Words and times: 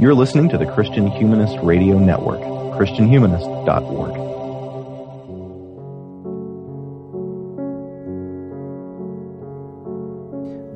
You're 0.00 0.14
listening 0.14 0.48
to 0.50 0.58
the 0.58 0.64
Christian 0.64 1.08
Humanist 1.08 1.58
Radio 1.60 1.98
Network, 1.98 2.38
ChristianHumanist.org. 2.78 4.14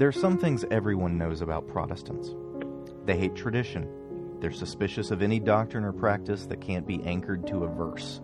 There 0.01 0.09
are 0.09 0.13
some 0.13 0.39
things 0.39 0.65
everyone 0.73 1.17
knows 1.19 1.41
about 1.41 1.69
Protestants. 1.69 2.35
They 3.05 3.17
hate 3.17 3.37
tradition. 3.37 3.89
They're 4.41 4.51
suspicious 4.51 5.13
of 5.13 5.23
any 5.23 5.39
doctrine 5.39 5.85
or 5.85 5.93
practice 5.93 6.47
that 6.47 6.61
can't 6.61 6.85
be 6.85 7.01
anchored 7.05 7.47
to 7.47 7.63
a 7.63 7.69
verse. 7.69 8.21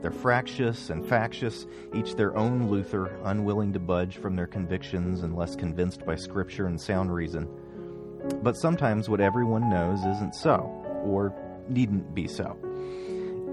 They're 0.00 0.12
fractious 0.12 0.90
and 0.90 1.04
factious, 1.04 1.66
each 1.92 2.14
their 2.14 2.36
own 2.36 2.70
Luther, 2.70 3.18
unwilling 3.24 3.72
to 3.72 3.80
budge 3.80 4.18
from 4.18 4.36
their 4.36 4.46
convictions 4.46 5.22
unless 5.22 5.56
convinced 5.56 6.06
by 6.06 6.14
Scripture 6.14 6.66
and 6.68 6.80
sound 6.80 7.12
reason. 7.12 7.48
But 8.42 8.56
sometimes 8.56 9.08
what 9.08 9.20
everyone 9.20 9.68
knows 9.68 10.00
isn't 10.00 10.34
so, 10.34 10.58
or 11.04 11.34
needn't 11.68 12.14
be 12.14 12.28
so. 12.28 12.56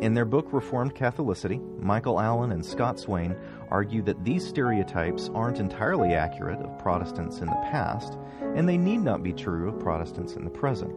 In 0.01 0.13
their 0.13 0.25
book 0.25 0.49
Reformed 0.51 0.95
Catholicity, 0.95 1.61
Michael 1.79 2.19
Allen 2.19 2.51
and 2.51 2.65
Scott 2.65 2.99
Swain 2.99 3.35
argue 3.69 4.01
that 4.01 4.23
these 4.25 4.45
stereotypes 4.45 5.29
aren't 5.33 5.59
entirely 5.59 6.13
accurate 6.13 6.59
of 6.59 6.77
Protestants 6.77 7.39
in 7.39 7.47
the 7.47 7.67
past, 7.71 8.17
and 8.55 8.67
they 8.67 8.77
need 8.77 8.97
not 8.97 9.23
be 9.23 9.31
true 9.31 9.69
of 9.69 9.79
Protestants 9.79 10.33
in 10.33 10.43
the 10.43 10.49
present. 10.49 10.93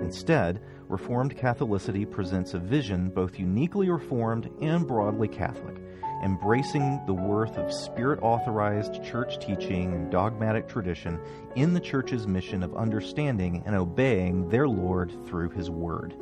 Instead, 0.00 0.60
Reformed 0.88 1.36
Catholicity 1.36 2.10
presents 2.10 2.54
a 2.54 2.58
vision 2.58 3.08
both 3.10 3.38
uniquely 3.38 3.88
Reformed 3.88 4.50
and 4.60 4.86
broadly 4.86 5.28
Catholic, 5.28 5.76
embracing 6.22 7.00
the 7.06 7.14
worth 7.14 7.56
of 7.56 7.72
spirit 7.72 8.18
authorized 8.22 9.02
church 9.04 9.38
teaching 9.38 9.92
and 9.92 10.10
dogmatic 10.10 10.68
tradition 10.68 11.18
in 11.54 11.74
the 11.74 11.80
church's 11.80 12.26
mission 12.26 12.62
of 12.62 12.76
understanding 12.76 13.62
and 13.66 13.76
obeying 13.76 14.48
their 14.48 14.66
Lord 14.66 15.12
through 15.26 15.50
His 15.50 15.70
Word. 15.70 16.14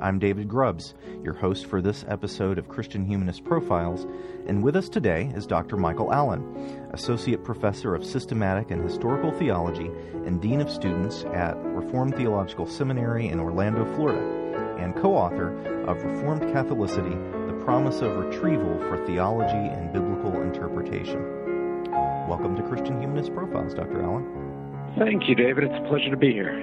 I'm 0.00 0.18
David 0.18 0.46
Grubbs, 0.46 0.94
your 1.24 1.32
host 1.32 1.66
for 1.66 1.80
this 1.80 2.04
episode 2.06 2.58
of 2.58 2.68
Christian 2.68 3.04
Humanist 3.04 3.44
Profiles, 3.44 4.06
and 4.46 4.62
with 4.62 4.76
us 4.76 4.90
today 4.90 5.32
is 5.34 5.46
Dr. 5.46 5.76
Michael 5.76 6.12
Allen, 6.12 6.88
Associate 6.92 7.42
Professor 7.42 7.94
of 7.94 8.04
Systematic 8.04 8.70
and 8.70 8.82
Historical 8.82 9.32
Theology 9.32 9.90
and 10.26 10.40
Dean 10.40 10.60
of 10.60 10.70
Students 10.70 11.24
at 11.32 11.56
Reformed 11.56 12.14
Theological 12.14 12.66
Seminary 12.66 13.28
in 13.28 13.40
Orlando, 13.40 13.86
Florida, 13.96 14.76
and 14.78 14.94
co 14.94 15.14
author 15.14 15.56
of 15.86 16.02
Reformed 16.04 16.42
Catholicity 16.42 17.35
Promise 17.66 18.00
of 18.02 18.16
Retrieval 18.16 18.78
for 18.88 19.04
Theology 19.06 19.50
and 19.52 19.92
Biblical 19.92 20.40
Interpretation. 20.40 21.20
Welcome 22.28 22.54
to 22.54 22.62
Christian 22.62 23.00
Humanist 23.00 23.34
Profiles, 23.34 23.74
Dr. 23.74 24.02
Allen. 24.02 24.94
Thank 24.96 25.28
you, 25.28 25.34
David. 25.34 25.64
It's 25.64 25.74
a 25.74 25.88
pleasure 25.88 26.10
to 26.10 26.16
be 26.16 26.30
here. 26.30 26.54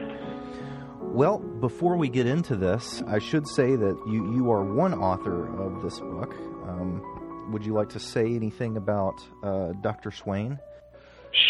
Well, 1.02 1.40
before 1.40 1.98
we 1.98 2.08
get 2.08 2.26
into 2.26 2.56
this, 2.56 3.04
I 3.06 3.20
should 3.20 3.50
say 3.50 3.76
that 3.76 4.02
you, 4.08 4.34
you 4.34 4.50
are 4.50 4.64
one 4.64 4.94
author 4.94 5.54
of 5.62 5.84
this 5.84 6.00
book. 6.00 6.34
Um, 6.70 7.52
would 7.52 7.66
you 7.66 7.74
like 7.74 7.90
to 7.90 8.00
say 8.00 8.26
anything 8.34 8.78
about 8.78 9.22
uh, 9.44 9.74
Dr. 9.82 10.10
Swain? 10.10 10.58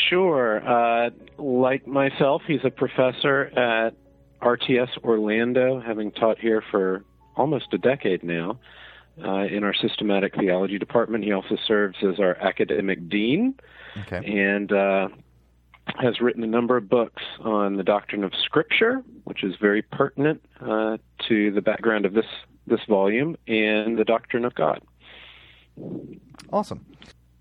Sure. 0.10 0.68
Uh, 0.68 1.12
like 1.38 1.86
myself, 1.86 2.42
he's 2.48 2.66
a 2.66 2.72
professor 2.72 3.52
at 3.56 3.94
RTS 4.42 4.98
Orlando, 5.04 5.80
having 5.80 6.12
taught 6.12 6.40
here 6.40 6.64
for 6.72 7.06
almost 7.36 7.68
a 7.72 7.78
decade 7.78 8.24
now 8.24 8.58
uh, 9.24 9.46
in 9.46 9.64
our 9.64 9.74
systematic 9.74 10.36
theology 10.36 10.80
department. 10.80 11.24
He 11.24 11.32
also 11.32 11.58
serves 11.68 11.98
as 12.04 12.20
our 12.20 12.36
academic 12.38 13.10
dean. 13.10 13.56
Okay. 14.02 14.26
And 14.26 14.72
uh, 14.72 15.10
has 16.02 16.22
written 16.22 16.44
a 16.44 16.48
number 16.48 16.78
of 16.78 16.90
books 16.90 17.22
on 17.42 17.76
the 17.76 17.84
doctrine 17.84 18.24
of 18.24 18.32
Scripture, 18.44 19.04
which 19.26 19.44
is 19.44 19.56
very 19.60 19.82
pertinent 19.82 20.44
uh, 20.62 20.98
to 21.28 21.52
the 21.52 21.62
background 21.62 22.06
of 22.06 22.14
this 22.14 22.26
this 22.66 22.80
volume, 22.88 23.36
and 23.46 23.98
the 23.98 24.06
doctrine 24.06 24.46
of 24.46 24.56
God. 24.56 24.82
Awesome. 26.50 26.86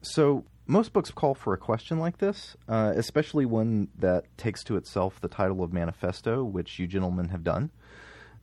So 0.01 0.45
most 0.67 0.93
books 0.93 1.11
call 1.11 1.35
for 1.35 1.53
a 1.53 1.59
question 1.59 1.99
like 1.99 2.19
this, 2.19 2.57
uh, 2.69 2.93
especially 2.97 3.47
one 3.47 3.89
that 3.99 4.25
takes 4.37 4.65
to 4.65 4.77
itself 4.77 5.21
the 5.21 5.29
title 5.29 5.63
of 5.63 5.73
manifesto, 5.73 6.43
which 6.45 6.79
you 6.79 6.87
gentlemen 6.87 7.29
have 7.29 7.45
done. 7.45 7.71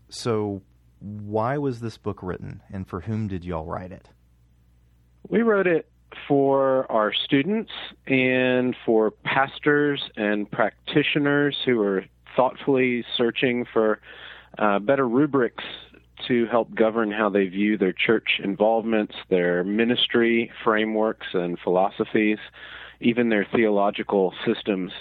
So, 0.10 0.62
why 1.00 1.58
was 1.58 1.80
this 1.80 1.98
book 1.98 2.22
written, 2.22 2.62
and 2.72 2.88
for 2.88 3.02
whom 3.02 3.28
did 3.28 3.46
y'all 3.46 3.66
write 3.66 3.92
it? 3.92 4.08
We 5.28 5.42
wrote 5.42 5.68
it 5.68 5.90
for 6.28 6.92
our 6.92 7.14
students 7.14 7.72
and 8.08 8.76
for 8.86 9.12
pastors 9.12 10.02
and 10.16 10.50
practitioners 10.50 11.56
who 11.66 11.82
are 11.82 12.06
thoughtfully 12.36 13.06
searching 13.16 13.66
for 13.72 14.00
uh, 14.58 14.80
better 14.80 15.08
rubrics 15.08 15.64
to 16.28 16.46
help 16.48 16.74
govern 16.74 17.12
how 17.12 17.30
they 17.30 17.48
view 17.48 17.78
their 17.78 17.94
church 17.94 18.42
involvements, 18.44 19.16
their 19.30 19.64
ministry 19.64 20.52
frameworks 20.64 21.28
and 21.34 21.58
philosophies, 21.64 22.40
even 23.00 23.30
their 23.30 23.48
theological 23.56 24.34
systems. 24.46 24.92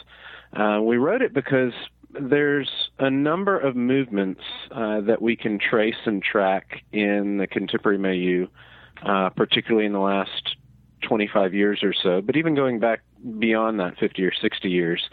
Uh, 0.53 0.81
we 0.83 0.97
wrote 0.97 1.23
it 1.23 1.35
because 1.35 1.73
there's 2.11 2.71
a 2.99 3.11
number 3.11 3.59
of 3.59 3.77
movements 3.77 4.41
uh, 4.71 5.01
that 5.03 5.21
we 5.21 5.37
can 5.37 5.59
trace 5.59 6.07
and 6.07 6.23
track 6.23 6.83
in 6.93 7.37
the 7.39 7.47
contemporary 7.47 7.99
milieu, 7.99 8.47
uh, 9.03 9.31
particularly 9.31 9.87
in 9.87 9.93
the 9.93 9.99
last 9.99 10.57
25 11.03 11.55
years 11.55 11.83
or 11.83 11.93
so, 11.93 12.21
but 12.21 12.37
even 12.37 12.55
going 12.55 12.81
back 12.81 13.01
beyond 13.39 13.79
that 13.81 13.99
50 13.99 14.25
or 14.25 14.33
60 14.33 14.69
years, 14.69 15.09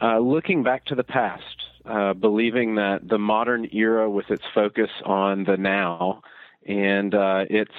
uh, 0.00 0.18
looking 0.18 0.62
back 0.62 0.84
to 0.86 0.94
the 0.94 1.04
past, 1.04 1.64
uh, 1.84 2.12
believing 2.12 2.74
that 2.76 3.08
the 3.08 3.18
modern 3.18 3.68
era, 3.72 4.08
with 4.10 4.30
its 4.30 4.44
focus 4.54 4.90
on 5.04 5.44
the 5.44 5.56
now 5.56 6.22
and 6.66 7.14
uh, 7.14 7.44
its 7.48 7.72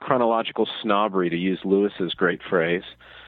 chronological 0.00 0.68
snobbery, 0.82 1.30
to 1.30 1.36
use 1.36 1.60
Lewis's 1.64 2.14
great 2.14 2.40
phrase, 2.48 2.82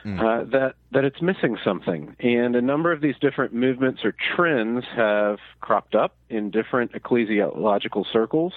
mm. 0.04 0.50
that 0.50 0.74
that 0.92 1.04
it's 1.04 1.22
missing 1.22 1.56
something. 1.64 2.14
And 2.20 2.56
a 2.56 2.62
number 2.62 2.92
of 2.92 3.00
these 3.00 3.16
different 3.20 3.54
movements 3.54 4.04
or 4.04 4.14
trends 4.36 4.84
have 4.94 5.38
cropped 5.60 5.94
up 5.94 6.16
in 6.28 6.50
different 6.50 6.92
ecclesiological 6.92 8.04
circles 8.12 8.52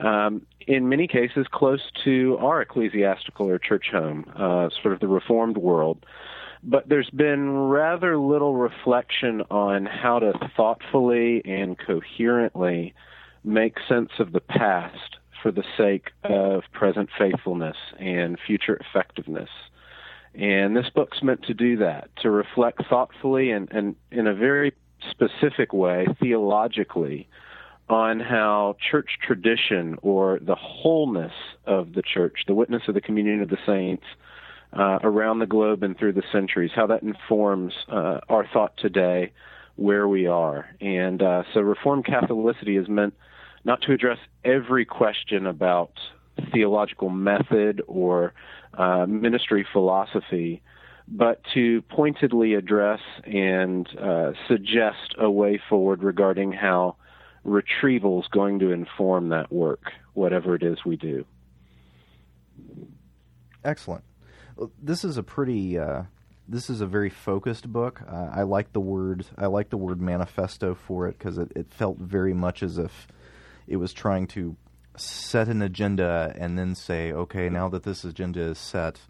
um, 0.00 0.46
in 0.66 0.88
many 0.88 1.06
cases 1.06 1.46
close 1.50 1.80
to 2.04 2.36
our 2.40 2.60
ecclesiastical 2.60 3.48
or 3.48 3.58
church 3.58 3.86
home, 3.90 4.30
uh, 4.36 4.68
sort 4.82 4.94
of 4.94 5.00
the 5.00 5.08
Reformed 5.08 5.56
world. 5.56 6.04
But 6.62 6.88
there's 6.88 7.10
been 7.10 7.56
rather 7.56 8.18
little 8.18 8.54
reflection 8.54 9.42
on 9.50 9.86
how 9.86 10.18
to 10.18 10.32
thoughtfully 10.56 11.42
and 11.44 11.78
coherently 11.78 12.94
make 13.44 13.76
sense 13.88 14.10
of 14.18 14.32
the 14.32 14.40
past 14.40 15.16
for 15.42 15.52
the 15.52 15.62
sake 15.76 16.10
of 16.24 16.62
present 16.72 17.08
faithfulness 17.16 17.76
and 18.00 18.36
future 18.44 18.76
effectiveness. 18.76 19.50
And 20.38 20.76
this 20.76 20.90
book's 20.94 21.22
meant 21.22 21.44
to 21.44 21.54
do 21.54 21.78
that, 21.78 22.10
to 22.22 22.30
reflect 22.30 22.82
thoughtfully 22.88 23.50
and, 23.50 23.70
and 23.72 23.96
in 24.10 24.26
a 24.26 24.34
very 24.34 24.74
specific 25.10 25.72
way, 25.72 26.06
theologically, 26.20 27.28
on 27.88 28.20
how 28.20 28.76
church 28.90 29.18
tradition 29.24 29.96
or 30.02 30.38
the 30.42 30.56
wholeness 30.56 31.32
of 31.64 31.94
the 31.94 32.02
church, 32.02 32.40
the 32.46 32.54
witness 32.54 32.82
of 32.88 32.94
the 32.94 33.00
communion 33.00 33.40
of 33.40 33.48
the 33.48 33.58
saints 33.64 34.04
uh, 34.72 34.98
around 35.02 35.38
the 35.38 35.46
globe 35.46 35.82
and 35.82 35.96
through 35.96 36.12
the 36.12 36.24
centuries, 36.32 36.72
how 36.74 36.86
that 36.86 37.02
informs 37.02 37.72
uh, 37.88 38.18
our 38.28 38.46
thought 38.52 38.76
today, 38.76 39.32
where 39.76 40.08
we 40.08 40.26
are. 40.26 40.66
And 40.80 41.22
uh, 41.22 41.44
so 41.54 41.60
Reformed 41.60 42.04
Catholicity 42.04 42.80
is 42.80 42.88
meant 42.88 43.14
not 43.64 43.80
to 43.82 43.92
address 43.92 44.18
every 44.44 44.84
question 44.84 45.46
about 45.46 45.92
theological 46.52 47.08
method 47.08 47.82
or 47.86 48.34
uh, 48.76 49.06
ministry 49.06 49.66
philosophy, 49.72 50.62
but 51.08 51.40
to 51.54 51.82
pointedly 51.82 52.54
address 52.54 53.00
and 53.24 53.88
uh, 53.98 54.32
suggest 54.48 55.14
a 55.18 55.30
way 55.30 55.60
forward 55.68 56.02
regarding 56.02 56.52
how 56.52 56.96
retrieval 57.44 58.20
is 58.20 58.28
going 58.28 58.58
to 58.58 58.72
inform 58.72 59.28
that 59.30 59.52
work, 59.52 59.92
whatever 60.14 60.54
it 60.54 60.62
is 60.62 60.84
we 60.84 60.96
do. 60.96 61.24
Excellent. 63.64 64.04
This 64.82 65.04
is 65.04 65.16
a 65.16 65.22
pretty. 65.22 65.78
Uh, 65.78 66.04
this 66.48 66.70
is 66.70 66.80
a 66.80 66.86
very 66.86 67.10
focused 67.10 67.72
book. 67.72 68.00
Uh, 68.08 68.30
I 68.32 68.42
like 68.42 68.72
the 68.72 68.80
word. 68.80 69.26
I 69.36 69.46
like 69.46 69.70
the 69.70 69.76
word 69.76 70.00
manifesto 70.00 70.74
for 70.74 71.08
it 71.08 71.18
because 71.18 71.38
it, 71.38 71.52
it 71.56 71.72
felt 71.72 71.98
very 71.98 72.32
much 72.32 72.62
as 72.62 72.78
if 72.78 73.08
it 73.66 73.76
was 73.76 73.92
trying 73.92 74.28
to 74.28 74.56
set 74.96 75.48
an 75.48 75.62
agenda 75.62 76.34
and 76.38 76.58
then 76.58 76.74
say, 76.74 77.12
okay, 77.12 77.48
now 77.48 77.68
that 77.68 77.82
this 77.82 78.04
agenda 78.04 78.40
is 78.40 78.58
set, 78.58 79.00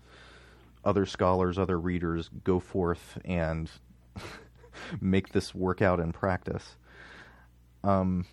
other 0.84 1.06
scholars, 1.06 1.58
other 1.58 1.78
readers 1.78 2.30
go 2.44 2.60
forth 2.60 3.18
and 3.24 3.70
make 5.00 5.32
this 5.32 5.54
work 5.54 5.82
out 5.82 6.00
in 6.00 6.12
practice. 6.12 6.76
Um, 7.82 8.26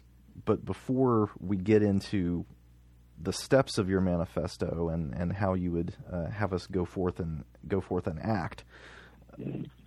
but 0.46 0.66
before 0.66 1.30
we 1.40 1.58
get 1.58 1.84
into 1.84 2.46
the 3.22 3.34
steps 3.34 3.78
of 3.78 3.90
your 3.90 4.02
manifesto 4.02 4.90
and, 4.90 5.14
and 5.14 5.32
how 5.32 5.54
you 5.54 5.72
would 5.72 5.96
uh, 6.12 6.30
have 6.30 6.54
us 6.54 6.68
go 6.68 6.86
forth 6.86 7.20
and 7.20 7.44
go 7.68 7.80
forth 7.80 8.08
and 8.08 8.20
act, 8.20 8.64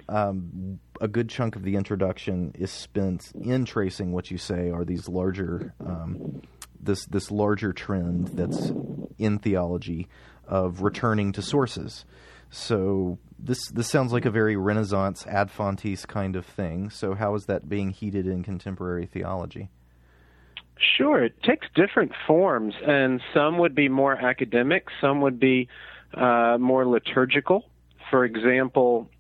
um, 0.09 0.79
a 1.01 1.09
good 1.09 1.29
chunk 1.29 1.57
of 1.57 1.63
the 1.63 1.77
introduction 1.77 2.53
is 2.55 2.71
spent 2.71 3.33
in 3.35 3.65
tracing 3.65 4.13
what 4.13 4.31
you 4.31 4.39
say 4.39 4.71
are 4.71 4.85
these 4.85 5.09
larger, 5.09 5.75
um, 5.85 6.43
this 6.87 7.05
this 7.07 7.31
larger 7.31 7.73
trend 7.73 8.29
that's 8.29 8.73
in 9.19 9.39
theology 9.39 10.09
of 10.47 10.83
returning 10.83 11.33
to 11.33 11.43
sources. 11.43 12.05
So 12.51 13.19
this 13.39 13.69
this 13.69 13.89
sounds 13.89 14.13
like 14.13 14.25
a 14.25 14.31
very 14.31 14.57
Renaissance 14.57 15.27
ad 15.27 15.51
fontes 15.51 16.07
kind 16.07 16.37
of 16.37 16.47
thing. 16.47 16.91
So 16.91 17.15
how 17.15 17.35
is 17.35 17.47
that 17.47 17.69
being 17.69 17.91
heated 17.91 18.27
in 18.27 18.43
contemporary 18.43 19.07
theology? 19.07 19.69
Sure, 20.79 21.25
it 21.25 21.43
takes 21.43 21.67
different 21.75 22.13
forms, 22.27 22.75
and 22.87 23.23
some 23.33 23.59
would 23.59 23.75
be 23.75 23.89
more 23.89 24.13
academic, 24.13 24.89
some 25.01 25.23
would 25.23 25.41
be 25.41 25.69
uh, 26.13 26.59
more 26.61 26.87
liturgical. 26.87 27.65
For 28.11 28.25
example, 28.27 29.11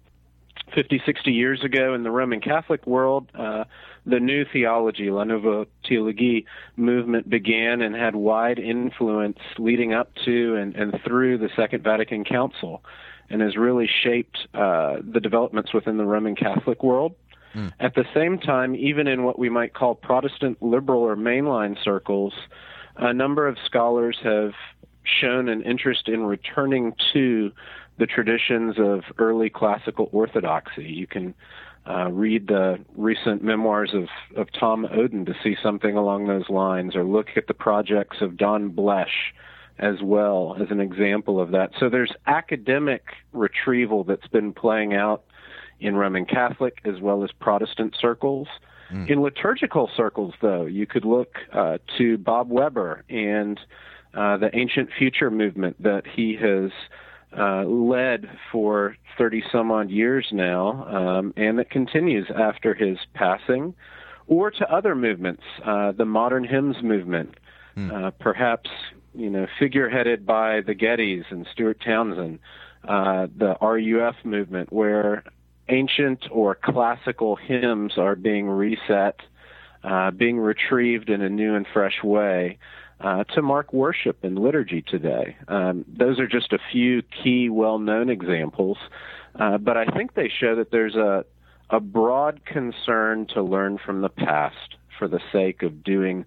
50, 0.75 1.03
60 1.05 1.32
years 1.32 1.62
ago 1.64 1.94
in 1.94 2.03
the 2.03 2.11
Roman 2.11 2.41
Catholic 2.41 2.87
world, 2.87 3.31
uh, 3.35 3.64
the 4.05 4.20
new 4.20 4.44
theology, 4.53 5.11
La 5.11 5.25
Nouvelle 5.25 5.67
Théologie 5.88 6.44
movement 6.76 7.29
began 7.29 7.82
and 7.82 7.94
had 7.94 8.14
wide 8.14 8.58
influence 8.58 9.38
leading 9.58 9.93
up 9.93 10.12
to 10.25 10.56
and, 10.56 10.76
and 10.76 11.00
through 11.05 11.38
the 11.38 11.49
Second 11.56 11.82
Vatican 11.82 12.25
Council 12.25 12.82
and 13.29 13.41
has 13.41 13.56
really 13.56 13.88
shaped 14.03 14.38
uh, 14.55 14.97
the 15.03 15.20
developments 15.20 15.75
within 15.75 15.97
the 15.97 16.05
Roman 16.05 16.37
Catholic 16.37 16.82
world. 16.82 17.14
Mm. 17.55 17.73
At 17.81 17.94
the 17.94 18.05
same 18.14 18.38
time, 18.38 18.76
even 18.76 19.06
in 19.09 19.25
what 19.25 19.38
we 19.38 19.49
might 19.49 19.75
call 19.75 19.94
Protestant 19.94 20.62
liberal 20.62 21.02
or 21.02 21.17
mainline 21.17 21.76
circles, 21.82 22.32
a 22.97 23.12
number 23.12 23.49
of 23.49 23.56
scholars 23.64 24.19
have 24.23 24.52
shown 25.05 25.49
an 25.49 25.62
interest 25.62 26.09
in 26.09 26.25
returning 26.25 26.93
to 27.12 27.52
the 27.99 28.07
traditions 28.07 28.77
of 28.79 29.03
early 29.19 29.51
classical 29.51 30.09
orthodoxy. 30.13 30.85
You 30.85 31.07
can 31.07 31.35
uh, 31.89 32.11
read 32.11 32.49
the 32.49 32.79
recent 32.97 33.43
memoirs 33.43 33.91
of, 33.95 34.09
of 34.37 34.49
Tom 34.59 34.87
Oden 34.93 35.25
to 35.27 35.35
see 35.43 35.57
something 35.63 35.97
along 35.97 36.27
those 36.27 36.49
lines, 36.49 36.97
or 36.97 37.05
look 37.05 37.29
at 37.37 37.47
the 37.47 37.55
projects 37.55 38.19
of 38.21 38.37
Don 38.37 38.71
Bloesch 38.71 39.33
as 39.79 39.97
well 40.03 40.57
as 40.61 40.71
an 40.71 40.81
example 40.81 41.39
of 41.41 41.51
that. 41.51 41.71
So 41.79 41.89
there's 41.89 42.13
academic 42.27 43.05
retrieval 43.33 44.05
that's 44.05 44.27
been 44.29 44.53
playing 44.53 44.95
out 44.95 45.25
in 45.81 45.97
Roman 45.97 46.25
Catholic 46.25 46.81
as 46.85 47.01
well 47.01 47.23
as 47.23 47.31
Protestant 47.33 47.95
circles. 48.01 48.49
Mm. 48.91 49.11
In 49.11 49.23
liturgical 49.23 49.91
circles, 49.95 50.35
though, 50.41 50.65
you 50.65 50.87
could 50.87 51.05
look 51.05 51.37
uh, 51.53 51.79
to 51.99 52.17
Bob 52.17 52.51
Webber 52.51 53.05
and 53.11 53.61
uh, 54.15 54.39
the 54.39 54.55
Ancient 54.57 54.89
Future 54.97 55.31
movement 55.31 55.83
that 55.83 56.05
he 56.07 56.37
has 56.37 56.71
uh, 57.37 57.64
led 57.64 58.28
for 58.52 58.96
30 59.19 59.43
some 59.50 59.70
odd 59.70 59.90
years 59.90 60.28
now, 60.32 60.84
um, 60.87 61.34
and 61.37 61.58
that 61.58 61.70
continues 61.70 62.26
after 62.34 62.75
his 62.75 62.99
passing, 63.14 63.75
or 64.26 64.50
to 64.50 64.73
other 64.73 64.94
movements, 64.94 65.43
uh, 65.64 65.93
the 65.93 66.05
modern 66.05 66.44
hymns 66.44 66.76
movement, 66.82 67.34
mm. 67.76 67.93
uh, 67.93 68.11
perhaps 68.12 68.70
you 69.14 69.31
know 69.31 69.46
figureheaded 69.58 70.26
by 70.26 70.61
the 70.61 70.75
Gettys 70.75 71.25
and 71.31 71.46
Stuart 71.52 71.81
Townend, 71.84 72.38
uh, 72.87 73.26
the 73.37 73.56
RUF 73.61 74.17
movement, 74.25 74.73
where 74.73 75.25
ancient 75.69 76.26
or 76.31 76.55
classical 76.55 77.37
hymns 77.37 77.99
are 77.99 78.14
being 78.14 78.49
reset, 78.49 79.20
uh, 79.82 80.11
being 80.11 80.38
retrieved 80.38 81.11
in 81.11 81.23
a 81.23 81.28
new 81.28 81.55
and 81.55 81.67
fresh 81.73 82.02
way 82.02 82.58
uh, 83.01 83.25
to 83.25 83.43
mark 83.43 83.73
worship 83.73 84.19
and 84.23 84.39
liturgy 84.39 84.83
today. 84.83 85.37
Um, 85.49 85.85
those 85.87 86.19
are 86.19 86.27
just 86.27 86.53
a 86.53 86.59
few 86.73 87.03
key, 87.03 87.49
well-known 87.49 88.09
examples, 88.09 88.79
uh, 89.39 89.59
but 89.59 89.77
I 89.77 89.87
think 89.87 90.15
they 90.15 90.31
show 90.41 90.57
that 90.57 90.71
there's 90.71 90.95
a 90.95 91.25
a 91.69 91.81
broad 91.81 92.45
concern 92.45 93.27
to 93.35 93.43
learn 93.43 93.77
from 93.85 94.01
the 94.01 94.09
past 94.09 94.77
for 94.99 95.09
the 95.09 95.21
sake 95.33 95.63
of 95.63 95.83
doing 95.83 96.25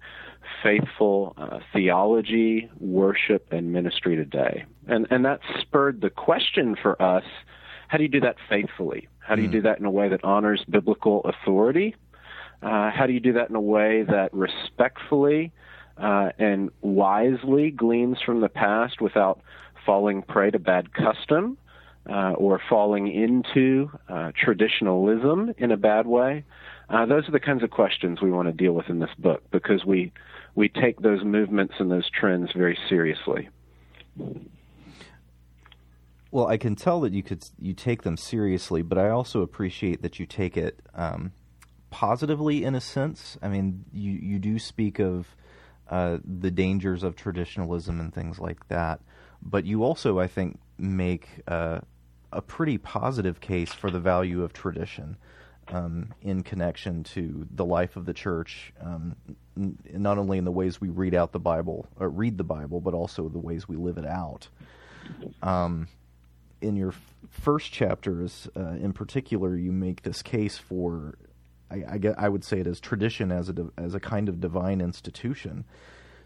faithful 0.62 1.34
uh, 1.38 1.58
theology, 1.72 2.70
worship, 2.78 3.48
and 3.50 3.72
ministry 3.72 4.16
today. 4.16 4.64
And 4.86 5.06
and 5.10 5.24
that 5.24 5.40
spurred 5.60 6.00
the 6.00 6.10
question 6.10 6.76
for 6.80 7.00
us: 7.00 7.24
How 7.88 7.98
do 7.98 8.04
you 8.04 8.08
do 8.08 8.20
that 8.20 8.36
faithfully? 8.48 9.08
How 9.18 9.34
do 9.34 9.42
you 9.42 9.48
mm. 9.48 9.52
do 9.52 9.62
that 9.62 9.78
in 9.78 9.86
a 9.86 9.90
way 9.90 10.08
that 10.08 10.24
honors 10.24 10.64
biblical 10.68 11.22
authority? 11.24 11.96
Uh, 12.62 12.90
how 12.90 13.06
do 13.06 13.12
you 13.12 13.20
do 13.20 13.32
that 13.34 13.48
in 13.48 13.56
a 13.56 13.60
way 13.60 14.02
that 14.02 14.30
respectfully 14.34 15.52
uh, 16.00 16.30
and 16.38 16.70
wisely 16.80 17.70
gleans 17.70 18.18
from 18.24 18.40
the 18.40 18.48
past 18.48 19.00
without 19.00 19.40
falling 19.84 20.22
prey 20.22 20.50
to 20.50 20.58
bad 20.58 20.92
custom 20.92 21.58
uh, 22.08 22.32
or 22.32 22.60
falling 22.68 23.12
into 23.12 23.90
uh, 24.08 24.32
traditionalism 24.34 25.52
in 25.58 25.70
a 25.70 25.76
bad 25.76 26.06
way. 26.06 26.44
Uh, 26.88 27.06
those 27.06 27.28
are 27.28 27.32
the 27.32 27.40
kinds 27.40 27.62
of 27.62 27.70
questions 27.70 28.20
we 28.20 28.30
want 28.30 28.48
to 28.48 28.52
deal 28.52 28.72
with 28.72 28.88
in 28.88 28.98
this 28.98 29.10
book 29.18 29.42
because 29.50 29.84
we 29.84 30.12
we 30.56 30.68
take 30.68 31.00
those 31.00 31.22
movements 31.22 31.74
and 31.78 31.90
those 31.90 32.10
trends 32.10 32.50
very 32.52 32.76
seriously. 32.88 33.48
Well, 36.32 36.48
I 36.48 36.56
can 36.56 36.74
tell 36.74 37.00
that 37.02 37.12
you 37.12 37.22
could 37.22 37.44
you 37.58 37.74
take 37.74 38.02
them 38.02 38.16
seriously, 38.16 38.82
but 38.82 38.98
I 38.98 39.10
also 39.10 39.42
appreciate 39.42 40.02
that 40.02 40.18
you 40.18 40.26
take 40.26 40.56
it 40.56 40.80
um, 40.94 41.32
positively 41.90 42.64
in 42.64 42.74
a 42.74 42.80
sense. 42.80 43.38
I 43.42 43.48
mean, 43.48 43.84
you 43.92 44.12
you 44.12 44.38
do 44.38 44.58
speak 44.58 44.98
of 44.98 45.34
uh, 45.90 46.18
the 46.24 46.50
dangers 46.50 47.02
of 47.02 47.16
traditionalism 47.16 48.00
and 48.00 48.14
things 48.14 48.38
like 48.38 48.68
that. 48.68 49.00
But 49.42 49.64
you 49.64 49.84
also, 49.84 50.18
I 50.18 50.26
think, 50.26 50.58
make 50.78 51.28
uh, 51.48 51.80
a 52.32 52.40
pretty 52.40 52.78
positive 52.78 53.40
case 53.40 53.72
for 53.72 53.90
the 53.90 54.00
value 54.00 54.42
of 54.42 54.52
tradition 54.52 55.16
um, 55.68 56.14
in 56.22 56.42
connection 56.42 57.04
to 57.04 57.46
the 57.50 57.64
life 57.64 57.96
of 57.96 58.06
the 58.06 58.14
church, 58.14 58.72
um, 58.80 59.16
n- 59.56 59.78
not 59.92 60.18
only 60.18 60.38
in 60.38 60.44
the 60.44 60.50
ways 60.50 60.80
we 60.80 60.88
read 60.88 61.14
out 61.14 61.32
the 61.32 61.40
Bible, 61.40 61.86
or 61.98 62.08
read 62.08 62.38
the 62.38 62.44
Bible, 62.44 62.80
but 62.80 62.94
also 62.94 63.28
the 63.28 63.38
ways 63.38 63.68
we 63.68 63.76
live 63.76 63.98
it 63.98 64.06
out. 64.06 64.48
Um, 65.42 65.88
in 66.60 66.76
your 66.76 66.90
f- 66.90 67.14
first 67.30 67.72
chapters, 67.72 68.48
uh, 68.56 68.76
in 68.80 68.92
particular, 68.92 69.56
you 69.56 69.72
make 69.72 70.02
this 70.02 70.22
case 70.22 70.58
for 70.58 71.16
I, 71.70 71.84
I, 71.92 71.98
get, 71.98 72.18
I 72.18 72.28
would 72.28 72.44
say 72.44 72.60
it 72.60 72.66
as 72.66 72.80
tradition 72.80 73.30
as 73.30 73.48
a 73.48 73.54
as 73.78 73.94
a 73.94 74.00
kind 74.00 74.28
of 74.28 74.40
divine 74.40 74.80
institution. 74.80 75.64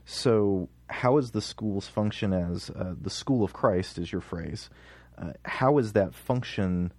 So, 0.06 0.68
how 0.88 1.16
is 1.18 1.30
the 1.30 1.40
school's 1.40 1.88
function 1.88 2.32
as 2.32 2.70
uh, 2.70 2.94
the 3.00 3.10
school 3.10 3.42
of 3.42 3.52
Christ, 3.52 3.98
is 3.98 4.12
your 4.12 4.20
phrase? 4.20 4.68
Uh, 5.16 5.32
how 5.44 5.78
is 5.78 5.92
that 5.92 6.14
function 6.14 6.92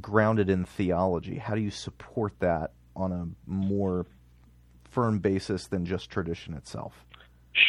grounded 0.00 0.50
in 0.50 0.64
theology? 0.64 1.38
How 1.38 1.54
do 1.54 1.60
you 1.60 1.70
support 1.70 2.32
that 2.40 2.72
on 2.96 3.12
a 3.12 3.28
more 3.46 4.06
firm 4.90 5.18
basis 5.18 5.66
than 5.66 5.84
just 5.84 6.10
tradition 6.10 6.54
itself? 6.54 7.04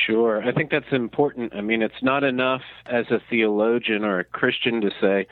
Sure. 0.05 0.41
I 0.41 0.53
think 0.53 0.72
that's 0.72 0.91
important. 0.91 1.53
I 1.53 1.62
mean, 1.62 1.82
it's 1.82 2.01
not 2.01 2.24
enough 2.24 2.62
as 2.86 3.05
a 3.12 3.20
theologian 3.29 4.05
or 4.05 4.20
a 4.20 4.24
Christian 4.24 4.82
to 4.82 4.89
say, 5.01 5.27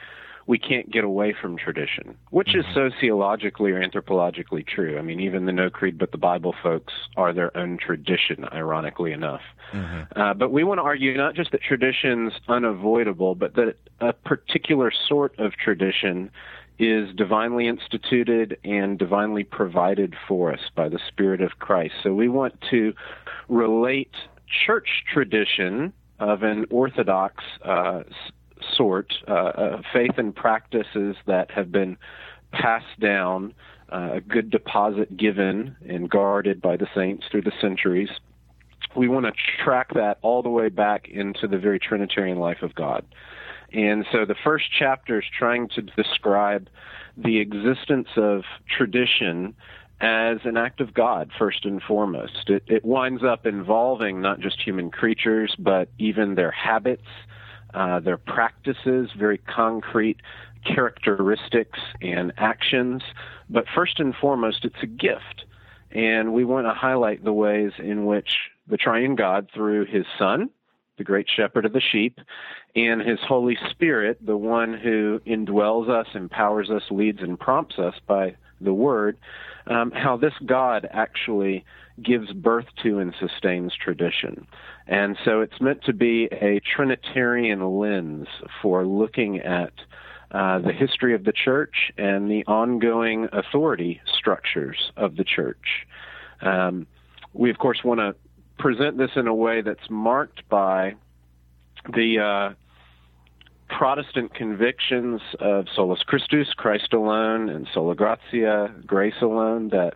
we 0.51 0.59
can't 0.59 0.91
get 0.91 1.05
away 1.05 1.33
from 1.41 1.55
tradition, 1.55 2.17
which 2.29 2.53
is 2.57 2.65
mm-hmm. 2.65 2.89
sociologically 2.89 3.71
or 3.71 3.79
anthropologically 3.79 4.67
true. 4.67 4.99
I 4.99 5.01
mean, 5.01 5.21
even 5.21 5.45
the 5.45 5.53
No 5.53 5.69
Creed 5.69 5.97
but 5.97 6.11
the 6.11 6.17
Bible 6.17 6.53
folks 6.61 6.91
are 7.15 7.31
their 7.31 7.55
own 7.55 7.77
tradition, 7.77 8.43
ironically 8.51 9.13
enough. 9.13 9.39
Mm-hmm. 9.71 10.19
Uh, 10.19 10.33
but 10.33 10.51
we 10.51 10.65
want 10.65 10.79
to 10.79 10.81
argue 10.81 11.15
not 11.15 11.35
just 11.35 11.53
that 11.53 11.61
tradition's 11.61 12.33
unavoidable, 12.49 13.33
but 13.33 13.55
that 13.55 13.77
a 14.01 14.11
particular 14.11 14.91
sort 15.07 15.39
of 15.39 15.53
tradition 15.53 16.29
is 16.77 17.15
divinely 17.15 17.69
instituted 17.69 18.57
and 18.65 18.99
divinely 18.99 19.45
provided 19.45 20.15
for 20.27 20.51
us 20.51 20.59
by 20.75 20.89
the 20.89 20.99
Spirit 21.07 21.39
of 21.39 21.59
Christ. 21.59 21.93
So 22.03 22.13
we 22.13 22.27
want 22.27 22.55
to 22.71 22.91
relate 23.47 24.11
church 24.65 25.05
tradition 25.13 25.93
of 26.19 26.43
an 26.43 26.65
orthodox 26.69 27.41
uh, 27.63 28.01
sort, 28.75 29.13
uh, 29.27 29.31
uh, 29.31 29.81
faith 29.93 30.17
and 30.17 30.35
practices 30.35 31.15
that 31.27 31.51
have 31.51 31.71
been 31.71 31.97
passed 32.51 32.99
down, 32.99 33.53
uh, 33.91 34.11
a 34.13 34.21
good 34.21 34.49
deposit 34.49 35.15
given 35.17 35.75
and 35.87 36.09
guarded 36.09 36.61
by 36.61 36.77
the 36.77 36.87
saints 36.95 37.25
through 37.29 37.41
the 37.41 37.51
centuries. 37.61 38.09
We 38.95 39.07
want 39.07 39.25
to 39.25 39.33
track 39.63 39.93
that 39.93 40.17
all 40.21 40.41
the 40.41 40.49
way 40.49 40.69
back 40.69 41.07
into 41.07 41.47
the 41.47 41.57
very 41.57 41.79
Trinitarian 41.79 42.39
life 42.39 42.61
of 42.61 42.75
God. 42.75 43.05
And 43.73 44.05
so 44.11 44.25
the 44.25 44.35
first 44.43 44.65
chapter 44.77 45.19
is 45.19 45.25
trying 45.37 45.69
to 45.69 45.81
describe 45.81 46.67
the 47.17 47.39
existence 47.39 48.09
of 48.17 48.43
tradition 48.69 49.55
as 50.01 50.39
an 50.45 50.57
act 50.57 50.81
of 50.81 50.93
God, 50.93 51.31
first 51.37 51.63
and 51.63 51.81
foremost. 51.81 52.49
It, 52.49 52.63
it 52.67 52.83
winds 52.83 53.23
up 53.23 53.45
involving 53.45 54.19
not 54.19 54.39
just 54.39 54.59
human 54.61 54.89
creatures, 54.89 55.55
but 55.57 55.89
even 55.99 56.35
their 56.35 56.51
habits, 56.51 57.07
uh, 57.73 57.99
their 57.99 58.17
practices, 58.17 59.09
very 59.17 59.37
concrete 59.37 60.17
characteristics 60.65 61.79
and 62.01 62.31
actions. 62.37 63.01
But 63.49 63.65
first 63.73 63.99
and 63.99 64.13
foremost, 64.15 64.65
it's 64.65 64.81
a 64.81 64.87
gift. 64.87 65.45
And 65.91 66.33
we 66.33 66.45
want 66.45 66.67
to 66.67 66.73
highlight 66.73 67.23
the 67.23 67.33
ways 67.33 67.71
in 67.77 68.05
which 68.05 68.37
the 68.67 68.77
triune 68.77 69.15
God, 69.15 69.49
through 69.53 69.85
his 69.85 70.05
Son, 70.17 70.49
the 70.97 71.03
great 71.03 71.27
shepherd 71.35 71.65
of 71.65 71.73
the 71.73 71.81
sheep, 71.81 72.19
and 72.75 73.01
his 73.01 73.19
Holy 73.27 73.57
Spirit, 73.71 74.23
the 74.25 74.37
one 74.37 74.73
who 74.73 75.19
indwells 75.25 75.89
us, 75.89 76.07
empowers 76.13 76.69
us, 76.69 76.83
leads, 76.91 77.21
and 77.21 77.39
prompts 77.39 77.79
us 77.79 77.95
by 78.07 78.35
the 78.61 78.73
Word, 78.73 79.17
um, 79.67 79.91
how 79.91 80.15
this 80.15 80.33
God 80.45 80.87
actually 80.91 81.65
gives 82.01 82.31
birth 82.31 82.67
to 82.83 82.99
and 82.99 83.13
sustains 83.19 83.73
tradition. 83.75 84.47
And 84.87 85.17
so 85.23 85.41
it's 85.41 85.59
meant 85.61 85.83
to 85.85 85.93
be 85.93 86.25
a 86.31 86.59
Trinitarian 86.59 87.61
lens 87.79 88.27
for 88.61 88.85
looking 88.85 89.39
at 89.39 89.73
uh, 90.31 90.59
the 90.59 90.71
history 90.71 91.13
of 91.13 91.23
the 91.23 91.33
church 91.33 91.91
and 91.97 92.29
the 92.29 92.45
ongoing 92.45 93.27
authority 93.31 94.01
structures 94.17 94.91
of 94.97 95.17
the 95.17 95.23
church. 95.23 95.85
Um, 96.41 96.87
we, 97.33 97.49
of 97.49 97.57
course, 97.57 97.83
want 97.83 97.99
to 97.99 98.15
present 98.57 98.97
this 98.97 99.11
in 99.15 99.27
a 99.27 99.35
way 99.35 99.61
that's 99.61 99.89
marked 99.89 100.47
by 100.49 100.95
the 101.93 102.19
uh, 102.19 102.53
Protestant 103.75 104.33
convictions 104.33 105.21
of 105.39 105.65
solus 105.75 106.03
Christus, 106.03 106.53
Christ 106.55 106.93
alone, 106.93 107.49
and 107.49 107.67
sola 107.73 107.95
gratia, 107.95 108.73
grace 108.85 109.21
alone, 109.21 109.69
that 109.69 109.95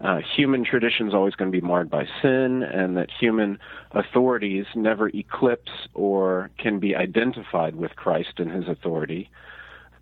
uh, 0.00 0.18
human 0.36 0.64
tradition 0.64 1.08
is 1.08 1.14
always 1.14 1.34
going 1.34 1.50
to 1.50 1.60
be 1.60 1.66
marred 1.66 1.88
by 1.88 2.06
sin, 2.20 2.62
and 2.62 2.96
that 2.96 3.10
human 3.10 3.58
authorities 3.92 4.66
never 4.74 5.08
eclipse 5.08 5.70
or 5.94 6.50
can 6.58 6.78
be 6.78 6.94
identified 6.94 7.76
with 7.76 7.94
Christ 7.96 8.34
and 8.38 8.50
his 8.50 8.68
authority. 8.68 9.30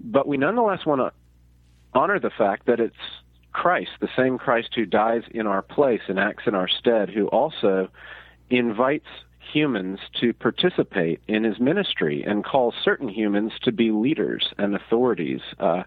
But 0.01 0.27
we 0.27 0.37
nonetheless 0.37 0.85
want 0.87 1.01
to 1.01 1.13
honor 1.95 2.19
the 2.19 2.31
fact 2.31 2.67
that 2.67 2.81
it's 2.81 2.97
Christ, 3.53 3.91
the 4.01 4.09
same 4.17 4.39
Christ 4.39 4.71
who 4.75 4.87
dies 4.87 5.23
in 5.31 5.47
our 5.47 5.63
place 5.63 6.01
and 6.09 6.19
acts 6.19 6.45
in 6.47 6.55
our 6.55 6.69
stead, 6.69 7.11
who 7.11 7.29
also 7.29 7.89
invites 8.51 9.07
humans 9.53 9.99
to 10.21 10.33
participate 10.33 11.21
in 11.29 11.45
his 11.45 11.59
ministry 11.61 12.25
and 12.27 12.45
calls 12.45 12.75
certain 12.83 13.09
humans 13.09 13.53
to 13.63 13.73
be 13.73 13.91
leaders 13.91 14.49
and 14.59 14.75
authorities 14.75 15.41
uh, 15.61 15.83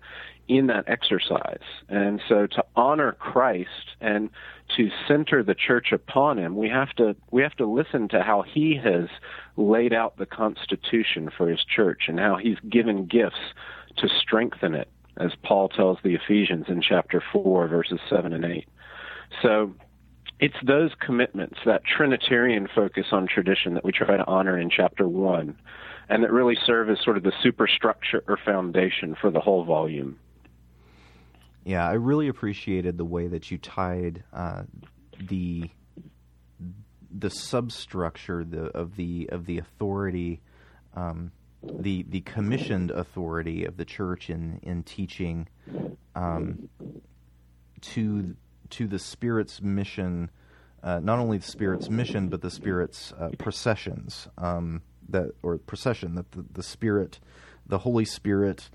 in 0.48 0.67
that 0.67 0.86
exercise. 0.88 1.63
And 1.89 2.22
so 2.29 2.48
to 2.48 2.63
honor 2.75 3.13
Christ 3.13 3.95
and 4.00 4.29
to 4.77 4.89
center 5.07 5.43
the 5.43 5.55
church 5.55 5.91
upon 5.91 6.38
him, 6.38 6.55
we 6.55 6.69
have 6.69 6.89
to 6.93 7.15
we 7.31 7.41
have 7.41 7.55
to 7.55 7.65
listen 7.65 8.07
to 8.10 8.22
how 8.22 8.43
he 8.43 8.79
has 8.84 9.10
laid 9.57 9.93
out 9.93 10.17
the 10.17 10.25
constitution 10.25 11.31
for 11.36 11.50
his 11.50 11.63
church 11.63 12.03
and 12.07 12.19
how 12.19 12.38
he's 12.38 12.60
given 12.69 13.05
gifts 13.05 13.53
to 13.98 14.10
strengthen 14.10 14.75
it, 14.75 14.89
as 15.17 15.31
Paul 15.43 15.69
tells 15.69 15.98
the 16.03 16.15
Ephesians 16.15 16.65
in 16.67 16.81
chapter 16.81 17.24
4 17.34 17.67
verses 17.67 18.00
7 18.10 18.34
and 18.34 18.45
8. 18.45 18.67
So 19.41 19.74
it's 20.39 20.56
those 20.65 20.92
commitments, 21.00 21.58
that 21.65 21.84
Trinitarian 21.86 22.68
focus 22.74 23.06
on 23.12 23.27
tradition 23.27 23.75
that 23.75 23.84
we 23.84 23.92
try 23.92 24.18
to 24.18 24.25
honor 24.25 24.58
in 24.60 24.70
chapter 24.70 25.08
1 25.08 25.58
and 26.10 26.24
that 26.24 26.32
really 26.32 26.58
serve 26.65 26.89
as 26.89 26.98
sort 27.04 27.18
of 27.18 27.24
the 27.24 27.32
superstructure 27.42 28.24
or 28.27 28.38
foundation 28.44 29.15
for 29.20 29.32
the 29.32 29.39
whole 29.39 29.63
volume. 29.63 30.20
Yeah, 31.63 31.88
I 31.88 31.94
really 31.94 32.27
appreciated 32.27 32.98
the 32.98 33.06
way 33.06 33.27
that 33.27 33.50
you 33.50 33.58
tied 33.58 34.24
uh, 34.32 34.63
the 35.20 35.70
the 37.18 37.30
substructure 37.30 38.44
the, 38.44 38.65
of 38.77 38.96
the 38.98 39.30
of 39.32 39.46
the 39.48 39.58
authority, 39.58 40.42
um, 40.96 41.32
the 41.63 42.06
the 42.10 42.22
commissioned 42.22 42.92
authority 42.92 43.65
of 43.65 43.77
the 43.77 43.86
church 43.86 44.30
in 44.30 44.60
in 44.62 44.84
teaching 44.84 45.48
um, 46.13 46.70
to 47.82 48.36
to 48.72 48.88
the 48.88 49.00
Spirit's 49.00 49.62
mission. 49.62 50.29
Uh, 50.84 51.00
not 51.00 51.19
only 51.19 51.38
the 51.38 51.48
Spirit's 51.48 51.89
mission, 51.89 52.29
but 52.29 52.41
the 52.41 52.51
Spirit's 52.51 53.12
uh, 53.13 53.29
processions 53.38 54.27
um, 54.38 54.81
that 55.10 55.31
or 55.41 55.57
procession 55.57 56.15
that 56.15 56.31
the, 56.31 56.45
the 56.53 56.63
Spirit, 56.63 57.19
the 57.65 57.79
Holy 57.79 58.05
Spirit, 58.05 58.69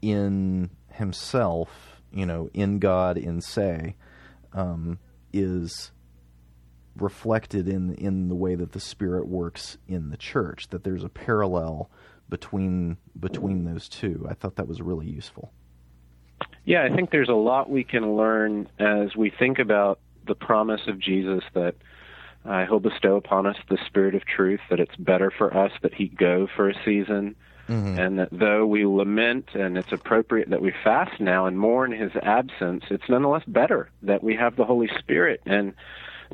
in 0.00 0.70
Himself 0.92 1.92
you 2.12 2.26
know, 2.26 2.48
in 2.52 2.78
God, 2.78 3.16
in 3.16 3.40
se, 3.40 3.96
um, 4.52 4.98
is 5.32 5.92
reflected 6.96 7.68
in 7.68 7.94
in 7.94 8.28
the 8.28 8.34
way 8.34 8.54
that 8.54 8.72
the 8.72 8.80
Spirit 8.80 9.26
works 9.26 9.78
in 9.88 10.10
the 10.10 10.16
church. 10.16 10.68
That 10.68 10.84
there's 10.84 11.04
a 11.04 11.08
parallel 11.08 11.90
between 12.28 12.98
between 13.18 13.64
those 13.64 13.88
two. 13.88 14.26
I 14.28 14.34
thought 14.34 14.56
that 14.56 14.68
was 14.68 14.82
really 14.82 15.08
useful. 15.08 15.52
Yeah, 16.64 16.84
I 16.84 16.94
think 16.94 17.10
there's 17.10 17.28
a 17.28 17.34
lot 17.34 17.68
we 17.68 17.84
can 17.84 18.16
learn 18.16 18.68
as 18.78 19.16
we 19.16 19.30
think 19.30 19.58
about 19.58 19.98
the 20.26 20.34
promise 20.34 20.82
of 20.86 20.98
Jesus 20.98 21.42
that 21.54 21.74
uh, 22.44 22.64
He'll 22.66 22.80
bestow 22.80 23.16
upon 23.16 23.46
us 23.46 23.56
the 23.68 23.78
Spirit 23.86 24.14
of 24.14 24.24
truth. 24.24 24.60
That 24.70 24.80
it's 24.80 24.96
better 24.96 25.32
for 25.36 25.56
us 25.56 25.72
that 25.82 25.94
He 25.94 26.08
go 26.08 26.46
for 26.56 26.68
a 26.68 26.74
season 26.84 27.36
Mm-hmm. 27.68 27.98
And 27.98 28.18
that 28.18 28.28
though 28.32 28.66
we 28.66 28.84
lament 28.84 29.50
and 29.54 29.78
it's 29.78 29.92
appropriate 29.92 30.50
that 30.50 30.60
we 30.60 30.72
fast 30.82 31.20
now 31.20 31.46
and 31.46 31.58
mourn 31.58 31.92
his 31.92 32.10
absence, 32.22 32.84
it's 32.90 33.08
nonetheless 33.08 33.44
better 33.46 33.88
that 34.02 34.22
we 34.22 34.34
have 34.34 34.56
the 34.56 34.64
Holy 34.64 34.90
Spirit. 34.98 35.40
And 35.46 35.74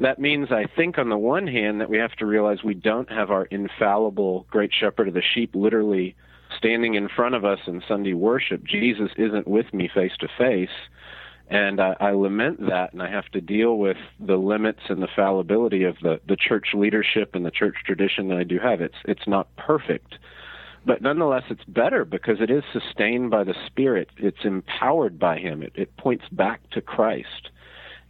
that 0.00 0.18
means, 0.18 0.48
I 0.50 0.66
think, 0.76 0.98
on 0.98 1.08
the 1.08 1.18
one 1.18 1.46
hand, 1.46 1.80
that 1.80 1.90
we 1.90 1.98
have 1.98 2.12
to 2.16 2.26
realize 2.26 2.62
we 2.62 2.74
don't 2.74 3.10
have 3.10 3.30
our 3.30 3.44
infallible 3.46 4.46
great 4.50 4.70
shepherd 4.78 5.08
of 5.08 5.14
the 5.14 5.22
sheep 5.34 5.54
literally 5.54 6.14
standing 6.56 6.94
in 6.94 7.08
front 7.08 7.34
of 7.34 7.44
us 7.44 7.58
in 7.66 7.82
Sunday 7.86 8.14
worship. 8.14 8.64
Jesus 8.64 9.10
isn't 9.16 9.46
with 9.46 9.72
me 9.72 9.90
face 9.92 10.12
to 10.20 10.28
face. 10.38 10.70
And 11.50 11.80
I, 11.80 11.96
I 11.98 12.10
lament 12.10 12.60
that, 12.68 12.92
and 12.92 13.02
I 13.02 13.10
have 13.10 13.26
to 13.30 13.40
deal 13.40 13.78
with 13.78 13.96
the 14.20 14.36
limits 14.36 14.80
and 14.90 15.02
the 15.02 15.08
fallibility 15.16 15.84
of 15.84 15.96
the, 16.02 16.20
the 16.28 16.36
church 16.36 16.68
leadership 16.74 17.34
and 17.34 17.44
the 17.44 17.50
church 17.50 17.76
tradition 17.86 18.28
that 18.28 18.36
I 18.36 18.44
do 18.44 18.58
have. 18.58 18.82
It's 18.82 18.98
it's 19.06 19.26
not 19.26 19.54
perfect, 19.56 20.16
but 20.84 21.00
nonetheless, 21.00 21.44
it's 21.48 21.64
better 21.64 22.04
because 22.04 22.42
it 22.42 22.50
is 22.50 22.64
sustained 22.70 23.30
by 23.30 23.44
the 23.44 23.54
Spirit. 23.66 24.10
It's 24.18 24.44
empowered 24.44 25.18
by 25.18 25.38
Him. 25.38 25.62
It, 25.62 25.72
it 25.74 25.96
points 25.96 26.24
back 26.30 26.68
to 26.70 26.82
Christ. 26.82 27.48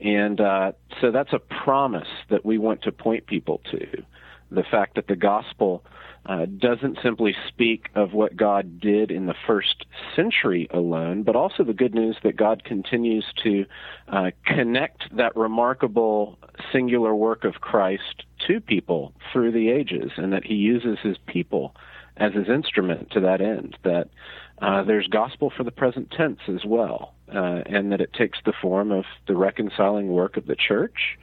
And 0.00 0.40
uh, 0.40 0.72
so 1.00 1.10
that's 1.10 1.32
a 1.32 1.38
promise 1.38 2.08
that 2.30 2.44
we 2.44 2.58
want 2.58 2.82
to 2.82 2.92
point 2.92 3.26
people 3.26 3.60
to. 3.70 3.86
The 4.50 4.62
fact 4.62 4.94
that 4.94 5.08
the 5.08 5.16
gospel 5.16 5.84
uh, 6.24 6.46
doesn't 6.46 6.98
simply 7.02 7.34
speak 7.48 7.88
of 7.94 8.12
what 8.12 8.36
God 8.36 8.80
did 8.80 9.10
in 9.10 9.26
the 9.26 9.34
first 9.46 9.86
century 10.14 10.68
alone, 10.70 11.22
but 11.22 11.36
also 11.36 11.64
the 11.64 11.72
good 11.72 11.94
news 11.94 12.16
that 12.22 12.36
God 12.36 12.64
continues 12.64 13.24
to 13.42 13.66
uh, 14.08 14.30
connect 14.46 15.04
that 15.16 15.36
remarkable 15.36 16.38
singular 16.72 17.14
work 17.14 17.44
of 17.44 17.60
Christ 17.60 18.24
to 18.46 18.60
people 18.60 19.12
through 19.32 19.52
the 19.52 19.70
ages, 19.70 20.12
and 20.16 20.32
that 20.32 20.44
He 20.44 20.54
uses 20.54 20.98
His 21.02 21.16
people 21.26 21.74
as 22.18 22.34
his 22.34 22.48
instrument 22.48 23.10
to 23.12 23.20
that 23.20 23.40
end. 23.40 23.76
That 23.84 24.08
uh, 24.60 24.82
there's 24.82 25.06
gospel 25.06 25.52
for 25.56 25.64
the 25.64 25.70
present 25.70 26.10
tense 26.10 26.40
as 26.48 26.64
well, 26.64 27.14
uh, 27.32 27.62
and 27.66 27.92
that 27.92 28.00
it 28.00 28.12
takes 28.12 28.38
the 28.44 28.52
form 28.60 28.90
of 28.90 29.04
the 29.26 29.36
reconciling 29.36 30.08
work 30.08 30.36
of 30.36 30.46
the 30.46 30.56
church, 30.56 31.18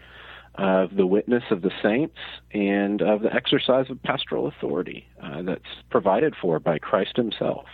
of 0.56 0.96
the 0.96 1.06
witness 1.06 1.44
of 1.52 1.62
the 1.62 1.72
saints, 1.82 2.18
and 2.54 3.02
of 3.02 3.22
the 3.22 3.34
exercise 3.34 3.90
of 3.90 4.02
pastoral 4.04 4.48
authority 4.48 5.08
uh, 5.22 5.42
that's 5.42 5.64
provided 5.90 6.34
for 6.42 6.60
by 6.60 6.78
Christ 6.78 7.16
Himself. 7.16 7.66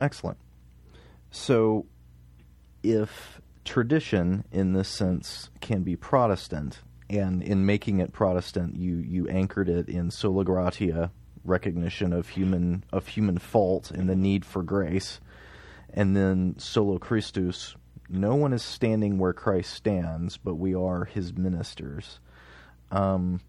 Excellent. 0.00 0.38
So, 1.30 1.86
if 2.82 3.40
tradition 3.64 4.44
in 4.52 4.72
this 4.72 4.88
sense 4.88 5.50
can 5.60 5.82
be 5.82 5.96
Protestant, 5.96 6.80
and 7.08 7.42
in 7.42 7.64
making 7.66 8.00
it 8.00 8.12
Protestant, 8.12 8.76
you 8.76 8.96
you 8.96 9.28
anchored 9.28 9.68
it 9.68 9.88
in 9.88 10.10
sola 10.10 10.44
gratia, 10.44 11.10
recognition 11.44 12.12
of 12.12 12.30
human 12.30 12.84
of 12.92 13.08
human 13.08 13.38
fault 13.38 13.90
and 13.90 14.08
the 14.08 14.16
need 14.16 14.44
for 14.44 14.62
grace, 14.62 15.20
and 15.92 16.16
then 16.16 16.54
solus 16.58 17.00
Christus. 17.00 17.76
No 18.08 18.34
one 18.34 18.52
is 18.52 18.62
standing 18.62 19.18
where 19.18 19.32
Christ 19.32 19.72
stands, 19.72 20.36
but 20.36 20.56
we 20.56 20.74
are 20.74 21.04
His 21.04 21.32
ministers. 21.32 22.20
Um, 22.90 23.40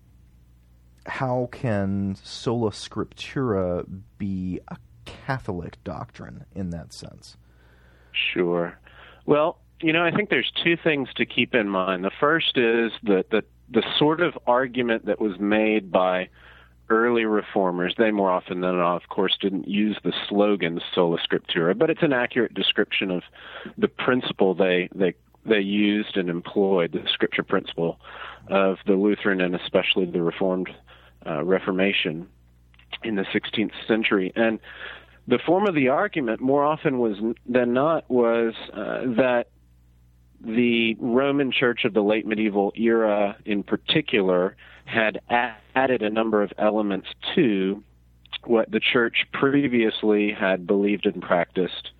how 1.05 1.49
can 1.51 2.15
sola 2.15 2.71
scriptura 2.71 3.85
be 4.17 4.59
a 4.69 4.77
Catholic 5.05 5.83
doctrine 5.83 6.45
in 6.55 6.69
that 6.69 6.93
sense? 6.93 7.37
Sure. 8.33 8.79
Well, 9.25 9.59
you 9.81 9.91
know, 9.91 10.03
I 10.03 10.11
think 10.11 10.29
there's 10.29 10.51
two 10.63 10.77
things 10.77 11.09
to 11.15 11.25
keep 11.25 11.53
in 11.53 11.67
mind. 11.67 12.03
The 12.03 12.11
first 12.19 12.57
is 12.57 12.91
that 13.03 13.29
the 13.31 13.43
the 13.69 13.83
sort 13.97 14.21
of 14.21 14.37
argument 14.45 15.05
that 15.05 15.19
was 15.19 15.39
made 15.39 15.91
by 15.91 16.29
early 16.89 17.25
reformers, 17.25 17.95
they 17.97 18.11
more 18.11 18.31
often 18.31 18.61
than 18.61 18.77
not, 18.77 19.01
of 19.01 19.09
course, 19.09 19.37
didn't 19.39 19.67
use 19.67 19.97
the 20.03 20.13
slogan 20.27 20.79
sola 20.93 21.17
scriptura, 21.17 21.77
but 21.77 21.89
it's 21.89 22.03
an 22.03 22.13
accurate 22.13 22.53
description 22.53 23.11
of 23.11 23.23
the 23.77 23.87
principle 23.87 24.53
they 24.53 24.89
they 24.93 25.13
they 25.45 25.59
used 25.59 26.15
and 26.17 26.29
employed, 26.29 26.93
the 26.93 27.03
scripture 27.11 27.43
principle 27.43 27.99
of 28.47 28.77
the 28.85 28.93
Lutheran 28.93 29.41
and 29.41 29.55
especially 29.55 30.05
the 30.05 30.21
Reformed 30.21 30.69
uh, 31.25 31.43
Reformation 31.43 32.27
in 33.03 33.15
the 33.15 33.23
16th 33.23 33.71
century. 33.87 34.31
And 34.35 34.59
the 35.27 35.39
form 35.39 35.67
of 35.67 35.75
the 35.75 35.89
argument, 35.89 36.41
more 36.41 36.63
often 36.63 36.99
was 36.99 37.17
than 37.45 37.73
not, 37.73 38.09
was 38.09 38.53
uh, 38.73 39.01
that 39.17 39.47
the 40.43 40.95
Roman 40.99 41.51
Church 41.51 41.85
of 41.85 41.93
the 41.93 42.01
late 42.01 42.25
medieval 42.25 42.73
era, 42.75 43.37
in 43.45 43.63
particular, 43.63 44.55
had 44.85 45.19
added 45.29 46.01
a 46.01 46.09
number 46.09 46.43
of 46.43 46.51
elements 46.57 47.07
to 47.35 47.81
what 48.45 48.69
the 48.69 48.79
church 48.79 49.25
previously 49.31 50.31
had 50.31 50.67
believed 50.67 51.05
and 51.05 51.21
practiced 51.21 51.91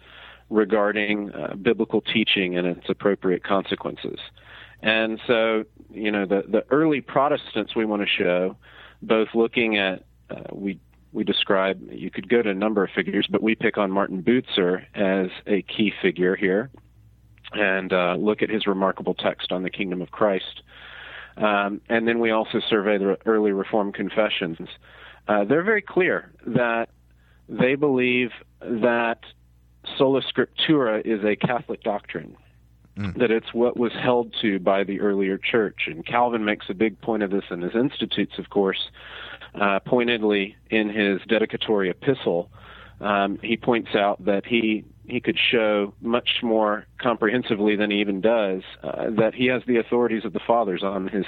regarding 0.50 1.32
uh, 1.32 1.56
biblical 1.56 2.02
teaching 2.02 2.58
and 2.58 2.68
its 2.68 2.90
appropriate 2.90 3.44
consequences. 3.44 4.20
And 4.82 5.22
so, 5.26 5.64
you 5.90 6.12
know, 6.12 6.26
the, 6.26 6.44
the 6.48 6.66
early 6.70 7.00
Protestants 7.00 7.76
we 7.76 7.86
want 7.86 8.02
to 8.02 8.08
show, 8.08 8.58
both 9.02 9.30
looking 9.34 9.78
at, 9.78 10.04
uh, 10.30 10.42
we, 10.52 10.80
we 11.14 11.24
describe, 11.24 11.80
you 11.90 12.12
could 12.12 12.28
go 12.28 12.42
to 12.42 12.50
a 12.50 12.54
number 12.54 12.84
of 12.84 12.90
figures, 12.94 13.26
but 13.30 13.42
we 13.42 13.56
pick 13.56 13.78
on 13.78 13.90
Martin 13.90 14.22
Bucer 14.22 14.84
as 14.94 15.30
a 15.48 15.62
key 15.62 15.94
figure 16.02 16.36
here 16.36 16.70
and 17.56 17.92
uh, 17.94 18.16
look 18.18 18.42
at 18.42 18.50
his 18.50 18.68
remarkable 18.68 19.14
text 19.14 19.52
on 19.52 19.64
the 19.64 19.70
kingdom 19.70 20.02
of 20.02 20.12
Christ. 20.12 20.62
Um, 21.38 21.82
and 21.90 22.08
then 22.08 22.20
we 22.20 22.32
also 22.32 22.60
survey 22.70 22.98
the 22.98 23.18
early 23.26 23.52
Reformed 23.52 23.96
confessions. 23.96 24.68
Uh, 25.28 25.44
they're 25.46 25.64
very 25.64 25.82
clear 25.82 26.32
that 26.46 26.90
they 27.50 27.76
believe 27.76 28.32
that 28.62 29.20
sola 29.98 30.22
scriptura 30.22 31.02
is 31.06 31.24
a 31.24 31.36
Catholic 31.36 31.84
doctrine, 31.84 32.38
mm. 32.98 33.18
that 33.18 33.32
it's 33.32 33.54
what 33.54 33.78
was 33.78 33.92
held 33.94 34.34
to 34.42 34.60
by 34.60 34.84
the 34.84 35.00
earlier 35.02 35.38
church. 35.38 35.82
And 35.88 36.06
Calvin 36.06 36.46
makes 36.46 36.68
a 36.70 36.74
big 36.74 37.00
point 37.02 37.24
of 37.24 37.32
this 37.32 37.46
in 37.50 37.62
his 37.62 37.76
Institutes, 37.76 38.34
of 38.38 38.50
course, 38.50 38.90
uh, 39.60 39.80
pointedly 39.80 40.56
in 40.70 40.90
his 40.90 41.22
dedicatory 41.28 41.90
epistle. 41.90 42.50
Um, 43.02 43.40
he 43.42 43.58
points 43.58 43.96
out 43.96 44.24
that 44.26 44.46
he 44.46 44.86
he 45.06 45.20
could 45.20 45.38
show 45.38 45.94
much 46.02 46.40
more 46.42 46.86
comprehensively 46.98 47.76
than 47.76 47.92
he 47.92 48.00
even 48.00 48.22
does 48.22 48.62
uh, 48.84 49.10
that 49.10 49.34
he 49.36 49.48
has 49.48 49.62
the 49.68 49.78
authorities 49.78 50.24
of 50.26 50.34
the 50.34 50.40
fathers 50.40 50.82
on 50.84 51.08
his 51.08 51.26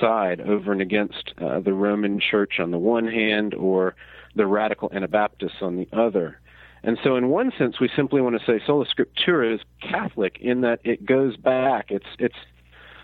side 0.00 0.40
over 0.40 0.72
and 0.72 0.80
against 0.80 1.32
uh, 1.38 1.60
the 1.60 1.72
Roman 1.72 2.20
Church 2.20 2.58
on 2.58 2.70
the 2.70 2.78
one 2.78 3.06
hand 3.06 3.54
or 3.54 3.94
the 4.34 4.46
radical 4.46 4.90
Anabaptists 4.92 5.58
on 5.62 5.76
the 5.76 5.88
other. 5.92 6.40
And 6.82 6.98
so, 7.02 7.16
in 7.16 7.28
one 7.28 7.52
sense, 7.56 7.80
we 7.80 7.90
simply 7.94 8.20
want 8.20 8.38
to 8.38 8.46
say 8.46 8.62
sola 8.64 8.86
scriptura 8.86 9.54
is 9.54 9.60
Catholic 9.80 10.38
in 10.40 10.60
that 10.60 10.80
it 10.84 11.04
goes 11.04 11.36
back. 11.36 11.86
It's 11.90 12.06
it's 12.18 12.36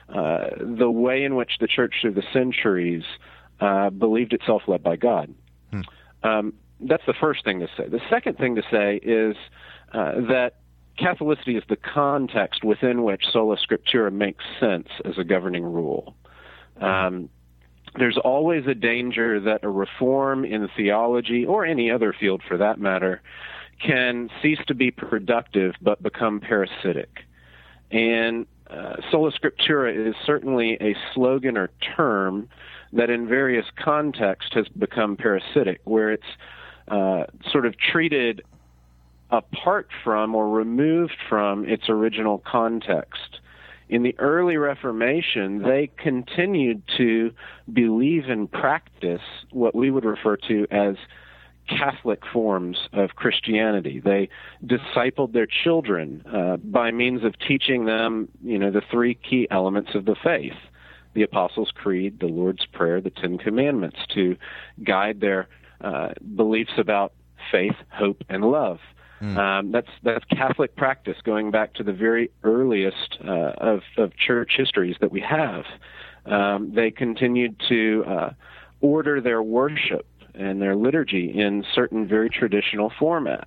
uh, 0.08 0.50
the 0.60 0.90
way 0.90 1.24
in 1.24 1.36
which 1.36 1.52
the 1.60 1.66
church 1.66 1.94
through 2.00 2.14
the 2.14 2.22
centuries 2.32 3.02
uh, 3.60 3.90
believed 3.90 4.34
itself 4.34 4.62
led 4.66 4.82
by 4.82 4.96
God. 4.96 5.34
Hmm. 5.70 5.80
Um, 6.22 6.52
that's 6.80 7.04
the 7.06 7.14
first 7.14 7.44
thing 7.44 7.60
to 7.60 7.68
say. 7.76 7.88
The 7.88 8.00
second 8.10 8.38
thing 8.38 8.56
to 8.56 8.62
say 8.70 8.96
is 8.96 9.36
uh, 9.92 10.20
that 10.28 10.56
Catholicity 10.98 11.56
is 11.56 11.64
the 11.68 11.76
context 11.76 12.64
within 12.64 13.02
which 13.02 13.24
sola 13.32 13.56
scriptura 13.56 14.12
makes 14.12 14.44
sense 14.60 14.88
as 15.04 15.16
a 15.16 15.24
governing 15.24 15.64
rule. 15.64 16.14
Um, 16.80 17.30
there's 17.98 18.18
always 18.18 18.66
a 18.66 18.74
danger 18.74 19.40
that 19.40 19.64
a 19.64 19.68
reform 19.68 20.44
in 20.44 20.68
theology, 20.76 21.44
or 21.44 21.64
any 21.64 21.90
other 21.90 22.14
field 22.18 22.42
for 22.46 22.56
that 22.58 22.78
matter, 22.78 23.22
can 23.84 24.30
cease 24.40 24.60
to 24.66 24.74
be 24.74 24.90
productive 24.90 25.74
but 25.80 26.02
become 26.02 26.40
parasitic. 26.40 27.24
And 27.90 28.46
uh, 28.70 28.96
sola 29.10 29.32
scriptura 29.32 30.08
is 30.08 30.14
certainly 30.24 30.78
a 30.80 30.94
slogan 31.14 31.56
or 31.56 31.70
term 31.96 32.48
that 32.92 33.10
in 33.10 33.26
various 33.26 33.66
contexts 33.76 34.54
has 34.54 34.68
become 34.68 35.16
parasitic, 35.16 35.80
where 35.84 36.12
it's 36.12 36.22
uh, 36.88 37.24
sort 37.50 37.66
of 37.66 37.78
treated 37.78 38.42
apart 39.32 39.88
from 40.04 40.34
or 40.34 40.48
removed 40.48 41.16
from 41.28 41.64
its 41.66 41.88
original 41.88 42.38
context. 42.46 43.40
In 43.88 44.02
the 44.02 44.14
early 44.18 44.56
Reformation, 44.56 45.62
they 45.62 45.90
continued 45.98 46.82
to 46.98 47.32
believe 47.72 48.24
and 48.28 48.50
practice 48.50 49.22
what 49.50 49.74
we 49.74 49.90
would 49.90 50.04
refer 50.04 50.36
to 50.48 50.66
as 50.70 50.96
Catholic 51.68 52.20
forms 52.32 52.76
of 52.92 53.10
Christianity. 53.16 54.00
They 54.00 54.28
discipled 54.64 55.32
their 55.32 55.46
children 55.46 56.22
uh, 56.26 56.56
by 56.58 56.90
means 56.90 57.24
of 57.24 57.38
teaching 57.38 57.84
them, 57.84 58.28
you 58.42 58.58
know, 58.58 58.70
the 58.70 58.82
three 58.90 59.14
key 59.14 59.46
elements 59.50 59.94
of 59.94 60.04
the 60.04 60.16
faith: 60.22 60.56
the 61.14 61.22
Apostles' 61.22 61.72
Creed, 61.74 62.20
the 62.20 62.26
Lord's 62.26 62.66
Prayer, 62.66 63.00
the 63.00 63.10
Ten 63.10 63.38
Commandments, 63.38 63.98
to 64.14 64.36
guide 64.82 65.20
their 65.20 65.48
uh, 65.80 66.10
beliefs 66.34 66.72
about 66.78 67.12
faith, 67.50 67.76
hope, 67.90 68.24
and 68.28 68.44
love. 68.44 68.78
Mm. 69.22 69.38
Um, 69.38 69.72
that's 69.72 69.88
that's 70.02 70.24
Catholic 70.24 70.74
practice 70.74 71.16
going 71.22 71.52
back 71.52 71.74
to 71.74 71.84
the 71.84 71.92
very 71.92 72.30
earliest 72.42 73.18
uh, 73.24 73.52
of 73.56 73.82
of 73.96 74.16
church 74.16 74.54
histories 74.56 74.96
that 75.00 75.12
we 75.12 75.20
have. 75.20 75.64
Um, 76.26 76.72
they 76.74 76.90
continued 76.90 77.60
to 77.68 78.04
uh, 78.06 78.30
order 78.80 79.20
their 79.20 79.40
worship 79.40 80.06
and 80.34 80.60
their 80.60 80.74
liturgy 80.74 81.30
in 81.38 81.64
certain 81.72 82.08
very 82.08 82.30
traditional 82.30 82.90
formats, 82.90 83.44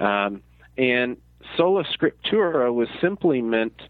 um, 0.00 0.42
and 0.76 1.16
sola 1.56 1.84
scriptura 1.84 2.74
was 2.74 2.88
simply 3.00 3.40
meant 3.40 3.80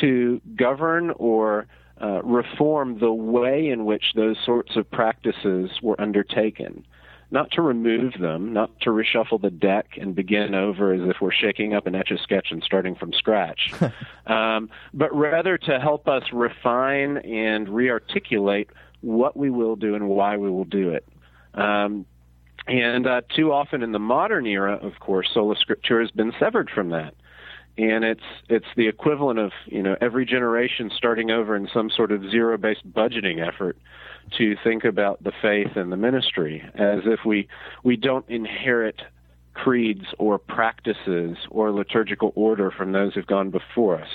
to 0.00 0.40
govern 0.56 1.10
or 1.10 1.66
uh, 2.00 2.22
reform 2.22 2.98
the 2.98 3.12
way 3.12 3.68
in 3.68 3.84
which 3.84 4.14
those 4.14 4.36
sorts 4.44 4.74
of 4.76 4.90
practices 4.90 5.70
were 5.82 6.00
undertaken 6.00 6.84
not 7.30 7.50
to 7.52 7.62
remove 7.62 8.14
them, 8.20 8.52
not 8.52 8.70
to 8.80 8.90
reshuffle 8.90 9.40
the 9.40 9.50
deck 9.50 9.98
and 10.00 10.14
begin 10.14 10.54
over 10.54 10.92
as 10.92 11.00
if 11.08 11.16
we're 11.20 11.32
shaking 11.32 11.74
up 11.74 11.86
an 11.86 11.94
etch 11.94 12.10
a 12.10 12.18
sketch 12.18 12.48
and 12.50 12.62
starting 12.62 12.94
from 12.94 13.12
scratch, 13.12 13.72
um, 14.26 14.70
but 14.94 15.14
rather 15.14 15.58
to 15.58 15.80
help 15.80 16.08
us 16.08 16.22
refine 16.32 17.18
and 17.18 17.68
rearticulate 17.68 18.68
what 19.00 19.36
we 19.36 19.50
will 19.50 19.76
do 19.76 19.94
and 19.94 20.08
why 20.08 20.36
we 20.36 20.50
will 20.50 20.64
do 20.64 20.90
it. 20.90 21.06
Um, 21.54 22.06
and 22.66 23.06
uh, 23.06 23.22
too 23.34 23.52
often 23.52 23.82
in 23.82 23.92
the 23.92 23.98
modern 23.98 24.46
era, 24.46 24.74
of 24.74 24.98
course, 25.00 25.28
sola 25.32 25.54
scriptura 25.56 26.02
has 26.02 26.10
been 26.10 26.32
severed 26.38 26.70
from 26.70 26.90
that 26.90 27.14
and 27.78 28.04
it's 28.04 28.22
it's 28.48 28.66
the 28.76 28.88
equivalent 28.88 29.38
of 29.38 29.52
you 29.66 29.82
know 29.82 29.96
every 30.00 30.24
generation 30.24 30.90
starting 30.96 31.30
over 31.30 31.54
in 31.56 31.68
some 31.72 31.90
sort 31.90 32.10
of 32.10 32.22
zero 32.30 32.56
based 32.56 32.90
budgeting 32.92 33.46
effort 33.46 33.76
to 34.38 34.56
think 34.64 34.84
about 34.84 35.22
the 35.22 35.32
faith 35.42 35.76
and 35.76 35.92
the 35.92 35.96
ministry 35.96 36.62
as 36.74 37.00
if 37.04 37.20
we 37.24 37.48
we 37.84 37.96
don't 37.96 38.28
inherit 38.28 39.02
creeds 39.54 40.04
or 40.18 40.38
practices 40.38 41.36
or 41.50 41.70
liturgical 41.70 42.32
order 42.34 42.70
from 42.70 42.92
those 42.92 43.14
who've 43.14 43.26
gone 43.26 43.50
before 43.50 43.98
us. 43.98 44.08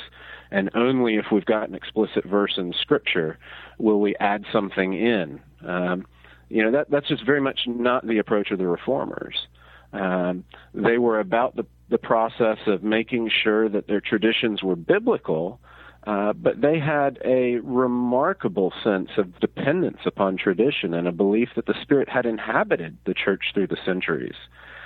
And 0.52 0.70
only 0.76 1.16
if 1.16 1.26
we've 1.32 1.46
got 1.46 1.68
an 1.68 1.76
explicit 1.76 2.26
verse 2.26 2.54
in 2.58 2.74
scripture 2.80 3.40
will 3.80 4.00
we 4.00 4.16
add 4.20 4.46
something 4.52 4.94
in. 4.94 5.40
Um, 5.66 6.06
you 6.50 6.64
know 6.64 6.72
that 6.72 6.90
that's 6.90 7.08
just 7.08 7.26
very 7.26 7.40
much 7.42 7.62
not 7.66 8.06
the 8.06 8.18
approach 8.18 8.52
of 8.52 8.60
the 8.60 8.68
reformers. 8.68 9.48
Um, 9.94 10.44
they 10.74 10.98
were 10.98 11.20
about 11.20 11.56
the 11.56 11.66
the 11.92 12.00
process 12.00 12.58
of 12.66 12.82
making 12.82 13.30
sure 13.30 13.70
that 13.70 13.88
their 13.88 14.02
traditions 14.02 14.64
were 14.64 14.76
biblical 14.76 15.60
uh, 16.08 16.34
but 16.34 16.62
they 16.62 16.80
had 16.80 17.20
a 17.24 17.58
remarkable 17.58 18.74
sense 18.84 19.10
of 19.18 19.40
dependence 19.40 20.00
upon 20.06 20.36
tradition 20.36 20.94
and 20.96 21.08
a 21.08 21.12
belief 21.12 21.50
that 21.56 21.68
the 21.68 21.76
Spirit 21.82 22.10
had 22.10 22.26
inhabited 22.26 22.98
the 23.06 23.14
church 23.14 23.52
through 23.54 23.68
the 23.68 23.78
centuries. 23.86 24.36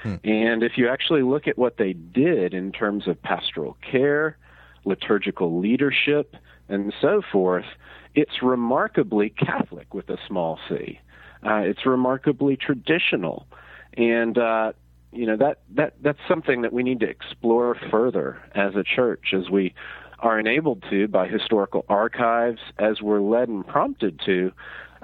Hmm. 0.03 0.15
And 0.25 0.61
if 0.61 0.77
you 0.77 0.89
actually 0.89 1.23
look 1.23 1.47
at 1.47 1.57
what 1.57 1.77
they 1.77 1.93
did 1.93 2.53
in 2.53 2.73
terms 2.73 3.07
of 3.07 3.21
pastoral 3.21 3.77
care, 3.89 4.37
liturgical 4.83 5.59
leadership, 5.59 6.35
and 6.67 6.93
so 6.99 7.21
forth, 7.31 7.65
it's 8.13 8.41
remarkably 8.41 9.29
Catholic 9.29 9.93
with 9.93 10.09
a 10.09 10.17
small 10.27 10.59
c. 10.67 10.99
Uh, 11.45 11.59
it's 11.59 11.85
remarkably 11.85 12.57
traditional. 12.57 13.47
And 13.95 14.37
uh, 14.37 14.73
you 15.15 15.25
know 15.25 15.37
that 15.37 15.59
that 15.75 15.93
that's 16.01 16.19
something 16.27 16.61
that 16.61 16.73
we 16.73 16.83
need 16.83 16.99
to 16.99 17.09
explore 17.09 17.75
further 17.89 18.41
as 18.53 18.75
a 18.75 18.83
church 18.83 19.33
as 19.33 19.49
we 19.49 19.73
are 20.19 20.39
enabled 20.39 20.83
to 20.89 21.07
by 21.07 21.27
historical 21.27 21.85
archives, 21.89 22.59
as 22.77 23.01
we're 23.01 23.21
led 23.21 23.47
and 23.49 23.67
prompted 23.67 24.19
to 24.25 24.51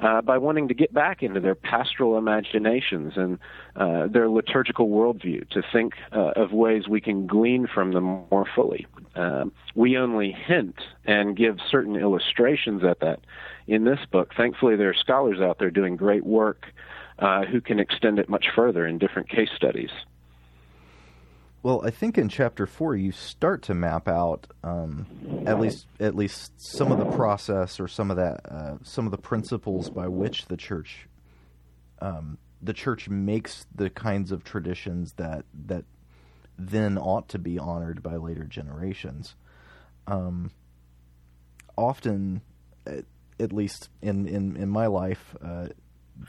uh, 0.01 0.21
by 0.21 0.37
wanting 0.37 0.67
to 0.67 0.73
get 0.73 0.93
back 0.93 1.21
into 1.21 1.39
their 1.39 1.55
pastoral 1.55 2.17
imaginations 2.17 3.13
and 3.15 3.37
uh, 3.75 4.07
their 4.07 4.29
liturgical 4.29 4.89
worldview 4.89 5.47
to 5.49 5.61
think 5.71 5.93
uh, 6.11 6.31
of 6.35 6.51
ways 6.51 6.87
we 6.87 6.99
can 6.99 7.27
glean 7.27 7.67
from 7.67 7.91
them 7.93 8.25
more 8.31 8.45
fully. 8.55 8.87
Um, 9.15 9.51
we 9.75 9.97
only 9.97 10.31
hint 10.31 10.75
and 11.05 11.37
give 11.37 11.57
certain 11.69 11.95
illustrations 11.95 12.83
at 12.83 12.99
that 13.01 13.19
in 13.67 13.83
this 13.83 13.99
book. 14.11 14.31
Thankfully, 14.35 14.75
there 14.75 14.89
are 14.89 14.95
scholars 14.95 15.39
out 15.39 15.59
there 15.59 15.71
doing 15.71 15.95
great 15.95 16.25
work 16.25 16.65
uh, 17.21 17.45
who 17.45 17.61
can 17.61 17.79
extend 17.79 18.19
it 18.19 18.27
much 18.27 18.47
further 18.55 18.85
in 18.85 18.97
different 18.97 19.29
case 19.29 19.49
studies. 19.55 19.91
Well, 21.63 21.83
I 21.85 21.91
think 21.91 22.17
in 22.17 22.27
chapter 22.27 22.65
four 22.65 22.95
you 22.95 23.11
start 23.11 23.61
to 23.63 23.75
map 23.75 24.07
out 24.07 24.47
um, 24.63 25.05
at 25.45 25.59
least 25.59 25.85
at 25.99 26.15
least 26.15 26.59
some 26.59 26.91
of 26.91 26.97
the 26.97 27.05
process 27.05 27.79
or 27.79 27.87
some 27.87 28.09
of 28.09 28.17
that 28.17 28.41
uh, 28.51 28.77
some 28.81 29.05
of 29.05 29.11
the 29.11 29.19
principles 29.19 29.91
by 29.91 30.07
which 30.07 30.47
the 30.47 30.57
church 30.57 31.07
um, 31.99 32.39
the 32.63 32.73
church 32.73 33.09
makes 33.09 33.67
the 33.75 33.91
kinds 33.91 34.31
of 34.31 34.43
traditions 34.43 35.13
that 35.13 35.45
that 35.67 35.85
then 36.57 36.97
ought 36.97 37.29
to 37.29 37.39
be 37.39 37.59
honored 37.59 38.01
by 38.01 38.15
later 38.15 38.43
generations. 38.43 39.35
Um, 40.07 40.49
often, 41.77 42.41
at 42.87 43.53
least 43.53 43.89
in 44.01 44.27
in 44.27 44.55
in 44.57 44.69
my 44.69 44.87
life, 44.87 45.35
uh, 45.43 45.67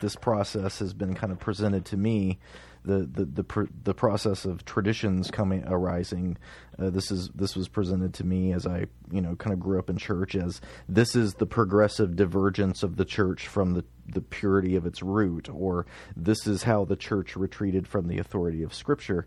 this 0.00 0.16
process 0.16 0.78
has 0.78 0.94
been 0.94 1.14
kind 1.14 1.33
of 1.33 1.38
presented 1.38 1.85
to 1.87 1.96
me 1.96 2.38
the 2.85 3.09
the 3.12 3.24
the, 3.24 3.44
pr- 3.44 3.70
the 3.85 3.94
process 3.94 4.44
of 4.44 4.64
traditions 4.64 5.31
coming 5.31 5.64
arising. 5.66 6.37
Uh, 6.78 6.90
this 6.90 7.11
is 7.11 7.31
this 7.35 7.55
was 7.55 7.68
presented 7.68 8.14
to 8.14 8.24
me 8.24 8.52
as 8.52 8.66
I 8.66 8.87
you 9.11 9.20
know 9.20 9.37
kind 9.37 9.52
of 9.52 9.61
grew 9.61 9.78
up 9.78 9.88
in 9.88 9.96
church 9.96 10.35
as 10.35 10.61
this 10.88 11.14
is 11.14 11.35
the 11.35 11.46
progressive 11.46 12.16
divergence 12.16 12.83
of 12.83 12.96
the 12.96 13.05
church 13.05 13.46
from 13.46 13.74
the 13.74 13.85
the 14.07 14.20
purity 14.20 14.74
of 14.76 14.87
its 14.87 15.02
root, 15.02 15.48
or 15.48 15.87
this 16.16 16.46
is 16.46 16.64
how 16.64 16.85
the 16.85 16.96
church 16.96 17.37
retreated 17.37 17.87
from 17.87 18.09
the 18.09 18.18
authority 18.18 18.62
of 18.62 18.74
Scripture. 18.74 19.26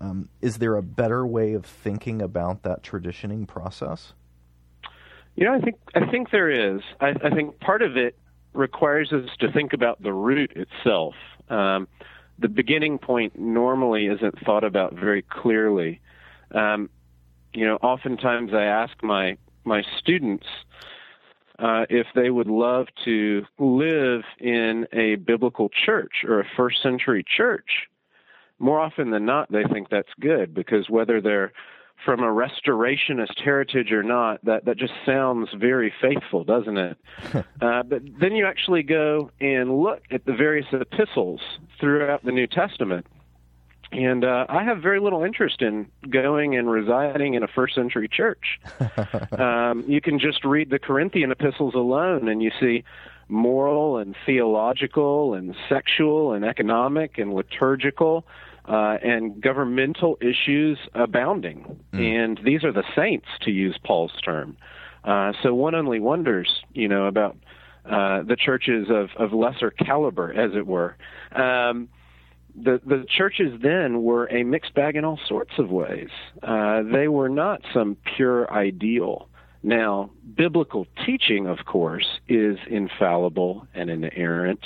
Um, 0.00 0.28
is 0.42 0.58
there 0.58 0.76
a 0.76 0.82
better 0.82 1.26
way 1.26 1.54
of 1.54 1.64
thinking 1.64 2.20
about 2.20 2.62
that 2.62 2.82
traditioning 2.82 3.46
process? 3.46 4.12
You 5.36 5.44
know, 5.44 5.54
I 5.54 5.60
think 5.60 5.76
I 5.94 6.10
think 6.10 6.30
there 6.30 6.74
is. 6.74 6.80
I, 7.00 7.08
I 7.22 7.30
think 7.30 7.60
part 7.60 7.82
of 7.82 7.96
it 7.96 8.16
requires 8.56 9.12
us 9.12 9.28
to 9.40 9.50
think 9.52 9.72
about 9.72 10.02
the 10.02 10.12
root 10.12 10.52
itself. 10.56 11.14
Um, 11.48 11.88
the 12.38 12.48
beginning 12.48 12.98
point 12.98 13.38
normally 13.38 14.06
isn't 14.06 14.38
thought 14.44 14.64
about 14.64 14.94
very 14.94 15.22
clearly. 15.22 16.00
Um, 16.54 16.90
you 17.52 17.66
know, 17.66 17.76
oftentimes 17.76 18.52
I 18.52 18.64
ask 18.64 18.92
my 19.02 19.38
my 19.64 19.82
students 19.98 20.46
uh, 21.58 21.86
if 21.88 22.06
they 22.14 22.30
would 22.30 22.46
love 22.46 22.86
to 23.04 23.44
live 23.58 24.22
in 24.38 24.86
a 24.92 25.16
biblical 25.16 25.70
church 25.84 26.24
or 26.26 26.40
a 26.40 26.44
first 26.56 26.82
century 26.82 27.24
church. 27.36 27.88
More 28.58 28.80
often 28.80 29.10
than 29.10 29.26
not, 29.26 29.50
they 29.50 29.64
think 29.64 29.88
that's 29.90 30.12
good 30.20 30.54
because 30.54 30.88
whether 30.88 31.20
they're 31.20 31.52
from 32.04 32.20
a 32.20 32.26
restorationist 32.26 33.40
heritage 33.42 33.90
or 33.90 34.02
not, 34.02 34.44
that, 34.44 34.64
that 34.64 34.76
just 34.76 34.92
sounds 35.04 35.48
very 35.56 35.92
faithful, 36.00 36.44
doesn't 36.44 36.76
it? 36.76 36.98
uh, 37.60 37.82
but 37.82 38.02
then 38.20 38.32
you 38.32 38.46
actually 38.46 38.82
go 38.82 39.30
and 39.40 39.78
look 39.78 40.02
at 40.10 40.24
the 40.24 40.32
various 40.32 40.66
epistles 40.72 41.40
throughout 41.80 42.24
the 42.24 42.32
New 42.32 42.46
Testament. 42.46 43.06
And 43.92 44.24
uh, 44.24 44.46
I 44.48 44.64
have 44.64 44.82
very 44.82 45.00
little 45.00 45.22
interest 45.22 45.62
in 45.62 45.86
going 46.10 46.56
and 46.56 46.68
residing 46.68 47.34
in 47.34 47.42
a 47.42 47.48
first 47.48 47.74
century 47.74 48.08
church. 48.08 48.60
um, 49.38 49.84
you 49.86 50.00
can 50.00 50.18
just 50.18 50.44
read 50.44 50.70
the 50.70 50.78
Corinthian 50.78 51.30
epistles 51.30 51.74
alone, 51.74 52.28
and 52.28 52.42
you 52.42 52.50
see 52.60 52.84
moral 53.28 53.98
and 53.98 54.14
theological 54.24 55.34
and 55.34 55.54
sexual 55.68 56.32
and 56.32 56.44
economic 56.44 57.18
and 57.18 57.34
liturgical 57.34 58.24
uh, 58.68 58.98
and 59.02 59.40
governmental 59.40 60.18
issues 60.20 60.78
abounding. 60.94 61.78
Mm. 61.92 62.24
And 62.24 62.40
these 62.44 62.64
are 62.64 62.72
the 62.72 62.84
saints, 62.94 63.26
to 63.42 63.50
use 63.50 63.78
Paul's 63.84 64.12
term. 64.24 64.56
Uh, 65.04 65.32
so 65.42 65.54
one 65.54 65.74
only 65.74 66.00
wonders, 66.00 66.62
you 66.72 66.88
know, 66.88 67.06
about 67.06 67.36
uh, 67.84 68.22
the 68.22 68.36
churches 68.36 68.88
of, 68.90 69.10
of 69.16 69.32
lesser 69.32 69.70
caliber, 69.70 70.32
as 70.32 70.50
it 70.56 70.66
were. 70.66 70.96
Um, 71.32 71.88
the 72.56 72.80
the 72.84 73.04
churches 73.08 73.60
then 73.62 74.02
were 74.02 74.26
a 74.26 74.42
mixed 74.42 74.74
bag 74.74 74.96
in 74.96 75.04
all 75.04 75.20
sorts 75.28 75.52
of 75.58 75.70
ways. 75.70 76.08
Uh, 76.42 76.82
they 76.82 77.06
were 77.06 77.28
not 77.28 77.60
some 77.72 77.96
pure 78.16 78.50
ideal. 78.50 79.28
Now, 79.62 80.10
biblical 80.36 80.86
teaching, 81.04 81.46
of 81.46 81.58
course, 81.66 82.06
is 82.28 82.56
infallible 82.68 83.66
and 83.74 83.90
inerrant, 83.90 84.64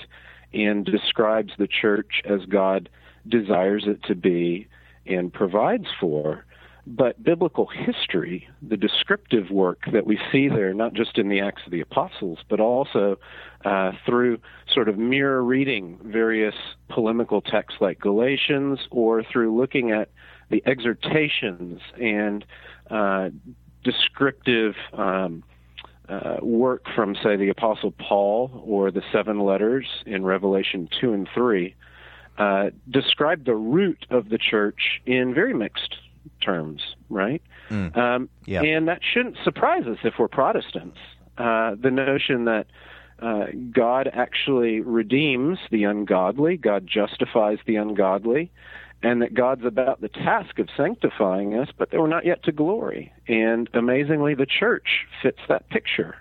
and 0.52 0.84
describes 0.84 1.52
the 1.58 1.66
church 1.66 2.22
as 2.24 2.44
God 2.46 2.88
desires 3.28 3.84
it 3.86 4.02
to 4.04 4.14
be 4.14 4.68
and 5.06 5.32
provides 5.32 5.86
for. 5.98 6.44
But 6.86 7.22
biblical 7.22 7.66
history, 7.66 8.48
the 8.66 8.76
descriptive 8.76 9.50
work 9.50 9.82
that 9.92 10.06
we 10.06 10.18
see 10.32 10.48
there, 10.48 10.72
not 10.72 10.94
just 10.94 11.18
in 11.18 11.28
the 11.28 11.40
Acts 11.40 11.62
of 11.66 11.72
the 11.72 11.80
Apostles, 11.80 12.38
but 12.48 12.58
also 12.58 13.18
uh, 13.64 13.92
through 14.06 14.38
sort 14.72 14.88
of 14.88 14.98
mirror 14.98 15.44
reading 15.44 15.98
various 16.02 16.54
polemical 16.88 17.42
texts 17.42 17.80
like 17.80 18.00
Galatians, 18.00 18.80
or 18.90 19.22
through 19.22 19.56
looking 19.56 19.90
at 19.92 20.08
the 20.48 20.62
exhortations 20.66 21.80
and 22.00 22.44
uh, 22.90 23.28
descriptive 23.84 24.74
um, 24.92 25.44
uh, 26.08 26.38
work 26.42 26.86
from, 26.94 27.14
say, 27.22 27.36
the 27.36 27.50
Apostle 27.50 27.92
Paul 27.92 28.62
or 28.66 28.90
the 28.90 29.02
seven 29.12 29.40
letters 29.40 29.86
in 30.06 30.24
Revelation 30.24 30.88
2 31.00 31.12
and 31.12 31.28
3, 31.32 31.74
uh, 32.40 32.70
describe 32.90 33.44
the 33.44 33.54
root 33.54 34.06
of 34.08 34.30
the 34.30 34.38
church 34.38 35.02
in 35.04 35.34
very 35.34 35.52
mixed 35.52 35.96
terms, 36.40 36.80
right? 37.10 37.42
Mm. 37.68 37.94
Um, 37.96 38.28
yeah. 38.46 38.62
And 38.62 38.88
that 38.88 39.00
shouldn't 39.02 39.36
surprise 39.44 39.86
us 39.86 39.98
if 40.04 40.14
we're 40.18 40.28
Protestants. 40.28 40.96
Uh, 41.36 41.74
the 41.80 41.90
notion 41.90 42.46
that 42.46 42.66
uh, 43.20 43.46
God 43.70 44.08
actually 44.10 44.80
redeems 44.80 45.58
the 45.70 45.84
ungodly, 45.84 46.56
God 46.56 46.86
justifies 46.86 47.58
the 47.66 47.76
ungodly, 47.76 48.50
and 49.02 49.20
that 49.20 49.34
God's 49.34 49.66
about 49.66 50.00
the 50.00 50.08
task 50.08 50.58
of 50.58 50.68
sanctifying 50.74 51.54
us, 51.54 51.68
but 51.76 51.90
that 51.90 52.00
we're 52.00 52.06
not 52.06 52.24
yet 52.24 52.42
to 52.44 52.52
glory. 52.52 53.12
And 53.28 53.68
amazingly, 53.74 54.34
the 54.34 54.46
church 54.46 55.06
fits 55.22 55.40
that 55.48 55.68
picture, 55.68 56.16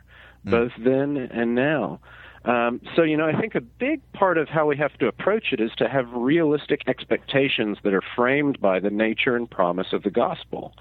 mm. 0.45 0.51
both 0.51 0.71
then 0.77 1.15
and 1.15 1.55
now. 1.55 2.01
Um, 2.45 2.79
so, 2.95 3.03
you 3.03 3.17
know, 3.17 3.27
I 3.27 3.39
think 3.39 3.55
a 3.55 3.61
big 3.61 3.99
part 4.13 4.37
of 4.37 4.47
how 4.47 4.65
we 4.65 4.77
have 4.77 4.93
to 4.99 5.07
approach 5.07 5.51
it 5.51 5.59
is 5.59 5.71
to 5.77 5.89
have 5.89 6.07
realistic 6.13 6.81
expectations 6.87 7.77
that 7.83 7.93
are 7.93 8.03
framed 8.15 8.61
by 8.61 8.79
the 8.79 8.89
nature 8.89 9.35
and 9.35 9.49
promise 9.49 9.87
of 9.91 10.03
the 10.03 10.09
gospel, 10.09 10.73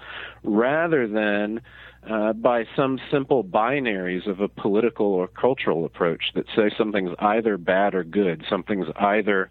rather 0.43 1.07
than 1.07 1.61
uh, 2.09 2.31
by 2.33 2.63
some 2.77 2.97
simple 3.11 3.43
binaries 3.43 4.25
of 4.25 4.39
a 4.39 4.47
political 4.47 5.07
or 5.07 5.27
cultural 5.27 5.83
approach 5.83 6.31
that 6.33 6.45
say 6.55 6.71
something's 6.77 7.11
either 7.19 7.57
bad 7.57 7.93
or 7.93 8.05
good, 8.05 8.43
something's 8.49 8.87
either 8.95 9.49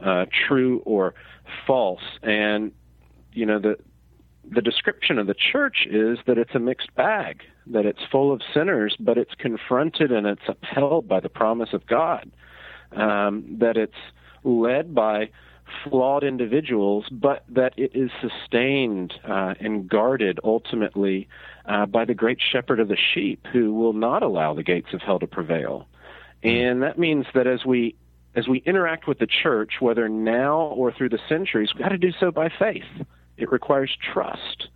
uh, 0.00 0.24
true 0.48 0.82
or 0.86 1.14
false. 1.66 2.00
And, 2.22 2.72
you 3.32 3.44
know, 3.44 3.58
the, 3.58 3.76
the 4.48 4.62
description 4.62 5.18
of 5.18 5.26
the 5.26 5.34
church 5.34 5.86
is 5.90 6.18
that 6.26 6.38
it's 6.38 6.54
a 6.54 6.58
mixed 6.58 6.94
bag, 6.94 7.42
that 7.66 7.86
it's 7.86 8.00
full 8.10 8.32
of 8.32 8.40
sinners, 8.54 8.96
but 8.98 9.18
it's 9.18 9.34
confronted 9.38 10.10
and 10.10 10.26
it's 10.26 10.42
upheld 10.48 11.06
by 11.06 11.20
the 11.20 11.28
promise 11.28 11.70
of 11.72 11.86
God, 11.86 12.30
um, 12.92 13.56
that 13.60 13.76
it's 13.76 13.92
led 14.42 14.94
by 14.94 15.30
flawed 15.84 16.24
individuals, 16.24 17.06
but 17.10 17.44
that 17.48 17.74
it 17.76 17.92
is 17.94 18.10
sustained 18.20 19.14
uh, 19.28 19.54
and 19.60 19.88
guarded 19.88 20.40
ultimately 20.42 21.28
uh, 21.66 21.86
by 21.86 22.04
the 22.04 22.14
great 22.14 22.38
shepherd 22.40 22.80
of 22.80 22.88
the 22.88 22.96
sheep 22.96 23.46
who 23.52 23.72
will 23.72 23.92
not 23.92 24.22
allow 24.22 24.54
the 24.54 24.62
gates 24.62 24.88
of 24.92 25.00
hell 25.00 25.18
to 25.18 25.26
prevail. 25.26 25.86
And 26.42 26.82
that 26.82 26.98
means 26.98 27.26
that 27.34 27.46
as 27.46 27.64
we 27.64 27.94
as 28.36 28.46
we 28.46 28.58
interact 28.64 29.08
with 29.08 29.18
the 29.18 29.26
church, 29.26 29.74
whether 29.80 30.08
now 30.08 30.60
or 30.60 30.92
through 30.92 31.08
the 31.08 31.18
centuries, 31.28 31.70
we've 31.74 31.82
got 31.82 31.88
to 31.88 31.98
do 31.98 32.12
so 32.18 32.30
by 32.30 32.48
faith. 32.48 32.84
It 33.40 33.50
requires 33.50 33.96
trust. 34.12 34.68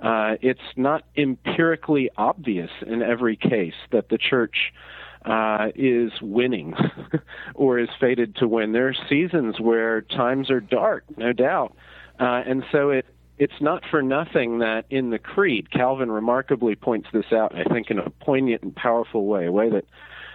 Uh, 0.00 0.36
it's 0.40 0.60
not 0.76 1.04
empirically 1.16 2.10
obvious 2.16 2.70
in 2.86 3.02
every 3.02 3.36
case 3.36 3.74
that 3.92 4.08
the 4.08 4.18
church 4.18 4.72
uh, 5.24 5.68
is 5.74 6.12
winning 6.22 6.74
or 7.54 7.78
is 7.78 7.88
fated 8.00 8.36
to 8.36 8.48
win. 8.48 8.72
There 8.72 8.88
are 8.88 8.94
seasons 9.08 9.60
where 9.60 10.00
times 10.00 10.50
are 10.50 10.60
dark, 10.60 11.04
no 11.16 11.32
doubt. 11.32 11.74
Uh, 12.18 12.42
and 12.46 12.64
so 12.72 12.90
it, 12.90 13.06
it's 13.38 13.60
not 13.60 13.82
for 13.90 14.02
nothing 14.02 14.58
that 14.60 14.84
in 14.90 15.10
the 15.10 15.18
Creed, 15.18 15.70
Calvin 15.70 16.10
remarkably 16.10 16.74
points 16.74 17.08
this 17.12 17.32
out, 17.32 17.54
I 17.54 17.64
think, 17.64 17.90
in 17.90 17.98
a 17.98 18.10
poignant 18.10 18.62
and 18.62 18.74
powerful 18.74 19.26
way, 19.26 19.46
a 19.46 19.52
way 19.52 19.70
that 19.70 19.84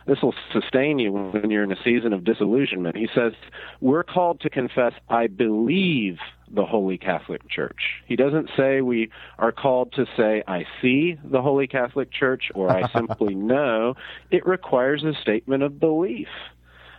this 0.08 0.22
will 0.22 0.36
sustain 0.52 1.00
you 1.00 1.12
when 1.12 1.50
you're 1.50 1.64
in 1.64 1.72
a 1.72 1.84
season 1.84 2.14
of 2.14 2.24
disillusionment. 2.24 2.96
He 2.96 3.08
says, 3.14 3.34
We're 3.82 4.04
called 4.04 4.42
to 4.42 4.50
confess, 4.50 4.94
I 5.10 5.28
believe 5.28 6.18
the 6.50 6.66
Holy 6.66 6.98
Catholic 6.98 7.48
Church. 7.50 8.04
He 8.06 8.16
doesn't 8.16 8.50
say 8.56 8.82
we 8.82 9.10
are 9.40 9.52
called 9.52 9.94
to 9.94 10.06
say, 10.16 10.44
I 10.48 10.66
see 10.82 11.18
the 11.24 11.42
Holy 11.42 11.68
Catholic 11.68 12.12
Church 12.12 12.52
or 12.54 12.70
I 12.70 12.90
simply 12.94 13.36
know. 13.36 13.96
It 14.32 14.46
requires 14.46 15.04
a 15.04 15.14
statement 15.22 15.64
of 15.64 15.80
belief. 15.80 16.28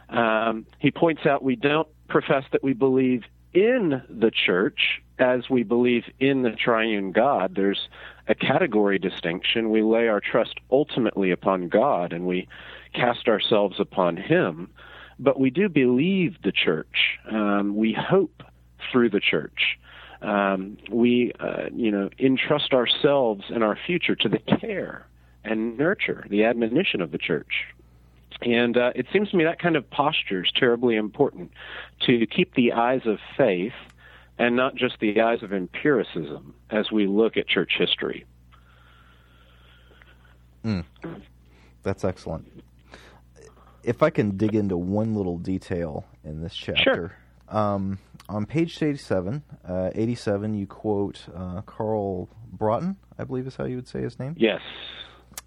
Um, 0.08 0.66
he 0.78 0.90
points 0.90 1.26
out 1.26 1.42
we 1.42 1.56
don't 1.56 1.88
profess 2.08 2.44
that 2.52 2.62
we 2.62 2.72
believe 2.72 3.24
in 3.52 4.02
the 4.08 4.30
church 4.30 5.00
as 5.18 5.48
we 5.48 5.62
believe 5.62 6.04
in 6.20 6.42
the 6.42 6.50
triune 6.50 7.12
God. 7.12 7.54
There's 7.54 7.88
a 8.28 8.34
category 8.34 8.98
distinction. 8.98 9.70
We 9.70 9.82
lay 9.82 10.08
our 10.08 10.20
trust 10.20 10.56
ultimately 10.70 11.30
upon 11.30 11.68
God 11.68 12.12
and 12.12 12.26
we 12.26 12.48
cast 12.92 13.28
ourselves 13.28 13.80
upon 13.80 14.16
Him. 14.16 14.70
But 15.18 15.40
we 15.40 15.50
do 15.50 15.68
believe 15.68 16.36
the 16.42 16.52
church. 16.52 17.18
Um, 17.30 17.74
we 17.76 17.94
hope 17.94 18.42
through 18.90 19.10
the 19.10 19.20
church. 19.20 19.78
Um, 20.22 20.78
we, 20.90 21.32
uh, 21.38 21.66
you 21.74 21.90
know, 21.90 22.10
entrust 22.18 22.72
ourselves 22.72 23.44
and 23.50 23.62
our 23.62 23.78
future 23.86 24.16
to 24.16 24.28
the 24.28 24.38
care 24.38 25.06
and 25.44 25.76
nurture, 25.76 26.26
the 26.28 26.44
admonition 26.44 27.00
of 27.00 27.12
the 27.12 27.18
church. 27.18 27.66
And 28.42 28.76
uh, 28.76 28.92
it 28.94 29.06
seems 29.12 29.30
to 29.30 29.36
me 29.36 29.44
that 29.44 29.58
kind 29.58 29.76
of 29.76 29.88
posture 29.90 30.44
is 30.44 30.50
terribly 30.54 30.96
important 30.96 31.52
to 32.06 32.26
keep 32.26 32.54
the 32.54 32.72
eyes 32.72 33.02
of 33.06 33.18
faith 33.36 33.72
and 34.38 34.56
not 34.56 34.74
just 34.74 35.00
the 35.00 35.20
eyes 35.20 35.42
of 35.42 35.52
empiricism 35.52 36.54
as 36.70 36.90
we 36.90 37.06
look 37.06 37.36
at 37.36 37.46
church 37.46 37.74
history. 37.78 38.26
Mm. 40.64 40.84
That's 41.82 42.04
excellent. 42.04 42.62
If 43.82 44.02
I 44.02 44.10
can 44.10 44.36
dig 44.36 44.54
into 44.54 44.76
one 44.76 45.14
little 45.14 45.38
detail 45.38 46.04
in 46.24 46.42
this 46.42 46.54
chapter. 46.54 46.82
Sure. 46.82 47.16
Um, 47.48 47.98
on 48.28 48.46
page 48.46 48.82
87, 48.82 49.42
uh, 49.64 49.90
87, 49.94 50.54
you 50.54 50.66
quote 50.66 51.26
uh, 51.34 51.62
Carl 51.62 52.28
Braaten, 52.56 52.96
I 53.18 53.24
believe 53.24 53.46
is 53.46 53.56
how 53.56 53.64
you 53.64 53.76
would 53.76 53.88
say 53.88 54.02
his 54.02 54.18
name. 54.18 54.34
Yes. 54.38 54.60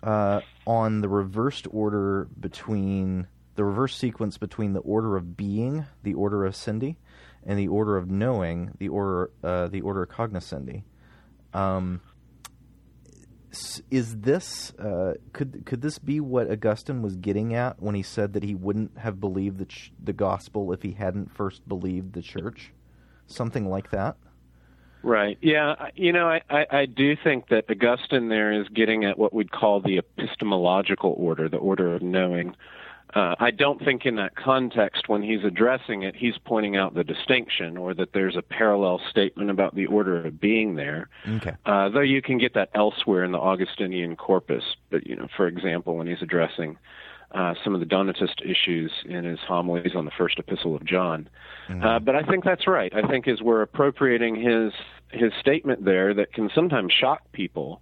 Uh, 0.01 0.41
on 0.65 1.01
the 1.01 1.09
reversed 1.09 1.67
order 1.71 2.27
between 2.39 3.27
the 3.55 3.65
reverse 3.65 3.97
sequence 3.97 4.37
between 4.37 4.71
the 4.71 4.79
order 4.79 5.17
of 5.17 5.35
being, 5.35 5.85
the 6.03 6.13
order 6.13 6.45
of 6.45 6.53
essendi, 6.53 6.95
and 7.45 7.59
the 7.59 7.67
order 7.67 7.97
of 7.97 8.09
knowing, 8.09 8.71
the 8.77 8.87
order 8.87 9.31
uh, 9.43 9.67
the 9.67 9.81
order 9.81 10.03
of 10.03 10.09
cognoscendi. 10.09 10.83
Um, 11.53 11.99
is 13.89 14.17
this 14.17 14.71
uh, 14.79 15.13
could 15.33 15.65
could 15.65 15.81
this 15.81 15.97
be 15.97 16.19
what 16.19 16.49
Augustine 16.49 17.01
was 17.01 17.15
getting 17.15 17.53
at 17.55 17.81
when 17.81 17.95
he 17.95 18.03
said 18.03 18.33
that 18.33 18.43
he 18.43 18.53
wouldn't 18.53 18.97
have 18.97 19.19
believed 19.19 19.57
the 19.57 19.65
ch- 19.65 19.91
the 20.03 20.13
gospel 20.13 20.71
if 20.71 20.83
he 20.83 20.91
hadn't 20.91 21.35
first 21.35 21.67
believed 21.67 22.13
the 22.13 22.21
church, 22.21 22.73
something 23.27 23.67
like 23.67 23.89
that? 23.91 24.17
Right. 25.01 25.37
Yeah. 25.41 25.89
You 25.95 26.11
know, 26.11 26.27
I, 26.27 26.41
I, 26.49 26.65
I 26.71 26.85
do 26.85 27.15
think 27.23 27.47
that 27.49 27.65
Augustine 27.69 28.27
there 28.27 28.51
is 28.51 28.67
getting 28.69 29.05
at 29.05 29.17
what 29.17 29.33
we'd 29.33 29.51
call 29.51 29.79
the 29.79 29.97
epistemological 29.97 31.15
order, 31.17 31.47
the 31.47 31.57
order 31.57 31.95
of 31.95 32.01
knowing. 32.01 32.55
Uh, 33.13 33.35
I 33.39 33.49
don't 33.51 33.83
think 33.83 34.05
in 34.05 34.17
that 34.17 34.35
context, 34.35 35.09
when 35.09 35.23
he's 35.23 35.43
addressing 35.43 36.03
it, 36.03 36.15
he's 36.15 36.37
pointing 36.45 36.75
out 36.75 36.93
the 36.93 37.03
distinction 37.03 37.75
or 37.75 37.93
that 37.95 38.13
there's 38.13 38.35
a 38.35 38.41
parallel 38.41 39.01
statement 39.09 39.49
about 39.49 39.73
the 39.73 39.87
order 39.87 40.27
of 40.27 40.39
being 40.39 40.75
there. 40.75 41.09
Okay. 41.27 41.53
Uh, 41.65 41.89
though 41.89 42.01
you 42.01 42.21
can 42.21 42.37
get 42.37 42.53
that 42.53 42.69
elsewhere 42.75 43.23
in 43.23 43.31
the 43.31 43.39
Augustinian 43.39 44.15
corpus. 44.15 44.63
But, 44.91 45.07
you 45.07 45.15
know, 45.15 45.27
for 45.35 45.47
example, 45.47 45.95
when 45.95 46.05
he's 46.05 46.21
addressing 46.21 46.77
uh, 47.31 47.53
some 47.63 47.73
of 47.73 47.79
the 47.79 47.85
Donatist 47.85 48.41
issues 48.43 48.91
in 49.05 49.23
his 49.23 49.39
homilies 49.47 49.95
on 49.95 50.05
the 50.05 50.11
first 50.17 50.39
epistle 50.39 50.75
of 50.75 50.83
John. 50.85 51.29
Mm-hmm. 51.67 51.83
Uh, 51.83 51.99
but 51.99 52.15
I 52.15 52.23
think 52.23 52.43
that's 52.43 52.67
right. 52.67 52.93
I 52.93 53.07
think 53.07 53.27
as 53.27 53.41
we're 53.41 53.61
appropriating 53.61 54.35
his 54.35 54.73
his 55.11 55.31
statement 55.39 55.85
there, 55.85 56.13
that 56.13 56.33
can 56.33 56.49
sometimes 56.53 56.93
shock 56.93 57.21
people, 57.31 57.81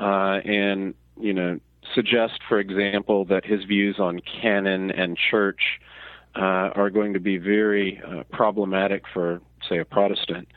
uh, 0.00 0.40
and 0.44 0.94
you 1.18 1.32
know 1.32 1.58
suggest, 1.94 2.40
for 2.48 2.58
example, 2.58 3.24
that 3.26 3.44
his 3.44 3.64
views 3.64 3.96
on 3.98 4.20
canon 4.20 4.90
and 4.90 5.16
church 5.30 5.60
uh, 6.34 6.70
are 6.74 6.90
going 6.90 7.14
to 7.14 7.20
be 7.20 7.38
very 7.38 8.00
uh, 8.06 8.22
problematic 8.32 9.04
for, 9.12 9.40
say, 9.68 9.78
a 9.78 9.84
Protestant. 9.84 10.48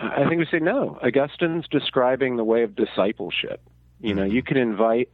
Uh, 0.00 0.10
I 0.16 0.28
think 0.28 0.38
we 0.38 0.46
say 0.50 0.58
no. 0.58 0.98
Augustine's 1.02 1.66
describing 1.70 2.36
the 2.36 2.44
way 2.44 2.62
of 2.62 2.76
discipleship. 2.76 3.60
You 4.00 4.14
know, 4.14 4.24
you 4.24 4.42
can 4.42 4.56
invite 4.56 5.08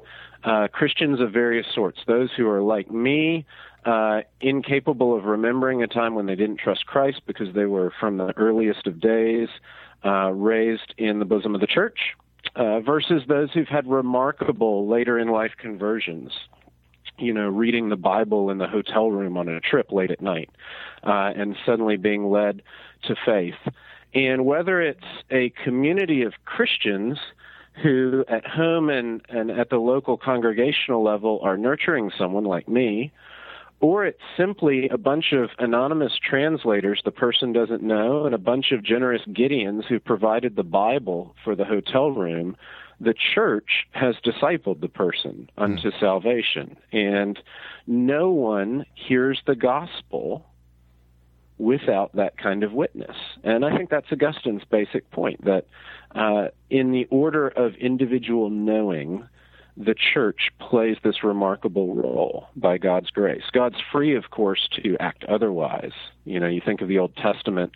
uh, 0.45 0.69
Christians 0.73 1.21
of 1.21 1.31
various 1.31 1.67
sorts, 1.75 1.99
those 2.07 2.31
who 2.35 2.49
are 2.49 2.63
like 2.63 2.91
me, 2.91 3.45
uh, 3.85 4.23
incapable 4.41 5.17
of 5.17 5.25
remembering 5.25 5.83
a 5.83 5.87
time 5.87 6.15
when 6.15 6.27
they 6.27 6.35
didn't 6.35 6.59
trust 6.59 6.87
Christ 6.87 7.21
because 7.27 7.55
they 7.55 7.67
were 7.67 7.93
from 8.01 8.17
the 8.17 8.33
earliest 8.39 8.87
of 8.87 8.99
days, 8.99 9.49
uh, 10.05 10.31
raised 10.31 10.95
in 10.97 11.19
the 11.19 11.25
bosom 11.27 11.55
of 11.55 11.61
the 11.61 11.67
church, 11.67 11.99
uh, 12.59 12.81
versus 12.81 13.23
those 13.29 13.51
who've 13.53 13.69
had 13.69 13.87
remarkable 13.87 14.89
later 14.89 15.19
in 15.19 15.29
life 15.29 15.53
conversions. 15.57 16.33
You 17.17 17.33
know, 17.33 17.49
reading 17.49 17.89
the 17.89 17.97
Bible 17.97 18.51
in 18.51 18.59
the 18.59 18.67
hotel 18.67 19.11
room 19.11 19.37
on 19.37 19.49
a 19.49 19.61
trip 19.61 19.91
late 19.91 20.11
at 20.11 20.21
night, 20.21 20.51
uh, 21.05 21.33
and 21.35 21.57
suddenly 21.65 21.97
being 21.97 22.31
led 22.31 22.63
to 23.05 23.17
faith. 23.25 23.55
And 24.15 24.45
whether 24.45 24.81
it's 24.81 25.01
a 25.31 25.51
community 25.65 26.23
of 26.23 26.35
Christians 26.45 27.19
who, 27.83 28.25
at 28.29 28.47
home 28.47 28.89
and, 28.91 29.23
and 29.29 29.51
at 29.51 29.71
the 29.71 29.79
local 29.79 30.17
congregational 30.17 31.03
level, 31.03 31.41
are 31.43 31.57
nurturing 31.57 32.11
someone 32.17 32.45
like 32.45 32.69
me, 32.69 33.13
or 33.81 34.05
it's 34.05 34.19
simply 34.37 34.89
a 34.89 34.99
bunch 34.99 35.33
of 35.33 35.51
anonymous 35.59 36.13
translators 36.19 37.01
the 37.05 37.11
person 37.11 37.53
doesn't 37.53 37.83
know 37.83 38.27
and 38.27 38.35
a 38.35 38.39
bunch 38.39 38.73
of 38.73 38.83
generous 38.83 39.23
Gideons 39.29 39.85
who 39.87 40.01
provided 40.01 40.57
the 40.57 40.65
Bible 40.65 41.35
for 41.45 41.55
the 41.55 41.65
hotel 41.65 42.11
room, 42.11 42.57
the 43.01 43.15
church 43.35 43.87
has 43.93 44.17
discipled 44.25 44.81
the 44.81 44.89
person 44.89 45.49
unto 45.57 45.91
mm. 45.91 46.01
salvation. 46.01 46.77
And 46.93 47.39
no 47.87 48.31
one 48.31 48.85
hears 48.95 49.41
the 49.47 49.55
gospel 49.55 50.45
without 51.59 52.15
that 52.15 52.37
kind 52.39 52.63
of 52.63 52.73
witness. 52.73 53.17
And 53.45 53.65
I 53.65 53.77
think 53.77 53.91
that's 53.91 54.11
Augustine's 54.11 54.65
basic 54.71 55.11
point 55.11 55.45
that 55.45 55.67
uh, 56.15 56.49
in 56.71 56.93
the 56.93 57.07
order 57.11 57.49
of 57.49 57.75
individual 57.75 58.49
knowing, 58.51 59.29
the 59.79 59.95
church 59.95 60.51
plays 60.59 60.97
this 61.05 61.23
remarkable 61.23 61.95
role 61.95 62.49
by 62.57 62.79
God's 62.79 63.11
grace. 63.11 63.45
God's 63.53 63.77
free, 63.93 64.17
of 64.17 64.31
course, 64.31 64.69
to 64.83 64.97
act 64.99 65.25
otherwise. 65.25 65.93
You 66.25 66.41
know, 66.41 66.49
you 66.49 66.61
think 66.65 66.81
of 66.81 66.89
the 66.89 66.99
Old 66.99 67.15
Testament, 67.17 67.73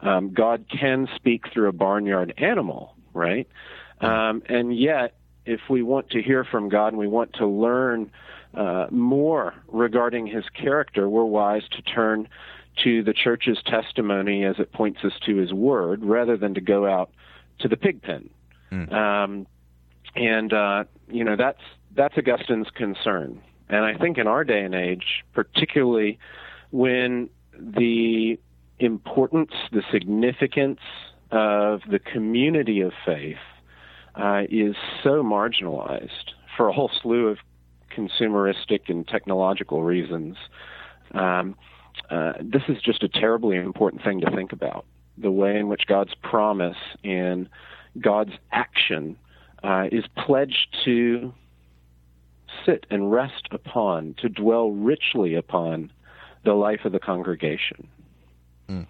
um, 0.00 0.32
God 0.32 0.64
can 0.68 1.08
speak 1.14 1.44
through 1.52 1.68
a 1.68 1.72
barnyard 1.72 2.32
animal, 2.38 2.96
right? 3.12 3.46
Um, 4.00 4.42
and 4.48 4.76
yet, 4.76 5.14
if 5.44 5.60
we 5.68 5.82
want 5.82 6.10
to 6.10 6.22
hear 6.22 6.44
from 6.44 6.68
God 6.68 6.88
and 6.88 6.98
we 6.98 7.06
want 7.06 7.34
to 7.34 7.46
learn 7.46 8.10
uh, 8.54 8.86
more 8.90 9.54
regarding 9.68 10.26
his 10.26 10.44
character, 10.54 11.08
we're 11.08 11.24
wise 11.24 11.62
to 11.72 11.82
turn 11.82 12.28
to 12.82 13.02
the 13.02 13.12
church's 13.12 13.58
testimony 13.66 14.44
as 14.44 14.56
it 14.58 14.72
points 14.72 15.00
us 15.04 15.12
to 15.26 15.36
his 15.36 15.52
word 15.52 16.02
rather 16.02 16.36
than 16.36 16.54
to 16.54 16.60
go 16.60 16.86
out 16.86 17.10
to 17.58 17.68
the 17.68 17.76
pig 17.76 18.00
pen. 18.02 18.30
Mm. 18.72 18.92
Um, 18.92 19.46
and 20.14 20.52
uh, 20.52 20.84
you 21.08 21.24
know 21.24 21.36
that's 21.36 21.60
that's 21.94 22.16
Augustine's 22.16 22.70
concern. 22.74 23.40
And 23.68 23.84
I 23.84 23.96
think 23.96 24.18
in 24.18 24.26
our 24.26 24.44
day 24.44 24.60
and 24.62 24.74
age, 24.74 25.24
particularly 25.32 26.18
when 26.70 27.30
the 27.58 28.38
importance, 28.78 29.52
the 29.70 29.82
significance 29.90 30.80
of 31.30 31.80
the 31.90 31.98
community 31.98 32.80
of 32.80 32.92
faith 33.06 33.36
uh, 34.14 34.42
is 34.50 34.74
so 35.02 35.22
marginalized 35.22 36.32
for 36.56 36.68
a 36.68 36.72
whole 36.72 36.90
slew 37.02 37.28
of 37.28 37.38
consumeristic 37.96 38.88
and 38.88 39.06
technological 39.06 39.82
reasons, 39.82 40.36
um, 41.12 41.54
uh, 42.10 42.32
this 42.40 42.62
is 42.68 42.76
just 42.82 43.02
a 43.02 43.08
terribly 43.08 43.56
important 43.56 44.02
thing 44.02 44.20
to 44.20 44.30
think 44.30 44.52
about. 44.52 44.84
The 45.16 45.30
way 45.30 45.58
in 45.58 45.68
which 45.68 45.82
God's 45.86 46.14
promise 46.22 46.76
and 47.04 47.48
God's 48.00 48.32
action 48.50 49.16
uh, 49.62 49.88
is 49.90 50.04
pledged 50.16 50.76
to 50.84 51.32
sit 52.66 52.86
and 52.90 53.10
rest 53.10 53.48
upon, 53.50 54.14
to 54.18 54.28
dwell 54.28 54.70
richly 54.70 55.34
upon 55.34 55.90
the 56.44 56.54
life 56.54 56.84
of 56.84 56.92
the 56.92 56.98
congregation. 56.98 57.88
Mm. 58.68 58.86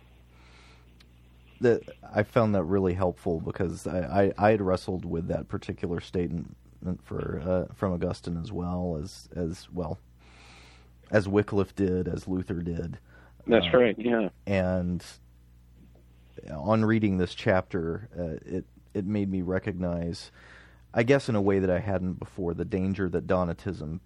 That 1.61 1.83
I 2.15 2.23
found 2.23 2.55
that 2.55 2.65
really 2.65 2.95
helpful 2.95 3.41
because 3.41 3.87
I, 3.87 4.33
I, 4.39 4.47
I, 4.47 4.51
had 4.51 4.61
wrestled 4.63 5.05
with 5.05 5.29
that 5.29 5.49
particular 5.49 6.01
statement 6.01 6.57
for 7.05 7.41
uh, 7.45 7.75
from 7.75 7.93
Augustine 7.93 8.37
as 8.43 8.51
well 8.51 8.99
as 9.01 9.29
as 9.37 9.69
well 9.73 9.99
as 11.11 11.29
Wycliffe 11.29 11.75
did, 11.75 12.09
as 12.09 12.27
Luther 12.27 12.63
did. 12.63 12.99
That's 13.47 13.67
uh, 13.73 13.79
right. 13.79 13.97
Yeah. 13.99 14.31
And 14.47 15.05
on 16.51 16.85
reading 16.85 17.19
this 17.19 17.35
chapter, 17.35 18.09
uh, 18.19 18.57
it 18.57 18.65
it 18.95 19.07
made 19.07 19.31
me 19.31 19.43
recognize 19.43 20.31
I 20.95 21.03
guess 21.03 21.29
in 21.29 21.35
a 21.35 21.43
way 21.43 21.59
that 21.59 21.71
I 21.71 21.79
hadn't 21.79 22.19
before, 22.19 22.55
the 22.55 22.65
danger 22.65 23.09
that 23.09 23.27
Donatism, 23.27 24.01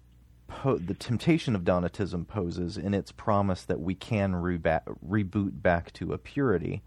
po- 0.47 0.77
the 0.77 0.93
temptation 0.93 1.55
of 1.55 1.63
Donatism 1.63 2.27
poses 2.27 2.77
in 2.77 2.93
its 2.93 3.11
promise 3.11 3.63
that 3.63 3.79
we 3.81 3.93
can 3.93 4.35
reba- 4.35 4.83
reboot 5.05 5.61
back 5.61 5.91
to 5.93 6.13
a 6.13 6.17
purity, 6.17 6.81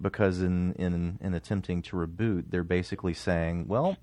because 0.00 0.40
in, 0.40 0.72
in 0.74 1.18
in 1.20 1.34
attempting 1.34 1.82
to 1.82 1.96
reboot, 1.96 2.44
they're 2.50 2.64
basically 2.64 3.14
saying, 3.14 3.66
well, 3.66 3.96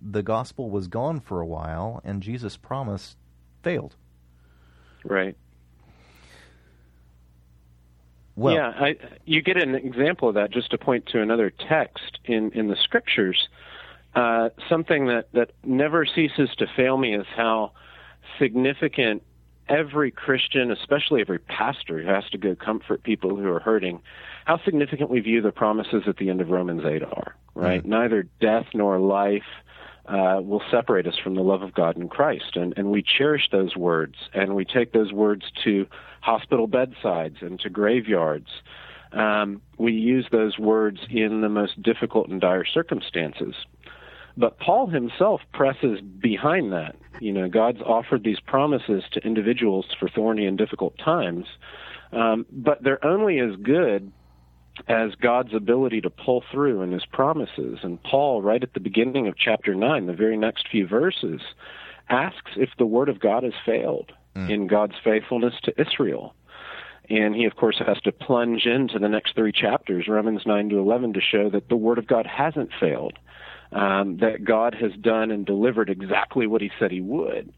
the 0.00 0.22
gospel 0.22 0.70
was 0.70 0.88
gone 0.88 1.20
for 1.20 1.40
a 1.40 1.46
while, 1.46 2.00
and 2.04 2.22
Jesus' 2.22 2.56
promise 2.56 3.16
failed. 3.62 3.96
Right. 5.04 5.36
Well, 8.36 8.54
yeah, 8.54 8.68
I, 8.68 8.96
you 9.26 9.42
get 9.42 9.58
an 9.58 9.74
example 9.74 10.30
of 10.30 10.36
that 10.36 10.50
just 10.50 10.70
to 10.70 10.78
point 10.78 11.06
to 11.06 11.20
another 11.20 11.50
text 11.50 12.18
in 12.24 12.52
in 12.52 12.68
the 12.68 12.76
scriptures 12.76 13.48
uh, 14.14 14.50
something 14.68 15.06
that, 15.06 15.28
that 15.32 15.52
never 15.64 16.04
ceases 16.06 16.50
to 16.58 16.66
fail 16.76 16.96
me 16.96 17.14
is 17.14 17.26
how 17.36 17.72
significant 18.38 19.22
every 19.68 20.10
Christian, 20.10 20.72
especially 20.72 21.20
every 21.20 21.38
pastor 21.38 22.02
who 22.02 22.08
has 22.08 22.24
to 22.30 22.38
go 22.38 22.56
comfort 22.56 23.02
people 23.04 23.36
who 23.36 23.48
are 23.48 23.60
hurting, 23.60 24.00
how 24.44 24.60
significant 24.64 25.10
we 25.10 25.20
view 25.20 25.40
the 25.40 25.52
promises 25.52 26.02
at 26.06 26.16
the 26.16 26.28
end 26.28 26.40
of 26.40 26.48
Romans 26.48 26.82
8 26.84 27.02
are, 27.04 27.36
right? 27.54 27.80
Mm-hmm. 27.80 27.90
Neither 27.90 28.22
death 28.40 28.66
nor 28.74 28.98
life 28.98 29.44
uh, 30.06 30.40
will 30.42 30.62
separate 30.70 31.06
us 31.06 31.14
from 31.22 31.36
the 31.36 31.42
love 31.42 31.62
of 31.62 31.72
God 31.72 31.96
in 31.96 32.08
Christ. 32.08 32.56
And, 32.56 32.74
and 32.76 32.90
we 32.90 33.02
cherish 33.02 33.48
those 33.52 33.76
words, 33.76 34.16
and 34.34 34.56
we 34.56 34.64
take 34.64 34.92
those 34.92 35.12
words 35.12 35.44
to 35.62 35.86
hospital 36.20 36.66
bedsides 36.66 37.36
and 37.40 37.60
to 37.60 37.70
graveyards. 37.70 38.48
Um, 39.12 39.62
we 39.78 39.92
use 39.92 40.26
those 40.32 40.58
words 40.58 40.98
in 41.10 41.40
the 41.40 41.48
most 41.48 41.80
difficult 41.80 42.28
and 42.28 42.40
dire 42.40 42.64
circumstances. 42.64 43.54
But 44.36 44.58
Paul 44.58 44.86
himself 44.88 45.40
presses 45.52 46.00
behind 46.00 46.72
that 46.72 46.96
You 47.20 47.32
know, 47.32 47.48
God's 47.48 47.82
offered 47.82 48.24
these 48.24 48.40
promises 48.40 49.04
to 49.12 49.20
individuals 49.20 49.86
for 49.98 50.08
thorny 50.08 50.46
and 50.46 50.56
difficult 50.56 50.96
times, 50.98 51.46
um, 52.12 52.46
but 52.50 52.82
they're 52.82 53.04
only 53.04 53.38
as 53.38 53.56
good 53.56 54.10
as 54.88 55.14
God's 55.16 55.54
ability 55.54 56.00
to 56.00 56.10
pull 56.10 56.42
through 56.50 56.82
in 56.82 56.92
his 56.92 57.04
promises. 57.04 57.80
And 57.82 58.02
Paul, 58.02 58.40
right 58.40 58.62
at 58.62 58.72
the 58.72 58.80
beginning 58.80 59.26
of 59.26 59.36
chapter 59.36 59.74
9, 59.74 60.06
the 60.06 60.14
very 60.14 60.36
next 60.36 60.68
few 60.68 60.86
verses, 60.86 61.40
asks 62.08 62.52
if 62.56 62.70
the 62.78 62.86
word 62.86 63.08
of 63.08 63.20
God 63.20 63.42
has 63.42 63.52
failed 63.64 64.12
mm. 64.34 64.50
in 64.50 64.66
God's 64.66 64.94
faithfulness 65.02 65.54
to 65.64 65.80
Israel. 65.80 66.34
And 67.08 67.34
he, 67.34 67.44
of 67.44 67.56
course, 67.56 67.80
has 67.84 68.00
to 68.02 68.12
plunge 68.12 68.66
into 68.66 68.98
the 68.98 69.08
next 69.08 69.34
three 69.34 69.52
chapters, 69.52 70.06
Romans 70.08 70.42
9 70.46 70.70
to 70.70 70.78
11, 70.78 71.12
to 71.14 71.20
show 71.20 71.50
that 71.50 71.68
the 71.68 71.76
Word 71.76 71.98
of 71.98 72.06
God 72.06 72.26
hasn't 72.26 72.70
failed, 72.78 73.18
um, 73.72 74.18
that 74.18 74.44
God 74.44 74.74
has 74.74 74.92
done 75.00 75.30
and 75.30 75.46
delivered 75.46 75.90
exactly 75.90 76.46
what 76.46 76.60
he 76.60 76.70
said 76.78 76.90
he 76.90 77.00
would. 77.00 77.52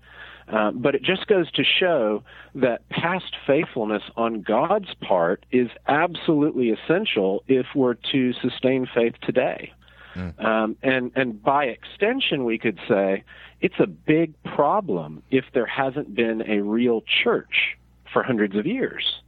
Uh, 0.48 0.70
but 0.72 0.94
it 0.94 1.02
just 1.02 1.26
goes 1.28 1.50
to 1.52 1.62
show 1.64 2.22
that 2.54 2.86
past 2.88 3.34
faithfulness 3.46 4.02
on 4.16 4.42
God's 4.42 4.92
part 5.00 5.46
is 5.52 5.68
absolutely 5.88 6.70
essential 6.70 7.42
if 7.46 7.66
we're 7.74 7.94
to 8.12 8.32
sustain 8.34 8.86
faith 8.92 9.14
today. 9.22 9.72
Mm. 10.14 10.44
Um, 10.44 10.76
and 10.82 11.10
and 11.14 11.42
by 11.42 11.64
extension, 11.66 12.44
we 12.44 12.58
could 12.58 12.78
say 12.86 13.24
it's 13.60 13.78
a 13.78 13.86
big 13.86 14.34
problem 14.42 15.22
if 15.30 15.44
there 15.54 15.64
hasn't 15.64 16.14
been 16.14 16.42
a 16.46 16.60
real 16.60 17.02
church 17.22 17.78
for 18.12 18.22
hundreds 18.22 18.56
of 18.56 18.66
years, 18.66 19.22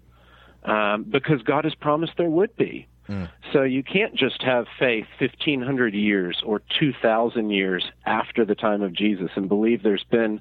um, 0.65 1.05
because 1.05 1.41
God 1.43 1.65
has 1.65 1.75
promised 1.75 2.13
there 2.19 2.29
would 2.29 2.55
be. 2.57 2.87
Mm. 3.09 3.31
So 3.55 3.63
you 3.63 3.85
can't 3.85 4.17
just 4.17 4.43
have 4.43 4.67
faith 4.81 5.07
1500 5.21 5.95
years 5.95 6.43
or 6.45 6.61
2000 6.77 7.51
years 7.51 7.85
after 8.05 8.45
the 8.45 8.57
time 8.57 8.83
of 8.83 8.93
Jesus 8.93 9.31
and 9.37 9.49
believe 9.49 9.85
there's 9.85 10.05
been 10.11 10.41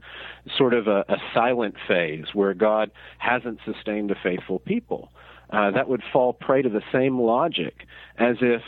sort 0.57 0.73
of 0.73 0.87
a, 0.87 1.05
a 1.07 1.17
silent 1.31 1.75
phase 1.87 2.25
where 2.33 2.55
God 2.55 2.89
hasn't 3.19 3.59
sustained 3.65 4.09
a 4.09 4.15
faithful 4.15 4.57
people. 4.57 5.11
Uh, 5.51 5.69
that 5.69 5.87
would 5.87 6.01
fall 6.11 6.33
prey 6.33 6.63
to 6.63 6.69
the 6.69 6.81
same 6.91 7.19
logic 7.19 7.85
as 8.17 8.37
if 8.41 8.63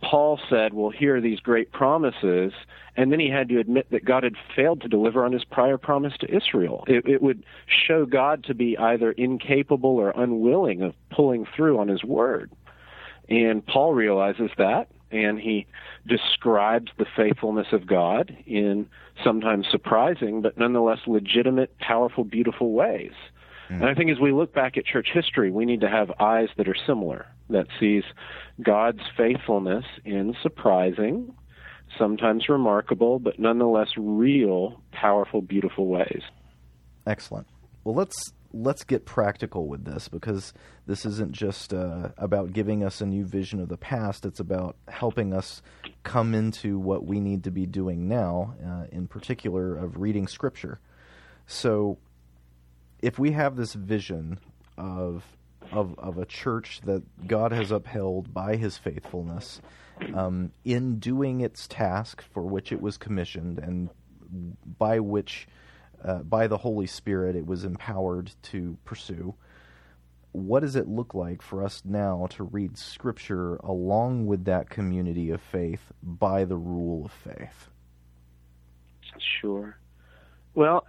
Paul 0.00 0.40
said, 0.48 0.72
Well, 0.72 0.88
here 0.88 1.16
are 1.16 1.20
these 1.20 1.40
great 1.40 1.70
promises, 1.70 2.54
and 2.96 3.12
then 3.12 3.20
he 3.20 3.28
had 3.28 3.50
to 3.50 3.60
admit 3.60 3.90
that 3.90 4.06
God 4.06 4.24
had 4.24 4.36
failed 4.56 4.80
to 4.80 4.88
deliver 4.88 5.22
on 5.22 5.32
his 5.32 5.44
prior 5.44 5.76
promise 5.76 6.14
to 6.20 6.34
Israel. 6.34 6.84
It, 6.86 7.06
it 7.06 7.20
would 7.20 7.44
show 7.66 8.06
God 8.06 8.44
to 8.44 8.54
be 8.54 8.78
either 8.78 9.12
incapable 9.12 9.98
or 9.98 10.14
unwilling 10.16 10.80
of 10.80 10.94
pulling 11.10 11.44
through 11.54 11.78
on 11.78 11.88
his 11.88 12.02
word. 12.02 12.50
And 13.28 13.64
Paul 13.66 13.94
realizes 13.94 14.50
that, 14.58 14.88
and 15.10 15.38
he 15.38 15.66
describes 16.06 16.90
the 16.98 17.06
faithfulness 17.16 17.68
of 17.72 17.86
God 17.86 18.36
in 18.46 18.88
sometimes 19.22 19.66
surprising, 19.70 20.42
but 20.42 20.58
nonetheless 20.58 21.00
legitimate, 21.06 21.76
powerful, 21.78 22.24
beautiful 22.24 22.72
ways. 22.72 23.12
Mm. 23.70 23.76
And 23.76 23.84
I 23.84 23.94
think 23.94 24.10
as 24.10 24.18
we 24.18 24.32
look 24.32 24.54
back 24.54 24.76
at 24.76 24.84
church 24.84 25.08
history, 25.12 25.50
we 25.50 25.64
need 25.64 25.80
to 25.80 25.88
have 25.88 26.10
eyes 26.18 26.48
that 26.56 26.68
are 26.68 26.76
similar, 26.86 27.26
that 27.50 27.66
sees 27.78 28.04
God's 28.62 29.02
faithfulness 29.16 29.84
in 30.04 30.34
surprising, 30.42 31.34
sometimes 31.98 32.48
remarkable, 32.48 33.18
but 33.18 33.38
nonetheless 33.38 33.88
real, 33.96 34.80
powerful, 34.92 35.42
beautiful 35.42 35.86
ways. 35.86 36.22
Excellent. 37.06 37.46
Well, 37.84 37.94
let's 37.94 38.32
let's 38.52 38.84
get 38.84 39.04
practical 39.04 39.66
with 39.66 39.84
this 39.84 40.08
because 40.08 40.52
this 40.86 41.04
isn't 41.06 41.32
just 41.32 41.72
uh, 41.72 42.10
about 42.16 42.52
giving 42.52 42.84
us 42.84 43.00
a 43.00 43.06
new 43.06 43.24
vision 43.24 43.60
of 43.60 43.68
the 43.68 43.76
past. 43.76 44.24
It's 44.26 44.40
about 44.40 44.76
helping 44.88 45.32
us 45.32 45.62
come 46.02 46.34
into 46.34 46.78
what 46.78 47.04
we 47.04 47.20
need 47.20 47.44
to 47.44 47.50
be 47.50 47.66
doing 47.66 48.08
now, 48.08 48.54
uh, 48.64 48.84
in 48.90 49.06
particular 49.06 49.76
of 49.76 49.98
reading 49.98 50.26
Scripture. 50.26 50.80
So, 51.46 51.98
if 53.00 53.18
we 53.18 53.32
have 53.32 53.56
this 53.56 53.74
vision 53.74 54.38
of 54.76 55.24
of 55.70 55.94
of 55.98 56.18
a 56.18 56.26
church 56.26 56.80
that 56.84 57.02
God 57.26 57.52
has 57.52 57.70
upheld 57.70 58.32
by 58.32 58.56
His 58.56 58.76
faithfulness 58.76 59.60
um, 60.14 60.52
in 60.64 60.98
doing 60.98 61.40
its 61.40 61.66
task 61.66 62.22
for 62.32 62.42
which 62.42 62.72
it 62.72 62.80
was 62.80 62.96
commissioned 62.96 63.58
and 63.58 63.90
by 64.78 65.00
which 65.00 65.46
uh, 66.04 66.18
by 66.18 66.46
the 66.46 66.58
Holy 66.58 66.86
Spirit 66.86 67.36
it 67.36 67.46
was 67.46 67.64
empowered 67.64 68.32
to 68.42 68.76
pursue. 68.84 69.34
What 70.32 70.60
does 70.60 70.76
it 70.76 70.88
look 70.88 71.14
like 71.14 71.42
for 71.42 71.62
us 71.62 71.82
now 71.84 72.26
to 72.30 72.44
read 72.44 72.78
Scripture 72.78 73.56
along 73.56 74.26
with 74.26 74.44
that 74.46 74.70
community 74.70 75.30
of 75.30 75.42
faith 75.42 75.92
by 76.02 76.44
the 76.44 76.56
rule 76.56 77.04
of 77.04 77.12
faith? 77.12 77.68
Sure. 79.40 79.76
Well, 80.54 80.84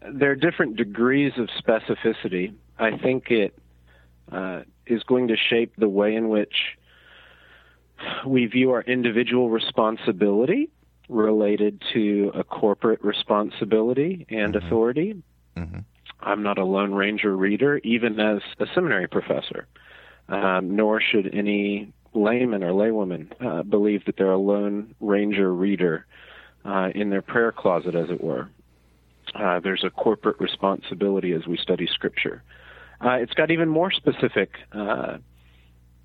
there 0.00 0.30
are 0.30 0.36
different 0.36 0.76
degrees 0.76 1.32
of 1.36 1.48
specificity. 1.48 2.54
I 2.78 2.96
think 2.96 3.30
it 3.30 3.58
uh, 4.30 4.62
is 4.86 5.02
going 5.02 5.28
to 5.28 5.36
shape 5.36 5.74
the 5.76 5.88
way 5.88 6.14
in 6.14 6.28
which 6.28 6.54
we 8.26 8.46
view 8.46 8.70
our 8.72 8.82
individual 8.82 9.50
responsibility 9.50 10.70
related 11.08 11.82
to 11.92 12.32
a 12.34 12.44
corporate 12.44 13.02
responsibility 13.02 14.26
and 14.28 14.54
mm-hmm. 14.54 14.66
authority. 14.66 15.22
Mm-hmm. 15.56 15.78
I'm 16.20 16.42
not 16.42 16.58
a 16.58 16.64
Lone 16.64 16.92
Ranger 16.92 17.36
reader, 17.36 17.78
even 17.78 18.18
as 18.18 18.40
a 18.58 18.66
seminary 18.74 19.08
professor, 19.08 19.66
um, 20.28 20.74
nor 20.76 21.00
should 21.00 21.32
any 21.32 21.92
layman 22.12 22.64
or 22.64 22.72
laywoman 22.72 23.28
uh, 23.44 23.62
believe 23.62 24.04
that 24.06 24.16
they're 24.16 24.32
a 24.32 24.38
Lone 24.38 24.94
Ranger 25.00 25.52
reader 25.54 26.06
uh, 26.64 26.88
in 26.94 27.10
their 27.10 27.22
prayer 27.22 27.52
closet, 27.52 27.94
as 27.94 28.10
it 28.10 28.22
were. 28.22 28.48
Uh, 29.34 29.60
there's 29.60 29.84
a 29.84 29.90
corporate 29.90 30.40
responsibility 30.40 31.32
as 31.32 31.46
we 31.46 31.56
study 31.56 31.86
Scripture. 31.86 32.42
Uh, 33.00 33.10
it's 33.10 33.34
got 33.34 33.50
even 33.50 33.68
more 33.68 33.92
specific 33.92 34.50
uh, 34.72 35.18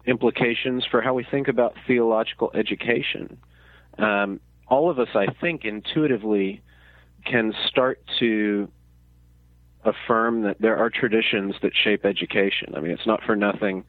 implications 0.05 0.85
for 0.89 1.01
how 1.01 1.13
we 1.13 1.23
think 1.23 1.47
about 1.47 1.73
theological 1.87 2.51
education. 2.53 3.37
Um, 3.97 4.39
all 4.67 4.89
of 4.89 4.99
us, 4.99 5.09
I 5.15 5.27
think, 5.41 5.65
intuitively 5.65 6.61
can 7.25 7.53
start 7.67 8.01
to 8.19 8.69
affirm 9.85 10.43
that 10.43 10.57
there 10.59 10.77
are 10.77 10.89
traditions 10.89 11.55
that 11.61 11.73
shape 11.75 12.05
education. 12.05 12.73
I 12.75 12.79
mean, 12.79 12.91
it's 12.91 13.05
not 13.05 13.23
for 13.23 13.35
nothing 13.35 13.83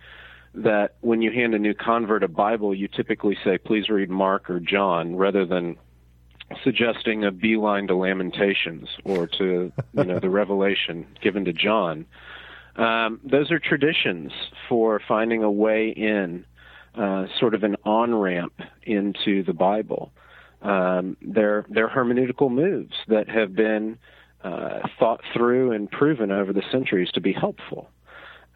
that 0.54 0.94
when 1.00 1.20
you 1.20 1.32
hand 1.32 1.54
a 1.54 1.58
new 1.58 1.74
convert 1.74 2.22
a 2.22 2.28
Bible, 2.28 2.74
you 2.74 2.88
typically 2.88 3.36
say, 3.44 3.58
please 3.58 3.88
read 3.88 4.10
Mark 4.10 4.48
or 4.48 4.60
John, 4.60 5.16
rather 5.16 5.44
than 5.44 5.76
suggesting 6.62 7.24
a 7.24 7.30
beeline 7.30 7.86
to 7.88 7.96
Lamentations 7.96 8.88
or 9.04 9.26
to 9.26 9.72
you 9.92 10.04
know 10.04 10.20
the 10.20 10.30
Revelation 10.42 11.06
given 11.20 11.44
to 11.46 11.52
John. 11.52 12.06
Um, 12.76 13.20
those 13.24 13.50
are 13.50 13.58
traditions 13.58 14.32
for 14.68 15.00
finding 15.06 15.42
a 15.42 15.50
way 15.50 15.90
in, 15.90 16.44
uh, 16.96 17.26
sort 17.38 17.54
of 17.54 17.62
an 17.62 17.76
on 17.84 18.14
ramp 18.14 18.60
into 18.82 19.42
the 19.44 19.52
Bible. 19.52 20.12
Um, 20.64 21.16
they're, 21.22 21.66
they're 21.68 21.88
hermeneutical 21.88 22.50
moves 22.50 22.94
that 23.08 23.28
have 23.28 23.54
been 23.54 23.98
uh, 24.42 24.80
thought 24.98 25.20
through 25.32 25.72
and 25.72 25.90
proven 25.90 26.30
over 26.30 26.52
the 26.52 26.62
centuries 26.72 27.10
to 27.12 27.20
be 27.20 27.32
helpful. 27.32 27.90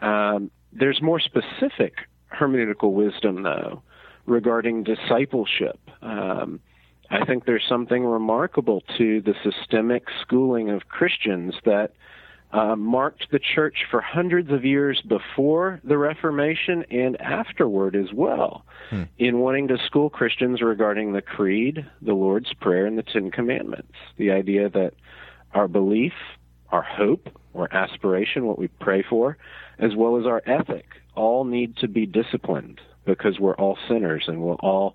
Um, 0.01 0.51
there's 0.73 1.01
more 1.03 1.21
specific 1.21 1.95
hermeneutical 2.39 2.93
wisdom, 2.93 3.43
though, 3.43 3.83
regarding 4.27 4.85
discipleship. 4.85 5.79
Um, 6.03 6.61
I 7.11 7.25
think 7.25 7.47
there's 7.47 7.65
something 7.69 8.05
remarkable 8.05 8.83
to 8.99 9.23
the 9.23 9.35
systemic 9.43 10.05
schooling 10.21 10.69
of 10.71 10.89
Christians 10.89 11.55
that 11.65 11.93
uh, 12.53 12.75
marked 12.77 13.31
the 13.31 13.39
church 13.39 13.85
for 13.91 14.01
hundreds 14.01 14.51
of 14.51 14.65
years 14.65 15.03
before 15.03 15.81
the 15.85 15.99
Reformation 15.99 16.85
and 16.91 17.21
afterward 17.21 17.95
as 17.95 18.13
well, 18.13 18.65
hmm. 18.91 19.03
in 19.19 19.41
wanting 19.41 19.69
to 19.69 19.77
school 19.87 20.09
Christians 20.09 20.63
regarding 20.63 21.13
the 21.13 21.23
Creed, 21.23 21.87
the 22.01 22.15
Lord's 22.15 22.53
Prayer, 22.55 22.87
and 22.87 22.97
the 22.97 23.03
Ten 23.03 23.31
Commandments. 23.31 23.93
The 24.17 24.31
idea 24.31 24.71
that 24.71 24.95
our 25.53 25.69
belief, 25.69 26.15
our 26.71 26.83
hope, 26.83 27.29
or 27.53 27.73
aspiration, 27.75 28.47
what 28.47 28.59
we 28.59 28.69
pray 28.69 29.05
for, 29.09 29.37
as 29.79 29.95
well 29.95 30.19
as 30.19 30.27
our 30.27 30.43
ethic, 30.47 30.87
all 31.15 31.45
need 31.45 31.77
to 31.79 31.89
be 31.89 32.07
disciplined 32.07 32.81
because 33.05 33.39
we're 33.39 33.57
all 33.57 33.77
sinners 33.89 34.25
and 34.27 34.41
we'll 34.41 34.61
all 34.61 34.95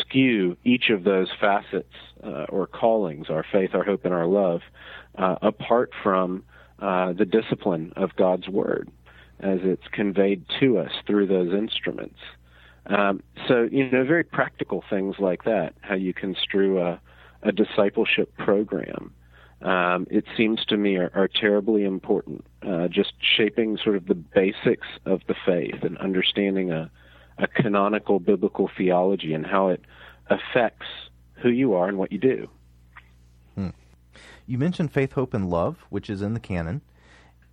skew 0.00 0.56
each 0.64 0.90
of 0.90 1.04
those 1.04 1.28
facets 1.40 1.92
uh, 2.22 2.44
or 2.48 2.66
callings, 2.66 3.30
our 3.30 3.44
faith, 3.50 3.70
our 3.74 3.84
hope, 3.84 4.04
and 4.04 4.12
our 4.12 4.26
love, 4.26 4.60
uh, 5.16 5.36
apart 5.40 5.90
from 6.02 6.42
uh, 6.78 7.12
the 7.12 7.24
discipline 7.24 7.92
of 7.96 8.16
God's 8.16 8.48
Word 8.48 8.90
as 9.40 9.60
it's 9.62 9.86
conveyed 9.92 10.44
to 10.60 10.78
us 10.78 10.90
through 11.06 11.26
those 11.26 11.52
instruments. 11.52 12.18
Um, 12.86 13.22
so, 13.48 13.68
you 13.70 13.90
know, 13.90 14.04
very 14.04 14.24
practical 14.24 14.84
things 14.88 15.16
like 15.18 15.44
that, 15.44 15.74
how 15.80 15.94
you 15.94 16.12
construe 16.12 16.80
a, 16.80 17.00
a 17.42 17.52
discipleship 17.52 18.36
program. 18.36 19.12
Um, 19.62 20.06
it 20.10 20.24
seems 20.36 20.64
to 20.66 20.76
me 20.76 20.96
are, 20.96 21.10
are 21.14 21.28
terribly 21.28 21.84
important. 21.84 22.44
Uh, 22.66 22.88
just 22.88 23.12
shaping 23.36 23.78
sort 23.82 23.96
of 23.96 24.06
the 24.06 24.14
basics 24.14 24.86
of 25.06 25.22
the 25.26 25.34
faith 25.46 25.82
and 25.82 25.96
understanding 25.98 26.70
a, 26.70 26.90
a 27.38 27.46
canonical 27.46 28.20
biblical 28.20 28.70
theology 28.76 29.32
and 29.32 29.46
how 29.46 29.68
it 29.68 29.80
affects 30.28 30.86
who 31.42 31.48
you 31.48 31.74
are 31.74 31.88
and 31.88 31.98
what 31.98 32.12
you 32.12 32.18
do. 32.18 32.48
You 34.46 34.58
mentioned 34.58 34.92
faith, 34.92 35.12
hope, 35.12 35.34
and 35.34 35.48
love, 35.48 35.84
which 35.88 36.10
is 36.10 36.22
in 36.22 36.34
the 36.34 36.40
canon, 36.40 36.82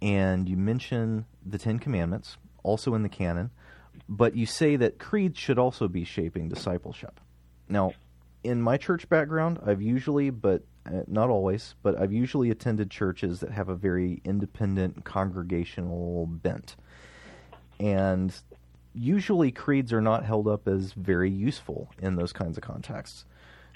and 0.02 0.50
you 0.50 0.58
mention 0.58 1.26
the 1.46 1.58
Ten 1.58 1.80
Commandments, 1.80 2.38
also 2.64 2.96
in 2.96 3.04
the 3.04 3.10
canon, 3.10 3.52
but 4.10 4.36
you 4.36 4.46
say 4.46 4.76
that 4.76 5.00
creeds 5.00 5.40
should 5.40 5.58
also 5.58 5.88
be 5.88 6.04
shaping 6.04 6.50
discipleship. 6.50 7.20
Now, 7.70 7.94
in 8.44 8.62
my 8.62 8.78
church 8.78 9.08
background, 9.08 9.60
I've 9.66 9.82
usually, 9.82 10.30
but 10.30 10.64
uh, 10.86 11.04
not 11.08 11.30
always, 11.30 11.76
but 11.84 12.00
I've 12.00 12.12
usually 12.12 12.50
attended 12.50 12.90
churches 12.90 13.40
that 13.40 13.52
have 13.52 13.70
a 13.70 13.76
very 13.76 14.22
independent 14.26 15.06
congregational 15.06 16.26
bent. 16.26 16.76
And 17.80 18.34
usually 18.94 19.52
creeds 19.52 19.94
are 19.94 20.02
not 20.02 20.26
held 20.26 20.48
up 20.48 20.68
as 20.68 20.94
very 20.94 21.30
useful 21.30 21.90
in 22.02 22.16
those 22.16 22.34
kinds 22.34 22.58
of 22.58 22.64
contexts. 22.64 23.26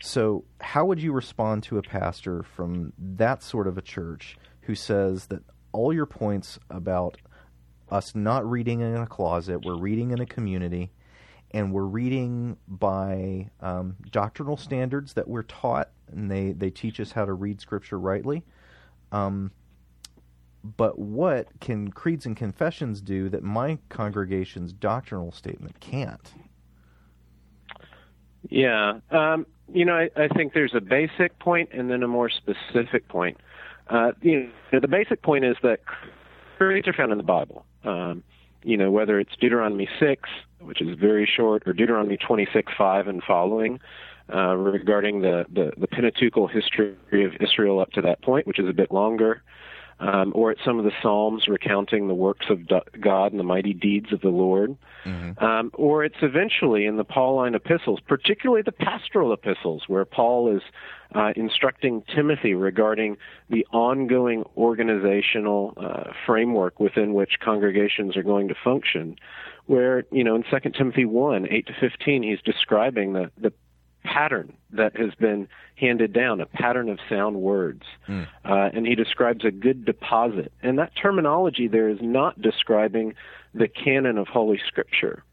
So, 0.02 0.44
how 0.60 0.86
would 0.86 1.02
you 1.02 1.12
respond 1.12 1.64
to 1.64 1.78
a 1.78 1.82
pastor 1.82 2.44
from 2.44 2.94
that 2.98 3.42
sort 3.42 3.68
of 3.68 3.78
a 3.78 3.82
church 3.82 4.38
who 4.62 4.76
says 4.76 5.28
that 5.28 5.42
all 5.72 5.94
your 5.94 6.06
points 6.06 6.60
about 6.70 7.18
us 7.90 8.16
not 8.16 8.50
reading 8.50 8.82
in 8.82 8.96
a 8.96 9.08
closet, 9.08 9.64
we're 9.64 9.78
reading 9.78 10.12
in 10.12 10.20
a 10.20 10.26
community, 10.26 10.92
and 11.52 11.72
we're 11.72 11.84
reading 11.84 12.58
by 12.68 13.50
um, 13.62 13.96
doctrinal 14.12 14.58
standards 14.58 15.14
that 15.14 15.28
we're 15.28 15.44
taught, 15.44 15.90
and 16.12 16.30
they, 16.30 16.52
they 16.52 16.70
teach 16.70 17.00
us 17.00 17.12
how 17.12 17.26
to 17.26 17.34
read 17.34 17.62
Scripture 17.62 18.00
rightly. 18.00 18.44
Um, 19.12 19.52
but 20.78 20.98
what 20.98 21.48
can 21.60 21.92
creeds 21.92 22.26
and 22.26 22.36
confessions 22.36 23.00
do 23.00 23.30
that 23.30 23.44
my 23.44 23.78
congregation's 23.90 24.74
doctrinal 24.74 25.32
statement 25.32 25.80
can't? 25.80 26.34
Yeah. 28.50 29.00
Um, 29.12 29.46
you 29.74 29.86
know, 29.86 29.94
I, 29.94 30.10
I, 30.16 30.28
think 30.28 30.54
there's 30.54 30.74
a 30.76 30.82
basic 30.82 31.38
point 31.40 31.70
and 31.74 31.90
then 31.90 32.04
a 32.04 32.08
more 32.08 32.30
specific 32.30 33.08
point. 33.08 33.38
Uh, 33.88 34.12
you 34.22 34.50
know, 34.72 34.80
the 34.80 34.88
basic 34.88 35.22
point 35.22 35.46
is 35.46 35.56
that 35.64 35.80
creeds 36.58 36.88
are 36.88 36.94
found 36.94 37.12
in 37.12 37.18
the 37.18 37.24
Bible. 37.24 37.66
Um, 37.84 38.24
you 38.64 38.78
know, 38.78 38.90
whether 38.90 39.20
it's 39.20 39.32
Deuteronomy 39.40 39.88
6, 40.00 40.30
which 40.60 40.82
is 40.82 40.98
very 40.98 41.30
short, 41.32 41.64
or 41.68 41.74
Deuteronomy 41.74 42.18
26, 42.18 42.72
5 42.76 43.08
and 43.08 43.22
following, 43.24 43.80
uh, 44.34 44.56
regarding 44.56 45.22
the, 45.22 45.46
the, 45.54 45.72
the 45.78 45.88
Pentateuchal 45.88 46.50
history 46.50 46.96
of 47.26 47.34
Israel 47.40 47.80
up 47.80 47.92
to 47.92 48.02
that 48.02 48.22
point, 48.24 48.48
which 48.48 48.60
is 48.60 48.68
a 48.68 48.74
bit 48.74 48.92
longer 48.92 49.44
um, 50.00 50.34
or 50.36 50.52
at 50.52 50.58
some 50.66 50.78
of 50.78 50.86
the 50.86 50.92
Psalms 51.02 51.48
recounting 51.48 52.08
the 52.08 52.14
works 52.14 52.48
of 52.50 52.68
God 53.00 53.32
and 53.32 53.40
the 53.40 53.46
mighty 53.46 53.74
deeds 53.74 54.12
of 54.12 54.22
the 54.22 54.30
Lord, 54.30 54.76
mm-hmm. 55.06 55.44
um, 55.44 55.72
or 55.74 56.04
it's 56.04 56.18
eventually 56.22 56.86
in 56.86 56.98
the 56.98 57.06
Pauline 57.06 57.56
epistles, 57.56 58.00
particularly 58.06 58.62
the 58.62 58.74
pastoral 58.74 59.32
epistles, 59.32 59.84
where 59.88 60.04
Paul 60.04 60.56
is 60.56 60.62
uh, 61.14 61.32
instructing 61.38 62.04
Timothy 62.14 62.54
regarding 62.54 63.16
the 63.50 63.66
ongoing 63.72 64.44
organizational 64.58 65.74
uh, 65.78 66.12
framework 66.26 66.80
within 66.80 67.14
which 67.14 67.40
congregations 67.42 68.18
are 68.18 68.24
going 68.24 68.50
to 68.50 68.56
function. 68.64 69.16
Where 69.68 70.04
you 70.12 70.24
know 70.24 70.36
in 70.36 70.44
Second 70.52 70.74
Timothy 70.74 71.06
one 71.06 71.48
eight 71.50 71.68
to 71.68 71.74
fifteen, 71.80 72.22
he's 72.22 72.42
describing 72.42 73.14
the 73.14 73.32
the 73.38 73.54
pattern 74.06 74.54
that 74.72 74.96
has 74.98 75.14
been 75.16 75.48
handed 75.76 76.14
down, 76.14 76.40
a 76.40 76.46
pattern 76.46 76.90
of 76.90 77.00
sound 77.10 77.38
words. 77.38 77.84
Mm. 78.08 78.28
Uh, 78.46 78.70
and 78.74 78.88
he 78.88 78.96
describes 78.96 79.44
a 79.44 79.52
good 79.52 79.86
deposit. 79.86 80.52
And 80.62 80.80
that 80.80 80.92
terminology 81.02 81.68
there 81.68 81.90
is 81.90 82.00
not 82.02 82.42
describing 82.42 83.14
the 83.54 83.68
canon 83.68 84.18
of 84.18 84.28
Holy 84.28 84.60
Scripture. 84.68 85.24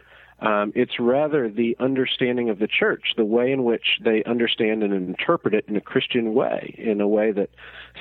Um, 0.40 0.72
it's 0.74 0.98
rather 0.98 1.48
the 1.48 1.76
understanding 1.78 2.50
of 2.50 2.58
the 2.58 2.66
church, 2.66 3.14
the 3.16 3.24
way 3.24 3.52
in 3.52 3.62
which 3.62 4.00
they 4.04 4.24
understand 4.24 4.82
and 4.82 4.92
interpret 4.92 5.54
it 5.54 5.64
in 5.68 5.76
a 5.76 5.80
Christian 5.80 6.34
way, 6.34 6.74
in 6.78 7.00
a 7.00 7.06
way 7.06 7.30
that 7.30 7.50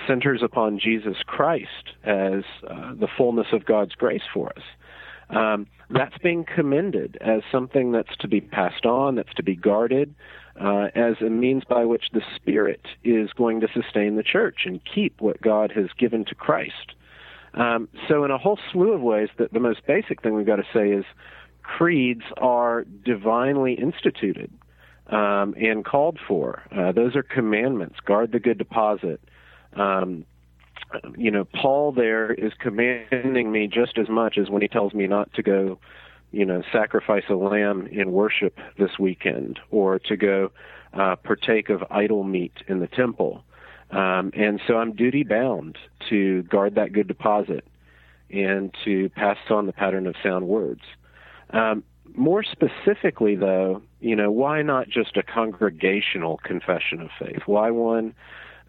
centers 0.07 0.41
upon 0.41 0.79
Jesus 0.79 1.17
Christ 1.25 1.93
as 2.03 2.43
uh, 2.67 2.95
the 2.95 3.07
fullness 3.15 3.47
of 3.53 3.65
God's 3.65 3.93
grace 3.93 4.23
for 4.33 4.49
us. 4.49 4.63
Um, 5.29 5.67
that's 5.89 6.17
being 6.17 6.43
commended 6.43 7.17
as 7.21 7.41
something 7.51 7.91
that's 7.91 8.15
to 8.17 8.27
be 8.27 8.41
passed 8.41 8.85
on, 8.85 9.15
that's 9.15 9.33
to 9.35 9.43
be 9.43 9.55
guarded, 9.55 10.15
uh, 10.59 10.89
as 10.95 11.15
a 11.21 11.29
means 11.29 11.63
by 11.63 11.85
which 11.85 12.05
the 12.13 12.21
Spirit 12.35 12.85
is 13.03 13.31
going 13.33 13.61
to 13.61 13.67
sustain 13.73 14.15
the 14.15 14.23
church 14.23 14.61
and 14.65 14.81
keep 14.83 15.21
what 15.21 15.41
God 15.41 15.71
has 15.71 15.87
given 15.97 16.25
to 16.25 16.35
Christ. 16.35 16.93
Um, 17.53 17.89
so, 18.07 18.23
in 18.23 18.31
a 18.31 18.37
whole 18.37 18.59
slew 18.71 18.93
of 18.93 19.01
ways, 19.01 19.29
that 19.37 19.53
the 19.53 19.59
most 19.59 19.85
basic 19.85 20.21
thing 20.21 20.33
we've 20.33 20.45
got 20.45 20.57
to 20.57 20.67
say 20.73 20.89
is 20.89 21.05
creeds 21.63 22.23
are 22.37 22.85
divinely 23.05 23.73
instituted 23.73 24.51
um, 25.07 25.53
and 25.57 25.83
called 25.83 26.17
for. 26.27 26.63
Uh, 26.75 26.91
those 26.91 27.15
are 27.15 27.23
commandments. 27.23 27.99
Guard 28.05 28.31
the 28.31 28.39
good 28.39 28.57
deposit. 28.57 29.21
Um, 29.73 30.25
you 31.17 31.31
know, 31.31 31.45
Paul 31.45 31.91
there 31.91 32.33
is 32.33 32.53
commanding 32.59 33.51
me 33.51 33.67
just 33.67 33.97
as 33.97 34.09
much 34.09 34.37
as 34.37 34.49
when 34.49 34.61
he 34.61 34.67
tells 34.67 34.93
me 34.93 35.07
not 35.07 35.33
to 35.33 35.43
go 35.43 35.79
you 36.31 36.45
know, 36.45 36.61
sacrifice 36.71 37.23
a 37.29 37.35
lamb 37.35 37.87
in 37.91 38.11
worship 38.11 38.57
this 38.77 38.97
weekend 38.99 39.59
or 39.69 39.99
to 39.99 40.15
go 40.15 40.51
uh, 40.93 41.15
partake 41.17 41.69
of 41.69 41.83
idol 41.89 42.23
meat 42.23 42.53
in 42.67 42.79
the 42.79 42.87
temple. 42.87 43.43
Um, 43.91 44.31
and 44.33 44.61
so 44.67 44.77
I'm 44.77 44.93
duty 44.93 45.23
bound 45.23 45.77
to 46.09 46.43
guard 46.43 46.75
that 46.75 46.93
good 46.93 47.07
deposit 47.07 47.65
and 48.29 48.73
to 48.85 49.09
pass 49.09 49.37
on 49.49 49.65
the 49.65 49.73
pattern 49.73 50.07
of 50.07 50.15
sound 50.23 50.47
words. 50.47 50.81
Um, 51.49 51.83
more 52.15 52.43
specifically, 52.43 53.35
though, 53.35 53.81
you 53.99 54.15
know, 54.15 54.31
why 54.31 54.61
not 54.61 54.89
just 54.89 55.17
a 55.17 55.23
congregational 55.23 56.39
confession 56.43 57.01
of 57.01 57.09
faith? 57.19 57.41
Why 57.45 57.71
one 57.71 58.13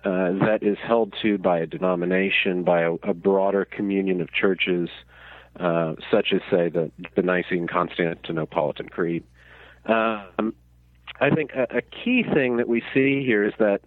uh, 0.04 0.32
that 0.44 0.58
is 0.62 0.78
held 0.84 1.14
to 1.22 1.38
by 1.38 1.60
a 1.60 1.66
denomination, 1.66 2.64
by 2.64 2.82
a, 2.82 2.94
a 3.02 3.14
broader 3.14 3.64
communion 3.64 4.20
of 4.20 4.32
churches? 4.32 4.88
Uh, 5.60 5.94
such 6.10 6.32
as, 6.32 6.40
say, 6.50 6.70
the, 6.70 6.90
the 7.14 7.20
Nicene 7.20 7.66
Constantinopolitan 7.66 8.88
Creed. 8.90 9.22
Um, 9.84 10.54
I 11.20 11.28
think 11.28 11.50
a, 11.54 11.76
a 11.76 11.82
key 11.82 12.24
thing 12.24 12.56
that 12.56 12.68
we 12.68 12.82
see 12.94 13.22
here 13.22 13.44
is 13.44 13.52
that 13.58 13.82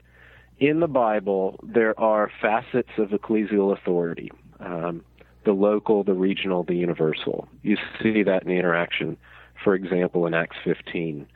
in 0.59 0.79
the 0.79 0.87
Bible 0.87 1.59
there 1.63 1.99
are 1.99 2.31
facets 2.39 2.91
of 2.99 3.09
ecclesial 3.09 3.75
authority 3.75 4.31
um, 4.59 5.03
the 5.43 5.53
local, 5.53 6.03
the 6.03 6.13
regional, 6.13 6.63
the 6.63 6.75
universal. 6.75 7.47
You 7.61 7.77
see 8.01 8.23
that 8.23 8.43
in 8.43 8.49
the 8.49 8.55
interaction, 8.55 9.17
for 9.63 9.75
example, 9.75 10.25
in 10.25 10.33
Acts 10.33 10.57
15. 10.63 11.27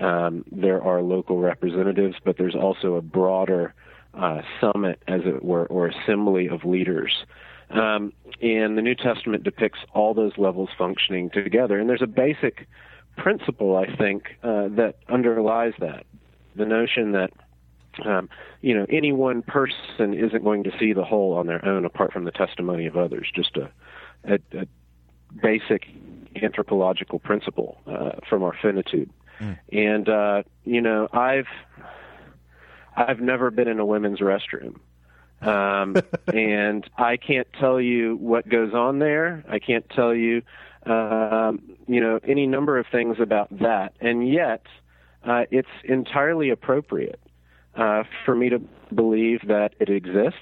Um, 0.00 0.44
there 0.50 0.82
are 0.82 1.02
local 1.02 1.38
representatives, 1.38 2.16
but 2.24 2.36
there's 2.36 2.54
also 2.54 2.94
a 2.94 3.02
broader 3.02 3.74
uh, 4.12 4.42
summit, 4.60 5.02
as 5.08 5.22
it 5.24 5.44
were, 5.44 5.66
or 5.66 5.88
assembly 5.88 6.48
of 6.48 6.64
leaders 6.64 7.12
um, 7.70 8.12
and 8.40 8.76
the 8.76 8.82
New 8.82 8.94
Testament 8.94 9.44
depicts 9.44 9.80
all 9.92 10.14
those 10.14 10.36
levels 10.36 10.68
functioning 10.76 11.30
together. 11.30 11.78
And 11.78 11.88
there's 11.88 12.02
a 12.02 12.06
basic 12.06 12.66
principle, 13.16 13.76
I 13.76 13.94
think, 13.96 14.36
uh, 14.42 14.68
that 14.70 14.96
underlies 15.08 15.72
that 15.78 16.04
the 16.56 16.66
notion 16.66 17.12
that 17.12 17.30
um, 18.04 18.28
you 18.60 18.74
know 18.74 18.86
any 18.88 19.12
one 19.12 19.42
person 19.42 20.14
isn't 20.14 20.42
going 20.42 20.64
to 20.64 20.72
see 20.78 20.92
the 20.92 21.04
whole 21.04 21.34
on 21.34 21.46
their 21.46 21.64
own 21.64 21.84
apart 21.84 22.12
from 22.12 22.24
the 22.24 22.32
testimony 22.32 22.86
of 22.86 22.96
others. 22.96 23.30
Just 23.34 23.56
a, 23.56 23.70
a, 24.24 24.38
a 24.58 24.66
basic 25.42 25.86
anthropological 26.42 27.18
principle 27.18 27.78
uh, 27.86 28.12
from 28.28 28.42
our 28.42 28.56
finitude. 28.60 29.10
Mm. 29.40 29.58
And 29.72 30.08
uh, 30.08 30.42
you 30.64 30.80
know, 30.80 31.08
I've 31.12 31.46
I've 32.96 33.20
never 33.20 33.50
been 33.50 33.68
in 33.68 33.78
a 33.78 33.86
women's 33.86 34.20
restroom. 34.20 34.78
Um, 35.44 35.96
and 36.32 36.88
I 36.96 37.16
can't 37.16 37.48
tell 37.58 37.80
you 37.80 38.16
what 38.16 38.48
goes 38.48 38.72
on 38.74 38.98
there. 38.98 39.44
I 39.48 39.58
can't 39.58 39.88
tell 39.90 40.14
you, 40.14 40.42
um, 40.86 41.62
you 41.86 42.00
know, 42.00 42.20
any 42.26 42.46
number 42.46 42.78
of 42.78 42.86
things 42.90 43.16
about 43.20 43.58
that. 43.58 43.94
And 44.00 44.28
yet, 44.28 44.66
uh, 45.24 45.44
it's 45.50 45.68
entirely 45.84 46.50
appropriate 46.50 47.20
uh, 47.76 48.04
for 48.24 48.34
me 48.34 48.48
to 48.50 48.60
believe 48.94 49.40
that 49.48 49.74
it 49.80 49.88
exists, 49.88 50.38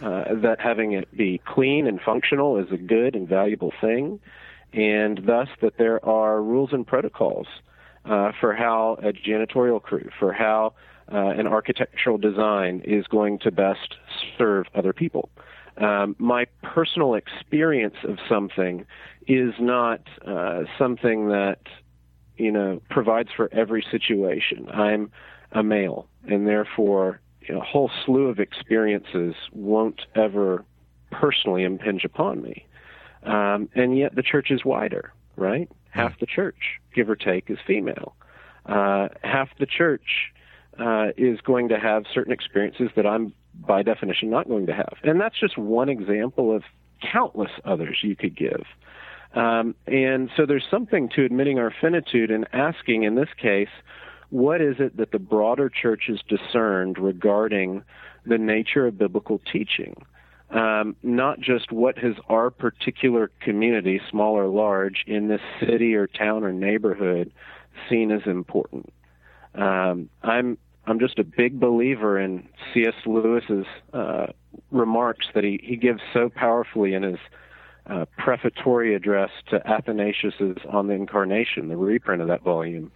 uh, 0.00 0.34
that 0.42 0.56
having 0.60 0.92
it 0.92 1.14
be 1.16 1.40
clean 1.46 1.86
and 1.86 2.00
functional 2.00 2.56
is 2.58 2.70
a 2.72 2.76
good 2.76 3.14
and 3.14 3.28
valuable 3.28 3.72
thing, 3.80 4.20
and 4.72 5.20
thus 5.26 5.48
that 5.60 5.76
there 5.78 6.04
are 6.04 6.40
rules 6.40 6.72
and 6.72 6.86
protocols 6.86 7.46
uh, 8.04 8.32
for 8.40 8.54
how 8.54 8.96
a 9.02 9.12
janitorial 9.12 9.82
crew, 9.82 10.08
for 10.18 10.32
how 10.32 10.72
uh, 11.12 11.16
an 11.16 11.46
architectural 11.46 12.18
design 12.18 12.82
is 12.84 13.06
going 13.06 13.38
to 13.40 13.50
best 13.50 13.96
serve 14.38 14.66
other 14.74 14.92
people. 14.92 15.30
Um, 15.76 16.14
my 16.18 16.46
personal 16.62 17.14
experience 17.14 17.96
of 18.04 18.18
something 18.28 18.84
is 19.26 19.54
not 19.58 20.02
uh, 20.26 20.64
something 20.78 21.28
that 21.28 21.60
you 22.36 22.52
know 22.52 22.80
provides 22.90 23.30
for 23.34 23.48
every 23.52 23.84
situation. 23.90 24.68
I'm 24.72 25.10
a 25.52 25.62
male, 25.62 26.06
and 26.28 26.46
therefore 26.46 27.20
you 27.42 27.54
know, 27.54 27.60
a 27.60 27.64
whole 27.64 27.90
slew 28.04 28.26
of 28.26 28.38
experiences 28.38 29.34
won't 29.52 30.02
ever 30.14 30.64
personally 31.10 31.64
impinge 31.64 32.04
upon 32.04 32.42
me. 32.42 32.66
Um, 33.22 33.68
and 33.74 33.96
yet 33.96 34.14
the 34.14 34.22
church 34.22 34.50
is 34.50 34.64
wider, 34.64 35.12
right? 35.36 35.68
Half 35.90 36.20
the 36.20 36.26
church, 36.26 36.80
give 36.94 37.10
or 37.10 37.16
take, 37.16 37.50
is 37.50 37.58
female. 37.66 38.14
Uh, 38.66 39.08
half 39.22 39.48
the 39.58 39.66
church 39.66 40.32
uh, 40.78 41.08
is 41.16 41.40
going 41.40 41.68
to 41.68 41.78
have 41.78 42.04
certain 42.12 42.32
experiences 42.32 42.90
that 42.96 43.06
I'm, 43.06 43.32
by 43.54 43.82
definition, 43.82 44.30
not 44.30 44.48
going 44.48 44.66
to 44.66 44.74
have. 44.74 44.94
And 45.02 45.20
that's 45.20 45.38
just 45.38 45.58
one 45.58 45.88
example 45.88 46.54
of 46.54 46.62
countless 47.00 47.50
others 47.64 47.98
you 48.02 48.16
could 48.16 48.36
give. 48.36 48.62
Um, 49.34 49.74
and 49.86 50.30
so 50.36 50.46
there's 50.46 50.66
something 50.70 51.08
to 51.10 51.24
admitting 51.24 51.58
our 51.58 51.72
finitude 51.80 52.30
and 52.30 52.48
asking, 52.52 53.04
in 53.04 53.14
this 53.14 53.28
case, 53.36 53.68
what 54.30 54.60
is 54.60 54.76
it 54.78 54.96
that 54.96 55.12
the 55.12 55.18
broader 55.18 55.68
church 55.68 56.04
has 56.08 56.20
discerned 56.28 56.98
regarding 56.98 57.82
the 58.24 58.38
nature 58.38 58.86
of 58.86 58.98
biblical 58.98 59.40
teaching? 59.52 60.04
Um, 60.50 60.96
not 61.02 61.40
just 61.40 61.70
what 61.70 61.98
has 61.98 62.14
our 62.28 62.50
particular 62.50 63.30
community, 63.40 64.00
small 64.10 64.36
or 64.36 64.48
large, 64.48 65.04
in 65.06 65.28
this 65.28 65.40
city 65.60 65.94
or 65.94 66.08
town 66.08 66.42
or 66.42 66.52
neighborhood 66.52 67.32
seen 67.88 68.10
as 68.10 68.22
important. 68.26 68.92
Um, 69.54 70.08
I'm 70.22 70.58
I'm 70.86 70.98
just 70.98 71.18
a 71.18 71.24
big 71.24 71.60
believer 71.60 72.18
in 72.18 72.48
C.S. 72.72 72.94
Lewis's 73.06 73.66
uh, 73.92 74.26
remarks 74.70 75.26
that 75.34 75.44
he, 75.44 75.60
he 75.62 75.76
gives 75.76 76.00
so 76.12 76.28
powerfully 76.28 76.94
in 76.94 77.02
his 77.02 77.18
uh, 77.86 78.06
prefatory 78.18 78.94
address 78.94 79.30
to 79.50 79.66
Athanasius's 79.68 80.56
On 80.68 80.86
the 80.86 80.94
Incarnation, 80.94 81.68
the 81.68 81.76
reprint 81.76 82.22
of 82.22 82.28
that 82.28 82.42
volume, 82.42 82.90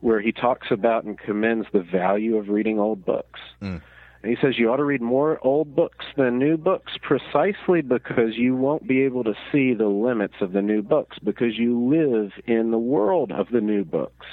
where 0.00 0.20
he 0.20 0.32
talks 0.32 0.68
about 0.70 1.04
and 1.04 1.18
commends 1.18 1.66
the 1.72 1.82
value 1.82 2.36
of 2.36 2.48
reading 2.48 2.78
old 2.78 3.04
books. 3.04 3.40
Mm. 3.62 3.80
And 4.22 4.30
he 4.30 4.38
says 4.40 4.58
you 4.58 4.70
ought 4.70 4.78
to 4.78 4.84
read 4.84 5.02
more 5.02 5.38
old 5.42 5.76
books 5.76 6.06
than 6.16 6.38
new 6.38 6.56
books 6.56 6.92
precisely 7.02 7.82
because 7.82 8.36
you 8.36 8.56
won't 8.56 8.88
be 8.88 9.02
able 9.02 9.22
to 9.24 9.34
see 9.52 9.74
the 9.74 9.88
limits 9.88 10.36
of 10.40 10.52
the 10.52 10.62
new 10.62 10.80
books 10.80 11.18
because 11.22 11.58
you 11.58 11.78
live 11.78 12.32
in 12.46 12.70
the 12.70 12.78
world 12.78 13.32
of 13.32 13.48
the 13.50 13.60
new 13.60 13.84
books. 13.84 14.26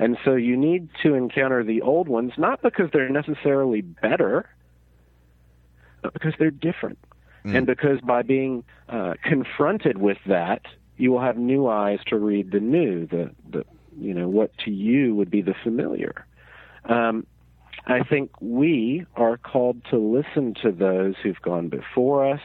And 0.00 0.16
so 0.24 0.34
you 0.34 0.56
need 0.56 0.88
to 1.02 1.12
encounter 1.12 1.62
the 1.62 1.82
old 1.82 2.08
ones, 2.08 2.32
not 2.38 2.62
because 2.62 2.88
they're 2.90 3.10
necessarily 3.10 3.82
better, 3.82 4.48
but 6.02 6.14
because 6.14 6.32
they're 6.38 6.50
different. 6.50 6.98
Mm. 7.44 7.58
And 7.58 7.66
because 7.66 8.00
by 8.00 8.22
being 8.22 8.64
uh, 8.88 9.14
confronted 9.22 9.98
with 9.98 10.16
that, 10.26 10.62
you 10.96 11.12
will 11.12 11.20
have 11.20 11.36
new 11.36 11.68
eyes 11.68 11.98
to 12.06 12.16
read 12.16 12.50
the 12.50 12.60
new, 12.60 13.06
the, 13.06 13.30
the 13.50 13.66
you 13.98 14.14
know, 14.14 14.26
what 14.26 14.56
to 14.64 14.70
you 14.70 15.14
would 15.14 15.30
be 15.30 15.42
the 15.42 15.54
familiar. 15.62 16.24
Um, 16.86 17.26
I 17.86 18.02
think 18.02 18.30
we 18.40 19.04
are 19.16 19.36
called 19.36 19.84
to 19.90 19.98
listen 19.98 20.54
to 20.62 20.72
those 20.72 21.14
who've 21.22 21.40
gone 21.42 21.68
before 21.68 22.26
us 22.32 22.42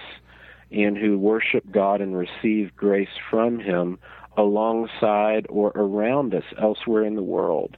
and 0.71 0.97
who 0.97 1.17
worship 1.17 1.63
God 1.71 2.01
and 2.01 2.17
receive 2.17 2.75
grace 2.75 3.15
from 3.29 3.59
Him 3.59 3.97
alongside 4.38 5.45
or 5.49 5.69
around 5.75 6.33
us 6.33 6.43
elsewhere 6.61 7.03
in 7.03 7.15
the 7.15 7.23
world. 7.23 7.77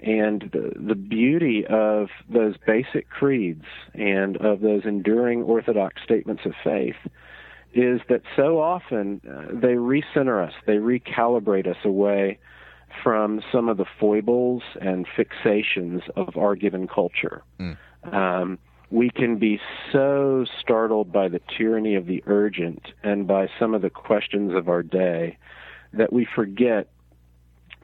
And 0.00 0.50
the, 0.52 0.72
the 0.76 0.94
beauty 0.94 1.64
of 1.66 2.08
those 2.28 2.56
basic 2.66 3.08
creeds 3.08 3.64
and 3.94 4.36
of 4.36 4.60
those 4.60 4.84
enduring 4.84 5.42
orthodox 5.42 6.02
statements 6.02 6.42
of 6.44 6.52
faith 6.62 6.96
is 7.72 8.00
that 8.08 8.22
so 8.36 8.60
often 8.60 9.20
uh, 9.26 9.46
they 9.52 9.74
recenter 9.74 10.46
us, 10.46 10.52
they 10.66 10.76
recalibrate 10.76 11.66
us 11.66 11.78
away 11.84 12.38
from 13.02 13.40
some 13.50 13.68
of 13.68 13.76
the 13.76 13.86
foibles 13.98 14.62
and 14.80 15.06
fixations 15.16 16.02
of 16.16 16.36
our 16.36 16.54
given 16.54 16.86
culture. 16.86 17.42
Mm. 17.58 17.76
Um, 18.12 18.58
we 18.90 19.10
can 19.10 19.38
be 19.38 19.58
so 19.90 20.44
startled 20.60 21.12
by 21.12 21.28
the 21.28 21.40
tyranny 21.56 21.96
of 21.96 22.06
the 22.06 22.22
urgent 22.26 22.82
and 23.02 23.26
by 23.26 23.48
some 23.58 23.74
of 23.74 23.82
the 23.82 23.90
questions 23.90 24.54
of 24.54 24.68
our 24.68 24.82
day 24.82 25.36
that 25.96 26.12
we 26.12 26.26
forget, 26.34 26.88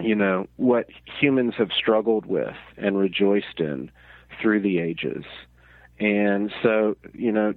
you 0.00 0.14
know, 0.14 0.46
what 0.56 0.88
humans 1.20 1.54
have 1.58 1.70
struggled 1.76 2.26
with 2.26 2.56
and 2.76 2.96
rejoiced 2.96 3.58
in 3.58 3.90
through 4.40 4.60
the 4.60 4.78
ages. 4.78 5.24
And 5.98 6.52
so, 6.62 6.96
you 7.12 7.32
know, 7.32 7.54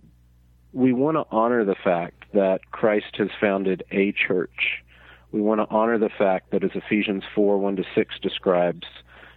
we 0.74 0.91
want 0.91 1.18
to 1.18 1.26
honor 1.32 1.64
the 1.64 1.76
fact 1.76 2.26
that 2.34 2.72
Christ 2.72 3.16
has 3.18 3.30
founded 3.39 3.84
a 3.91 4.12
church. 4.12 4.84
We 5.32 5.41
want 5.41 5.62
to 5.62 5.68
honor 5.74 5.97
the 5.97 6.10
fact 6.10 6.51
that, 6.51 6.64
as 6.64 6.72
Ephesians 6.74 7.24
4 7.34 7.58
1 7.58 7.76
to 7.78 7.84
6 7.95 8.20
describes, 8.22 8.86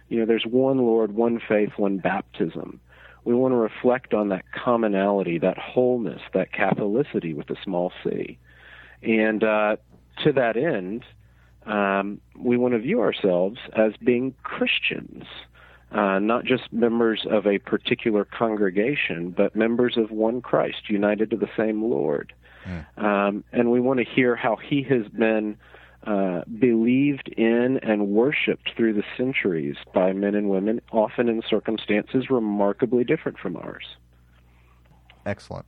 you 0.09 0.19
know, 0.19 0.25
there's 0.25 0.45
one 0.45 0.79
Lord, 0.79 1.15
one 1.15 1.39
faith, 1.47 1.71
one 1.77 1.97
baptism. 1.97 2.79
We 3.23 3.33
want 3.33 3.51
to 3.51 3.57
reflect 3.57 4.13
on 4.13 4.29
that 4.29 4.45
commonality, 4.51 5.37
that 5.39 5.57
wholeness, 5.57 6.21
that 6.33 6.53
Catholicity 6.53 7.35
with 7.35 7.49
a 7.49 7.57
small 7.63 7.91
c. 8.03 8.37
And 9.03 9.43
uh, 9.43 9.77
to 10.23 10.31
that 10.33 10.57
end, 10.57 11.03
um, 11.65 12.21
we 12.37 12.57
want 12.57 12.73
to 12.73 12.79
view 12.79 13.01
ourselves 13.01 13.59
as 13.75 13.93
being 14.03 14.33
Christians, 14.43 15.25
uh, 15.91 16.19
not 16.19 16.45
just 16.45 16.71
members 16.71 17.25
of 17.29 17.45
a 17.45 17.59
particular 17.59 18.25
congregation, 18.25 19.31
but 19.31 19.55
members 19.55 19.97
of 19.97 20.11
one 20.11 20.41
Christ, 20.41 20.89
united 20.89 21.29
to 21.31 21.37
the 21.37 21.49
same 21.57 21.83
Lord. 21.83 22.33
Mm. 22.65 23.03
Um, 23.03 23.43
and 23.51 23.71
we 23.71 23.79
want 23.79 23.99
to 23.99 24.05
hear 24.05 24.35
how 24.35 24.55
He 24.55 24.83
has 24.83 25.07
been 25.09 25.57
uh, 26.05 26.41
believed 26.59 27.27
in 27.29 27.79
and 27.83 28.07
worshipped 28.09 28.71
through 28.77 28.93
the 28.93 29.03
centuries 29.17 29.75
by 29.93 30.13
men 30.13 30.35
and 30.35 30.49
women, 30.49 30.79
often 30.91 31.27
in 31.27 31.41
circumstances 31.49 32.29
remarkably 32.29 33.03
different 33.03 33.37
from 33.37 33.57
ours. 33.57 33.97
Excellent. 35.25 35.65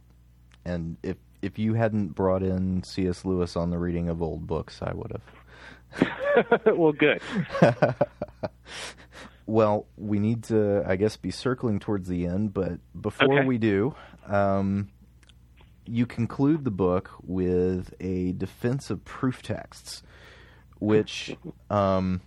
And 0.63 0.95
if 1.03 1.17
if 1.41 1.57
you 1.57 1.73
hadn't 1.73 2.15
brought 2.15 2.43
in 2.43 2.83
C.S. 2.83 3.25
Lewis 3.25 3.55
on 3.55 3.69
the 3.69 3.77
reading 3.77 4.09
of 4.09 4.21
old 4.21 4.47
books, 4.47 4.81
I 4.81 4.93
would 4.93 5.11
have. 5.11 5.21
well, 6.77 6.91
good. 6.91 7.21
well, 9.45 9.87
we 9.97 10.19
need 10.19 10.43
to, 10.45 10.83
I 10.85 10.95
guess, 10.95 11.17
be 11.17 11.31
circling 11.31 11.79
towards 11.79 12.07
the 12.07 12.25
end, 12.25 12.53
but 12.53 12.79
before 12.99 13.39
okay. 13.39 13.47
we 13.47 13.57
do, 13.57 13.95
um, 14.27 14.89
you 15.85 16.05
conclude 16.05 16.63
the 16.63 16.71
book 16.71 17.11
with 17.23 17.93
a 17.99 18.33
defense 18.33 18.89
of 18.89 19.03
proof 19.05 19.41
texts, 19.41 20.03
which, 20.79 21.35
um, 21.69 22.21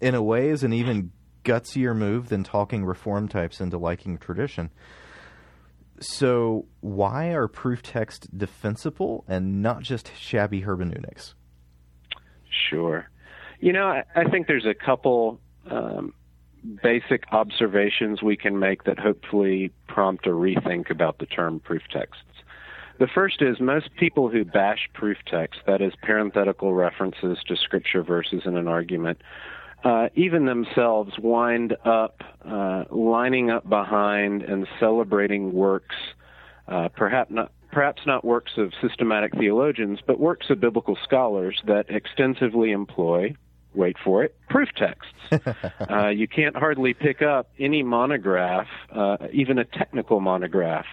in 0.00 0.14
a 0.14 0.22
way, 0.22 0.48
is 0.48 0.64
an 0.64 0.72
even 0.72 1.12
gutsier 1.44 1.96
move 1.96 2.28
than 2.28 2.42
talking 2.42 2.84
reform 2.84 3.28
types 3.28 3.60
into 3.60 3.78
liking 3.78 4.18
tradition. 4.18 4.70
So, 6.00 6.66
why 6.80 7.28
are 7.28 7.48
proof 7.48 7.82
text 7.82 8.36
defensible 8.36 9.24
and 9.28 9.62
not 9.62 9.82
just 9.82 10.10
shabby 10.16 10.60
hermeneutics? 10.60 11.34
Sure. 12.70 13.08
You 13.60 13.72
know, 13.72 13.86
I, 13.86 14.04
I 14.14 14.24
think 14.24 14.46
there's 14.46 14.66
a 14.66 14.74
couple 14.74 15.40
um, 15.70 16.12
basic 16.82 17.24
observations 17.32 18.22
we 18.22 18.36
can 18.36 18.58
make 18.58 18.84
that 18.84 18.98
hopefully 18.98 19.72
prompt 19.86 20.26
a 20.26 20.30
rethink 20.30 20.90
about 20.90 21.18
the 21.18 21.26
term 21.26 21.60
proof 21.60 21.82
texts. 21.92 22.24
The 22.98 23.08
first 23.12 23.42
is 23.42 23.60
most 23.60 23.88
people 23.98 24.28
who 24.28 24.44
bash 24.44 24.88
proof 24.94 25.18
text, 25.26 25.60
that 25.66 25.82
is, 25.82 25.92
parenthetical 26.02 26.74
references 26.74 27.38
to 27.48 27.56
scripture 27.56 28.02
verses 28.02 28.42
in 28.44 28.56
an 28.56 28.68
argument, 28.68 29.20
uh, 29.84 30.08
even 30.14 30.46
themselves 30.46 31.12
wind 31.18 31.76
up 31.84 32.22
uh, 32.44 32.84
lining 32.90 33.50
up 33.50 33.68
behind 33.68 34.42
and 34.42 34.66
celebrating 34.80 35.52
works, 35.52 35.96
uh, 36.68 36.88
perhaps 36.88 37.30
not 37.30 37.52
perhaps 37.70 38.02
not 38.06 38.24
works 38.24 38.52
of 38.56 38.72
systematic 38.80 39.34
theologians, 39.36 39.98
but 40.06 40.20
works 40.20 40.48
of 40.48 40.60
biblical 40.60 40.96
scholars 41.02 41.60
that 41.66 41.86
extensively 41.90 42.70
employ, 42.70 43.34
wait 43.74 43.96
for 44.02 44.22
it, 44.22 44.36
proof 44.48 44.68
texts. 44.76 45.56
uh, 45.90 46.06
you 46.08 46.28
can't 46.28 46.56
hardly 46.56 46.94
pick 46.94 47.20
up 47.20 47.50
any 47.58 47.82
monograph, 47.82 48.68
uh, 48.92 49.16
even 49.32 49.58
a 49.58 49.64
technical 49.64 50.20
monograph, 50.20 50.86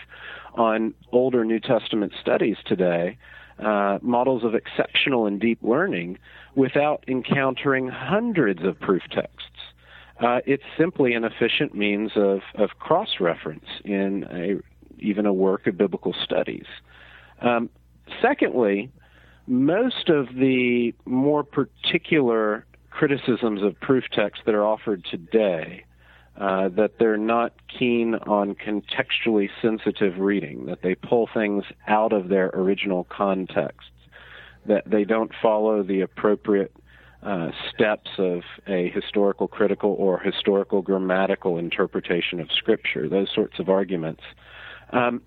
on 0.56 0.94
older 1.12 1.46
New 1.46 1.60
Testament 1.60 2.14
studies 2.20 2.58
today, 2.66 3.18
uh, 3.62 3.99
models 4.01 4.43
of 4.43 4.55
exceptional 4.55 5.26
and 5.26 5.39
deep 5.39 5.59
learning, 5.62 6.18
without 6.55 7.03
encountering 7.07 7.88
hundreds 7.88 8.64
of 8.64 8.80
proof 8.80 9.03
texts. 9.12 9.47
Uh, 10.20 10.39
it's 10.45 10.64
simply 10.78 11.14
an 11.14 11.24
efficient 11.24 11.74
means 11.74 12.12
of, 12.16 12.41
of 12.55 12.70
cross 12.80 13.20
reference 13.20 13.66
in 13.84 14.26
a, 14.32 14.59
even 14.99 15.26
a 15.26 15.34
work 15.34 15.66
of 15.68 15.78
biblical 15.78 16.14
studies. 16.24 16.66
Um, 17.41 17.70
secondly, 18.22 18.91
most 19.47 20.09
of 20.09 20.28
the 20.36 20.93
more 21.05 21.43
particular 21.43 22.66
criticisms 22.91 23.64
of 23.64 23.80
proof 23.80 24.03
texts 24.14 24.43
that 24.45 24.53
are 24.53 24.66
offered 24.66 25.03
today 25.09 25.86
uh, 26.38 26.70
that 26.70 26.94
they're 26.98 27.18
not 27.18 27.54
keen 27.68 28.16
on 28.16 28.56
contextually 28.56 29.50
sensitive 29.62 30.18
reading, 30.18 30.66
that 30.66 30.82
they 30.82 30.96
pull 30.96 31.30
things 31.34 31.64
out 31.88 32.14
of 32.14 32.30
their 32.30 32.48
original 32.54 33.04
contexts, 33.06 33.92
that 34.66 34.90
they 34.90 35.04
don't 35.04 35.32
follow 35.42 35.84
the 35.84 36.02
appropriate 36.02 36.74
uh, 37.24 37.52
steps 37.70 38.10
of 38.18 38.42
a 38.68 38.90
historical 38.90 39.48
critical 39.48 39.96
or 40.00 40.20
historical 40.20 40.82
grammatical 40.82 41.58
interpretation 41.58 42.40
of 42.40 42.50
Scripture, 42.52 43.08
those 43.08 43.30
sorts 43.34 43.60
of 43.60 43.70
arguments. 43.70 44.24
Um, 44.92 45.22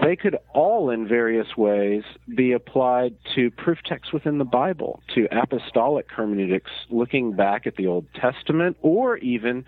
they 0.00 0.16
could 0.16 0.36
all, 0.54 0.90
in 0.90 1.06
various 1.06 1.56
ways, 1.56 2.02
be 2.34 2.52
applied 2.52 3.14
to 3.34 3.50
proof 3.50 3.78
texts 3.84 4.12
within 4.12 4.38
the 4.38 4.44
Bible, 4.44 5.02
to 5.14 5.26
apostolic 5.30 6.06
hermeneutics, 6.10 6.70
looking 6.88 7.32
back 7.32 7.66
at 7.66 7.76
the 7.76 7.86
Old 7.86 8.06
Testament, 8.14 8.76
or 8.80 9.18
even 9.18 9.64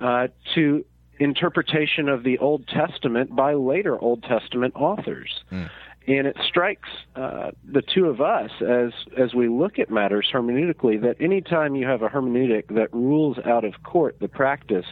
uh, 0.00 0.28
to 0.54 0.84
interpretation 1.18 2.08
of 2.08 2.22
the 2.22 2.38
Old 2.38 2.66
Testament 2.68 3.34
by 3.34 3.54
later 3.54 3.98
Old 3.98 4.22
Testament 4.22 4.74
authors. 4.76 5.42
Mm. 5.50 5.70
And 6.06 6.26
it 6.26 6.36
strikes 6.46 6.88
uh, 7.16 7.50
the 7.70 7.82
two 7.82 8.06
of 8.06 8.20
us 8.20 8.50
as 8.62 8.92
as 9.18 9.34
we 9.34 9.48
look 9.48 9.78
at 9.78 9.90
matters 9.90 10.26
hermeneutically 10.32 11.02
that 11.02 11.16
anytime 11.20 11.74
you 11.74 11.86
have 11.86 12.00
a 12.00 12.08
hermeneutic 12.08 12.74
that 12.74 12.92
rules 12.94 13.36
out 13.44 13.64
of 13.64 13.82
court 13.82 14.16
the 14.18 14.28
practice 14.28 14.86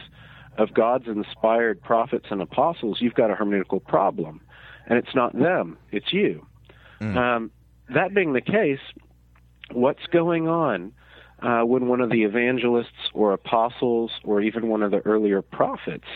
of 0.59 0.73
God's 0.73 1.07
inspired 1.07 1.81
prophets 1.81 2.27
and 2.29 2.41
apostles, 2.41 2.97
you've 3.01 3.15
got 3.15 3.31
a 3.31 3.35
hermeneutical 3.35 3.83
problem, 3.83 4.41
and 4.85 4.99
it's 4.99 5.15
not 5.15 5.37
them, 5.37 5.77
it's 5.91 6.13
you. 6.13 6.45
Mm. 7.01 7.15
Um, 7.15 7.51
that 7.89 8.13
being 8.13 8.33
the 8.33 8.41
case, 8.41 8.79
what's 9.71 10.05
going 10.11 10.47
on 10.47 10.93
uh, 11.41 11.61
when 11.61 11.87
one 11.87 12.01
of 12.01 12.09
the 12.09 12.23
evangelists 12.23 13.11
or 13.13 13.33
apostles 13.33 14.11
or 14.23 14.41
even 14.41 14.67
one 14.67 14.81
of 14.81 14.91
the 14.91 14.99
earlier 15.05 15.41
prophets 15.41 16.07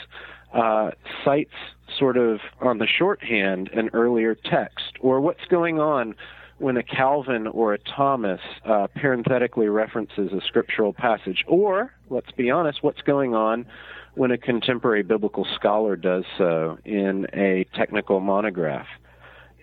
uh, 0.54 0.92
cites 1.24 1.54
sort 1.98 2.18
of 2.18 2.40
on 2.62 2.78
the 2.78 2.88
shorthand 2.88 3.70
an 3.74 3.90
earlier 3.94 4.36
text, 4.36 4.94
or 5.00 5.22
what's 5.22 5.46
going 5.50 5.80
on 5.80 6.16
when 6.58 6.78
a 6.78 6.84
Calvin 6.84 7.48
or 7.48 7.74
a 7.74 7.80
Thomas 7.80 8.40
uh, 8.66 8.88
parenthetically 8.96 9.68
references 9.68 10.32
a 10.32 10.42
scriptural 10.46 10.94
passage, 10.94 11.44
or 11.48 11.94
let's 12.10 12.32
be 12.32 12.52
honest, 12.52 12.84
what's 12.84 13.02
going 13.02 13.34
on 13.34 13.66
when 14.14 14.32
a 14.32 14.38
contemporary 14.38 15.04
biblical 15.04 15.48
scholar 15.56 15.96
does 15.96 16.24
so 16.38 16.78
in 16.86 17.26
a 17.34 17.66
technical 17.74 18.20
monograph. 18.20 18.88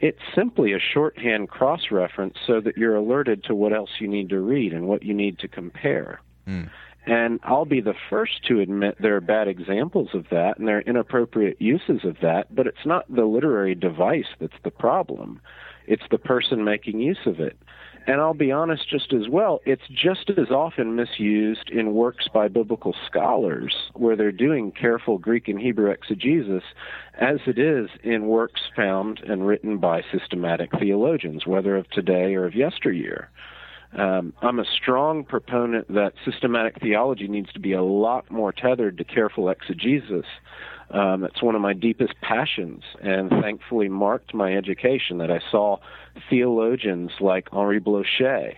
It's 0.00 0.18
simply 0.34 0.72
a 0.72 0.78
shorthand 0.78 1.48
cross 1.48 1.90
reference 1.90 2.36
so 2.46 2.60
that 2.60 2.76
you're 2.76 2.94
alerted 2.94 3.44
to 3.44 3.54
what 3.54 3.72
else 3.72 3.90
you 3.98 4.06
need 4.06 4.28
to 4.28 4.40
read 4.40 4.72
and 4.72 4.86
what 4.86 5.02
you 5.02 5.12
need 5.12 5.38
to 5.40 5.48
compare. 5.48 6.20
Mm. 6.46 6.70
And 7.04 7.40
I'll 7.42 7.64
be 7.64 7.80
the 7.80 7.94
first 8.10 8.44
to 8.48 8.60
admit 8.60 8.98
there 9.00 9.16
are 9.16 9.20
bad 9.20 9.48
examples 9.48 10.10
of 10.12 10.26
that 10.30 10.58
and 10.58 10.68
there 10.68 10.78
are 10.78 10.82
inappropriate 10.82 11.60
uses 11.60 12.04
of 12.04 12.18
that, 12.20 12.54
but 12.54 12.66
it's 12.66 12.84
not 12.84 13.12
the 13.12 13.24
literary 13.24 13.74
device 13.74 14.26
that's 14.38 14.52
the 14.62 14.70
problem. 14.70 15.40
It's 15.86 16.02
the 16.10 16.18
person 16.18 16.64
making 16.64 17.00
use 17.00 17.26
of 17.26 17.40
it. 17.40 17.58
And 18.08 18.22
I'll 18.22 18.32
be 18.32 18.50
honest 18.50 18.88
just 18.88 19.12
as 19.12 19.28
well, 19.28 19.60
it's 19.66 19.86
just 19.90 20.30
as 20.30 20.50
often 20.50 20.96
misused 20.96 21.68
in 21.68 21.92
works 21.92 22.26
by 22.32 22.48
biblical 22.48 22.94
scholars 23.06 23.76
where 23.92 24.16
they're 24.16 24.32
doing 24.32 24.72
careful 24.72 25.18
Greek 25.18 25.46
and 25.46 25.60
Hebrew 25.60 25.90
exegesis 25.90 26.62
as 27.20 27.40
it 27.46 27.58
is 27.58 27.90
in 28.02 28.26
works 28.28 28.62
found 28.74 29.20
and 29.20 29.46
written 29.46 29.76
by 29.76 30.00
systematic 30.10 30.70
theologians, 30.78 31.46
whether 31.46 31.76
of 31.76 31.90
today 31.90 32.34
or 32.34 32.46
of 32.46 32.54
yesteryear. 32.54 33.28
Um, 33.92 34.32
I'm 34.40 34.58
a 34.58 34.64
strong 34.64 35.22
proponent 35.22 35.92
that 35.92 36.14
systematic 36.24 36.80
theology 36.80 37.28
needs 37.28 37.52
to 37.52 37.60
be 37.60 37.74
a 37.74 37.82
lot 37.82 38.30
more 38.30 38.52
tethered 38.52 38.96
to 38.96 39.04
careful 39.04 39.50
exegesis 39.50 40.24
um, 40.90 41.24
it's 41.24 41.42
one 41.42 41.54
of 41.54 41.60
my 41.60 41.74
deepest 41.74 42.14
passions, 42.22 42.82
and 43.02 43.30
thankfully 43.30 43.88
marked 43.88 44.34
my 44.34 44.54
education 44.54 45.18
that 45.18 45.30
I 45.30 45.40
saw 45.50 45.78
theologians 46.30 47.10
like 47.20 47.48
Henri 47.52 47.80
Blocher 47.80 48.54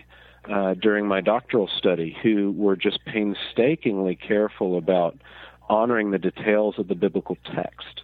uh, 0.48 0.74
during 0.74 1.06
my 1.06 1.20
doctoral 1.20 1.68
study 1.78 2.16
who 2.22 2.52
were 2.52 2.76
just 2.76 3.04
painstakingly 3.04 4.16
careful 4.16 4.78
about 4.78 5.18
honoring 5.68 6.10
the 6.10 6.18
details 6.18 6.78
of 6.78 6.88
the 6.88 6.94
biblical 6.94 7.36
text. 7.54 8.02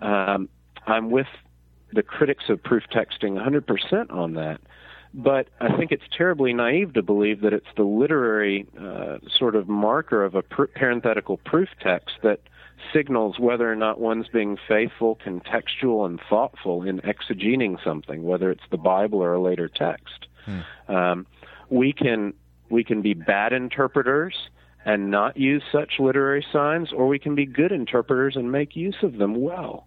Um, 0.00 0.48
I'm 0.86 1.10
with 1.10 1.26
the 1.92 2.02
critics 2.02 2.44
of 2.48 2.62
proof 2.62 2.84
texting 2.92 3.38
100% 3.38 4.10
on 4.10 4.34
that. 4.34 4.60
But 5.14 5.48
I 5.60 5.76
think 5.76 5.92
it's 5.92 6.04
terribly 6.16 6.54
naive 6.54 6.94
to 6.94 7.02
believe 7.02 7.42
that 7.42 7.52
it's 7.52 7.66
the 7.76 7.82
literary 7.82 8.66
uh, 8.80 9.18
sort 9.36 9.56
of 9.56 9.68
marker 9.68 10.24
of 10.24 10.34
a 10.34 10.42
pr- 10.42 10.64
parenthetical 10.74 11.36
proof 11.36 11.68
text 11.82 12.16
that 12.22 12.40
signals 12.92 13.38
whether 13.38 13.70
or 13.70 13.76
not 13.76 14.00
one's 14.00 14.28
being 14.28 14.56
faithful, 14.68 15.18
contextual, 15.24 16.06
and 16.06 16.20
thoughtful 16.28 16.82
in 16.82 17.00
exegeting 17.00 17.82
something, 17.84 18.22
whether 18.22 18.50
it's 18.50 18.64
the 18.70 18.76
Bible 18.76 19.22
or 19.22 19.34
a 19.34 19.40
later 19.40 19.68
text. 19.68 20.26
Hmm. 20.44 20.60
Um, 20.92 21.26
we 21.70 21.92
can 21.92 22.34
we 22.70 22.84
can 22.84 23.02
be 23.02 23.14
bad 23.14 23.52
interpreters 23.52 24.34
and 24.84 25.10
not 25.10 25.36
use 25.36 25.62
such 25.70 25.94
literary 25.98 26.44
signs, 26.52 26.92
or 26.92 27.06
we 27.06 27.18
can 27.18 27.34
be 27.34 27.46
good 27.46 27.70
interpreters 27.70 28.34
and 28.36 28.50
make 28.50 28.74
use 28.74 28.96
of 29.02 29.18
them 29.18 29.40
well. 29.40 29.86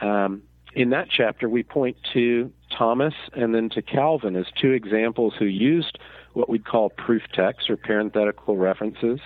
Um, 0.00 0.42
in 0.74 0.90
that 0.90 1.08
chapter, 1.08 1.48
we 1.48 1.62
point 1.62 1.96
to 2.14 2.50
Thomas 2.76 3.14
and 3.32 3.54
then 3.54 3.68
to 3.70 3.82
Calvin 3.82 4.34
as 4.34 4.46
two 4.60 4.72
examples 4.72 5.34
who 5.38 5.44
used 5.44 5.98
what 6.32 6.48
we'd 6.48 6.64
call 6.64 6.90
proof 6.90 7.22
texts 7.32 7.70
or 7.70 7.76
parenthetical 7.76 8.56
references. 8.56 9.20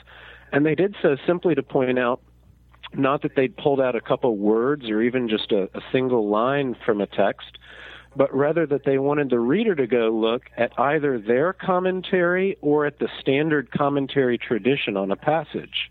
And 0.52 0.66
they 0.66 0.74
did 0.74 0.94
so 1.00 1.16
simply 1.26 1.54
to 1.54 1.62
point 1.62 1.98
out 1.98 2.20
not 2.94 3.22
that 3.22 3.34
they'd 3.36 3.56
pulled 3.56 3.80
out 3.80 3.96
a 3.96 4.00
couple 4.00 4.36
words 4.36 4.88
or 4.88 5.02
even 5.02 5.28
just 5.28 5.52
a, 5.52 5.64
a 5.74 5.80
single 5.92 6.28
line 6.28 6.76
from 6.84 7.00
a 7.00 7.06
text, 7.06 7.58
but 8.16 8.34
rather 8.34 8.66
that 8.66 8.84
they 8.84 8.98
wanted 8.98 9.30
the 9.30 9.38
reader 9.38 9.74
to 9.74 9.86
go 9.86 10.10
look 10.10 10.44
at 10.56 10.72
either 10.78 11.18
their 11.18 11.52
commentary 11.52 12.56
or 12.60 12.86
at 12.86 12.98
the 12.98 13.08
standard 13.20 13.70
commentary 13.70 14.38
tradition 14.38 14.96
on 14.96 15.10
a 15.10 15.16
passage. 15.16 15.90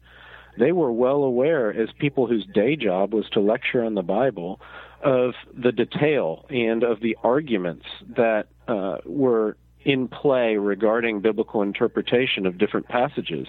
They 0.57 0.71
were 0.71 0.91
well 0.91 1.23
aware, 1.23 1.71
as 1.71 1.89
people 1.99 2.25
whose 2.25 2.45
day 2.53 2.75
job 2.75 3.13
was 3.13 3.29
to 3.29 3.39
lecture 3.39 3.83
on 3.83 3.93
the 3.93 4.01
Bible, 4.01 4.59
of 5.03 5.33
the 5.53 5.71
detail 5.71 6.45
and 6.49 6.83
of 6.83 6.99
the 7.01 7.15
arguments 7.23 7.85
that 8.15 8.47
uh, 8.67 8.97
were 9.05 9.55
in 9.85 10.07
play 10.07 10.57
regarding 10.57 11.21
biblical 11.21 11.61
interpretation 11.61 12.45
of 12.45 12.57
different 12.57 12.87
passages. 12.87 13.47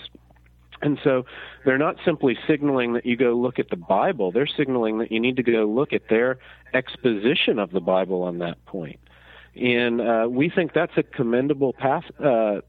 And 0.81 0.99
so 1.03 1.25
they're 1.65 1.79
not 1.79 1.97
simply 2.05 2.39
signaling 2.47 2.93
that 2.93 3.05
you 3.05 3.17
go 3.17 3.35
look 3.35 3.59
at 3.59 3.71
the 3.71 3.77
Bible, 3.77 4.31
they're 4.31 4.47
signaling 4.47 4.99
that 4.99 5.11
you 5.11 5.21
need 5.21 5.37
to 5.37 5.43
go 5.43 5.65
look 5.65 5.93
at 5.93 6.09
their 6.09 6.39
exposition 6.73 7.59
of 7.59 7.71
the 7.71 7.81
Bible 7.81 8.23
on 8.23 8.39
that 8.39 8.65
point. 8.67 9.01
And 9.57 10.01
uh, 10.01 10.27
we 10.31 10.51
think 10.51 10.73
that's 10.73 10.97
a 10.97 11.03
commendable 11.03 11.73
path, 11.73 12.05
uh, 12.21 12.61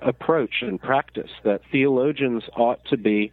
approach 0.00 0.62
and 0.62 0.80
practice 0.80 1.30
that 1.42 1.62
theologians 1.72 2.44
ought 2.56 2.84
to 2.86 2.96
be 2.96 3.32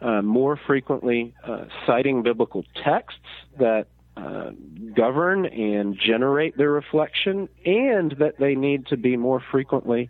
uh, 0.00 0.22
more 0.22 0.56
frequently 0.56 1.34
uh, 1.44 1.64
citing 1.86 2.22
biblical 2.22 2.64
texts 2.82 3.20
that 3.58 3.86
uh, 4.16 4.50
govern 4.94 5.44
and 5.46 5.98
generate 5.98 6.56
their 6.56 6.70
reflection, 6.70 7.48
and 7.66 8.12
that 8.12 8.38
they 8.38 8.54
need 8.54 8.86
to 8.86 8.96
be 8.96 9.16
more 9.16 9.40
frequently 9.50 10.08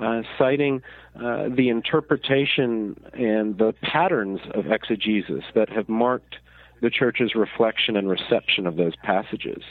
uh, 0.00 0.22
citing 0.38 0.82
uh, 1.16 1.48
the 1.48 1.68
interpretation 1.68 3.00
and 3.12 3.58
the 3.58 3.74
patterns 3.82 4.40
of 4.54 4.70
exegesis 4.70 5.44
that 5.54 5.68
have 5.68 5.88
marked 5.88 6.36
the 6.80 6.90
church's 6.90 7.34
reflection 7.34 7.96
and 7.96 8.08
reception 8.08 8.66
of 8.66 8.76
those 8.76 8.94
passages. 9.02 9.62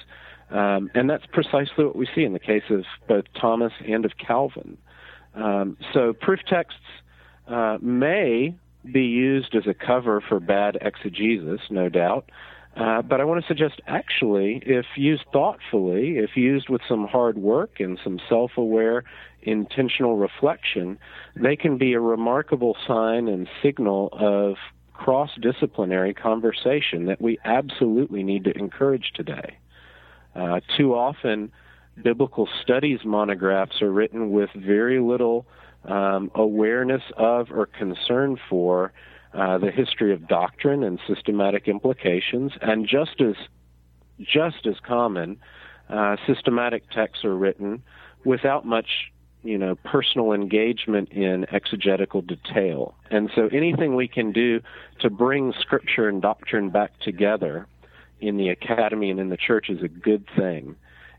Um, 0.49 0.89
and 0.93 1.09
that's 1.09 1.25
precisely 1.27 1.85
what 1.85 1.95
we 1.95 2.07
see 2.13 2.23
in 2.23 2.33
the 2.33 2.39
case 2.39 2.63
of 2.69 2.83
both 3.07 3.25
Thomas 3.39 3.73
and 3.85 4.05
of 4.05 4.11
Calvin. 4.17 4.77
Um, 5.35 5.77
so 5.93 6.13
proof 6.13 6.39
texts 6.47 6.79
uh, 7.47 7.77
may 7.81 8.55
be 8.91 9.03
used 9.03 9.55
as 9.55 9.67
a 9.67 9.73
cover 9.73 10.21
for 10.21 10.39
bad 10.39 10.77
exegesis, 10.81 11.61
no 11.69 11.89
doubt. 11.89 12.29
Uh, 12.77 13.01
but 13.01 13.19
I 13.19 13.23
want 13.23 13.41
to 13.41 13.47
suggest 13.47 13.81
actually, 13.87 14.61
if 14.65 14.85
used 14.95 15.23
thoughtfully, 15.33 16.17
if 16.17 16.37
used 16.37 16.69
with 16.69 16.81
some 16.87 17.07
hard 17.07 17.37
work 17.37 17.79
and 17.79 17.99
some 18.03 18.19
self 18.29 18.51
aware 18.55 19.03
intentional 19.41 20.17
reflection, 20.17 20.99
they 21.35 21.55
can 21.55 21.77
be 21.77 21.93
a 21.93 21.99
remarkable 21.99 22.77
sign 22.85 23.27
and 23.27 23.47
signal 23.63 24.09
of 24.11 24.57
cross 24.93 25.31
disciplinary 25.41 26.13
conversation 26.13 27.05
that 27.05 27.19
we 27.19 27.39
absolutely 27.45 28.21
need 28.23 28.43
to 28.43 28.55
encourage 28.57 29.11
today. 29.15 29.57
Uh, 30.35 30.59
too 30.75 30.93
often, 30.93 31.51
biblical 32.03 32.47
studies 32.61 32.99
monographs 33.03 33.81
are 33.81 33.91
written 33.91 34.31
with 34.31 34.49
very 34.55 34.99
little 34.99 35.47
um, 35.85 36.29
awareness 36.35 37.01
of 37.15 37.51
or 37.51 37.65
concern 37.65 38.37
for 38.49 38.91
uh, 39.33 39.57
the 39.57 39.71
history 39.71 40.13
of 40.13 40.27
doctrine 40.27 40.83
and 40.83 40.99
systematic 41.07 41.67
implications, 41.67 42.53
and 42.61 42.87
just 42.87 43.21
as 43.21 43.35
just 44.19 44.65
as 44.65 44.75
common, 44.85 45.37
uh, 45.89 46.15
systematic 46.25 46.89
texts 46.89 47.23
are 47.23 47.35
written 47.35 47.83
without 48.25 48.65
much 48.65 49.11
you 49.43 49.57
know, 49.57 49.75
personal 49.75 50.33
engagement 50.33 51.09
in 51.11 51.45
exegetical 51.53 52.21
detail. 52.21 52.95
And 53.09 53.29
so 53.33 53.47
anything 53.47 53.95
we 53.95 54.07
can 54.07 54.31
do 54.31 54.59
to 54.99 55.09
bring 55.09 55.53
scripture 55.59 56.09
and 56.09 56.21
doctrine 56.21 56.69
back 56.69 56.99
together 56.99 57.67
in 58.19 58.37
the 58.37 58.49
academy 58.49 59.09
and 59.09 59.19
in 59.19 59.29
the 59.29 59.37
church 59.37 59.69
is 59.69 59.81
a 59.83 59.87
good 59.87 60.25
thing. 60.35 60.75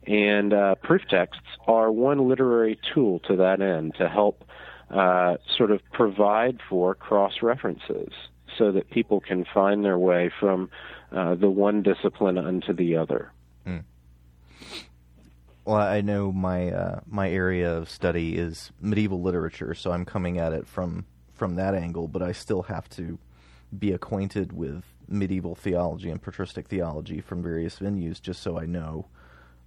And 0.06 0.52
uh, 0.52 0.74
proof 0.76 1.02
texts 1.08 1.46
are 1.66 1.90
one 1.90 2.28
literary 2.28 2.78
tool 2.92 3.20
to 3.20 3.36
that 3.36 3.60
end 3.60 3.94
to 3.96 4.08
help 4.08 4.44
uh, 4.90 5.36
sort 5.56 5.70
of 5.70 5.80
provide 5.92 6.58
for 6.68 6.94
cross 6.94 7.34
references 7.42 8.12
so 8.56 8.72
that 8.72 8.90
people 8.90 9.20
can 9.20 9.44
find 9.52 9.84
their 9.84 9.98
way 9.98 10.30
from 10.40 10.70
uh, 11.12 11.34
the 11.34 11.50
one 11.50 11.82
discipline 11.82 12.38
unto 12.38 12.72
the 12.72 12.96
other. 12.96 13.32
Mm. 13.66 13.84
Well, 15.64 15.76
I 15.76 16.00
know 16.00 16.32
my 16.32 16.70
uh, 16.70 17.00
my 17.06 17.30
area 17.30 17.76
of 17.76 17.90
study 17.90 18.36
is 18.36 18.72
medieval 18.80 19.20
literature, 19.20 19.74
so 19.74 19.92
I'm 19.92 20.04
coming 20.04 20.38
at 20.38 20.52
it 20.52 20.66
from 20.66 21.04
from 21.34 21.56
that 21.56 21.74
angle. 21.74 22.08
But 22.08 22.22
I 22.22 22.32
still 22.32 22.62
have 22.62 22.88
to 22.90 23.18
be 23.76 23.92
acquainted 23.92 24.52
with 24.52 24.84
medieval 25.06 25.54
theology 25.54 26.10
and 26.10 26.22
patristic 26.22 26.68
theology 26.68 27.20
from 27.20 27.42
various 27.42 27.78
venues 27.78 28.20
just 28.20 28.42
so 28.42 28.58
I 28.58 28.64
know 28.64 29.06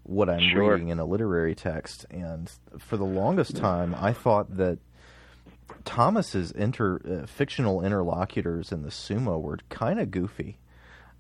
what 0.03 0.29
I'm 0.29 0.49
sure. 0.49 0.73
reading 0.73 0.89
in 0.89 0.99
a 0.99 1.05
literary 1.05 1.55
text. 1.55 2.05
And 2.09 2.51
for 2.79 2.97
the 2.97 3.05
longest 3.05 3.55
time, 3.55 3.95
I 3.95 4.13
thought 4.13 4.57
that 4.57 4.79
Thomas's 5.85 6.51
inter 6.51 6.99
uh, 7.05 7.25
fictional 7.25 7.83
interlocutors 7.83 8.71
in 8.71 8.83
the 8.83 8.91
Summa 8.91 9.39
were 9.39 9.59
kind 9.69 9.99
of 9.99 10.11
goofy 10.11 10.57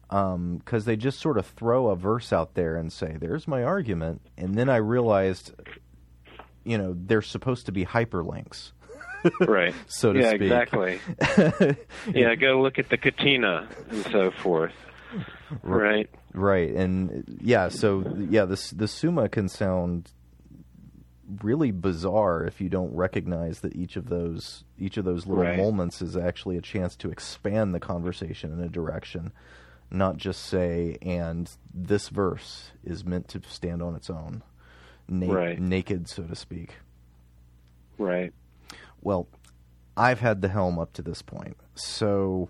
because 0.09 0.33
um, 0.33 0.61
they 0.85 0.97
just 0.97 1.19
sort 1.19 1.37
of 1.37 1.45
throw 1.45 1.87
a 1.87 1.95
verse 1.95 2.33
out 2.33 2.53
there 2.55 2.75
and 2.75 2.91
say, 2.91 3.15
"There's 3.19 3.47
my 3.47 3.63
argument," 3.63 4.21
and 4.37 4.55
then 4.55 4.67
I 4.67 4.75
realized, 4.77 5.53
you 6.65 6.77
know, 6.77 6.93
they're 6.97 7.21
supposed 7.21 7.65
to 7.67 7.71
be 7.71 7.85
hyperlinks. 7.85 8.73
right. 9.39 9.73
so 9.87 10.11
to 10.11 10.27
speak. 10.27 10.41
yeah, 10.49 10.65
speak. 10.65 11.01
exactly. 11.21 11.77
yeah, 12.13 12.35
go 12.35 12.61
look 12.61 12.77
at 12.77 12.89
the 12.89 12.97
Catena 12.97 13.67
and 13.89 14.03
so 14.11 14.31
forth. 14.31 14.73
Right. 15.61 16.09
Right. 16.33 16.71
And 16.71 17.39
yeah, 17.41 17.69
so 17.69 18.03
yeah, 18.29 18.45
this 18.45 18.71
the 18.71 18.87
Summa 18.87 19.29
can 19.29 19.47
sound 19.47 20.11
really 21.41 21.71
bizarre 21.71 22.43
if 22.43 22.59
you 22.59 22.67
don't 22.69 22.93
recognize 22.93 23.61
that 23.61 23.75
each 23.75 23.95
of 23.95 24.09
those 24.09 24.63
each 24.77 24.97
of 24.97 25.05
those 25.05 25.25
little 25.27 25.43
Right. 25.43 25.57
moments 25.57 26.01
is 26.01 26.17
actually 26.17 26.57
a 26.57 26.61
chance 26.61 26.95
to 26.97 27.09
expand 27.11 27.73
the 27.73 27.79
conversation 27.79 28.51
in 28.51 28.59
a 28.59 28.67
direction, 28.69 29.31
not 29.89 30.17
just 30.17 30.41
say 30.43 30.97
and 31.01 31.49
this 31.73 32.09
verse 32.09 32.71
is 32.83 33.05
meant 33.05 33.27
to 33.29 33.41
stand 33.47 33.81
on 33.81 33.95
its 33.95 34.09
own, 34.09 34.43
na- 35.07 35.31
Right. 35.33 35.59
naked 35.59 36.09
so 36.09 36.23
to 36.23 36.35
speak. 36.35 36.75
Right. 37.97 38.33
Well, 39.01 39.27
I've 39.95 40.19
had 40.19 40.41
the 40.41 40.47
helm 40.49 40.79
up 40.79 40.93
to 40.93 41.01
this 41.01 41.21
point, 41.21 41.55
so 41.75 42.49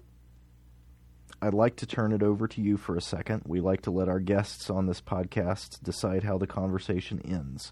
I'd 1.41 1.53
like 1.55 1.75
to 1.77 1.85
turn 1.87 2.11
it 2.13 2.21
over 2.21 2.47
to 2.47 2.61
you 2.61 2.77
for 2.77 2.95
a 2.95 3.01
second. 3.01 3.43
We 3.47 3.59
like 3.61 3.81
to 3.81 3.91
let 3.91 4.07
our 4.07 4.19
guests 4.19 4.69
on 4.69 4.85
this 4.85 5.01
podcast 5.01 5.81
decide 5.83 6.23
how 6.23 6.37
the 6.37 6.45
conversation 6.47 7.19
ends. 7.21 7.71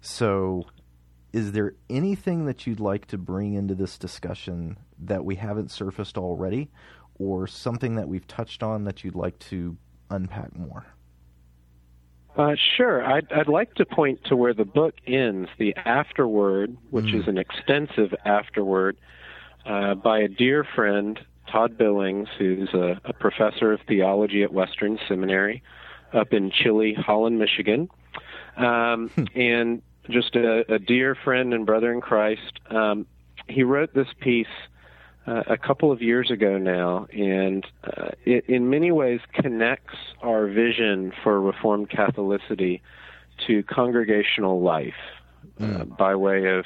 So, 0.00 0.64
is 1.32 1.52
there 1.52 1.74
anything 1.90 2.46
that 2.46 2.66
you'd 2.66 2.80
like 2.80 3.06
to 3.08 3.18
bring 3.18 3.54
into 3.54 3.74
this 3.74 3.98
discussion 3.98 4.76
that 5.00 5.24
we 5.24 5.36
haven't 5.36 5.70
surfaced 5.70 6.16
already, 6.16 6.70
or 7.18 7.46
something 7.46 7.96
that 7.96 8.08
we've 8.08 8.26
touched 8.26 8.62
on 8.62 8.84
that 8.84 9.04
you'd 9.04 9.14
like 9.16 9.38
to 9.40 9.76
unpack 10.10 10.56
more? 10.56 10.86
Uh, 12.36 12.54
sure. 12.76 13.04
I'd, 13.04 13.32
I'd 13.32 13.48
like 13.48 13.74
to 13.74 13.84
point 13.84 14.22
to 14.26 14.36
where 14.36 14.54
the 14.54 14.64
book 14.64 14.94
ends, 15.06 15.48
the 15.58 15.74
afterword, 15.76 16.76
which 16.90 17.06
Mm. 17.06 17.20
is 17.20 17.28
an 17.28 17.36
extensive 17.38 18.14
afterword 18.24 18.96
uh, 19.66 19.96
by 19.96 20.20
a 20.20 20.28
dear 20.28 20.64
friend, 20.76 21.18
Todd 21.50 21.76
Billings, 21.76 22.28
who's 22.38 22.68
a, 22.74 23.00
a 23.04 23.12
professor 23.12 23.72
of 23.72 23.80
theology 23.88 24.44
at 24.44 24.52
Western 24.52 24.98
Seminary 25.08 25.62
up 26.12 26.32
in 26.32 26.50
chilly, 26.52 26.94
Holland, 26.94 27.38
Michigan, 27.40 27.88
um, 28.56 29.10
and 29.34 29.82
just 30.10 30.36
a, 30.36 30.64
a 30.72 30.78
dear 30.78 31.14
friend 31.14 31.52
and 31.54 31.66
brother 31.66 31.92
in 31.92 32.00
Christ. 32.00 32.60
Um, 32.70 33.06
he 33.48 33.62
wrote 33.62 33.94
this 33.94 34.08
piece 34.20 34.46
uh, 35.26 35.42
a 35.46 35.56
couple 35.56 35.92
of 35.92 36.00
years 36.00 36.30
ago 36.30 36.58
now, 36.58 37.06
and 37.12 37.66
uh, 37.84 38.10
it 38.24 38.44
in 38.48 38.70
many 38.70 38.90
ways 38.90 39.20
connects 39.34 39.94
our 40.22 40.46
vision 40.46 41.12
for 41.22 41.40
Reformed 41.40 41.90
Catholicity 41.90 42.80
to 43.46 43.62
congregational 43.64 44.60
life 44.60 44.94
uh, 45.60 45.84
by 45.84 46.14
way 46.14 46.46
of 46.46 46.64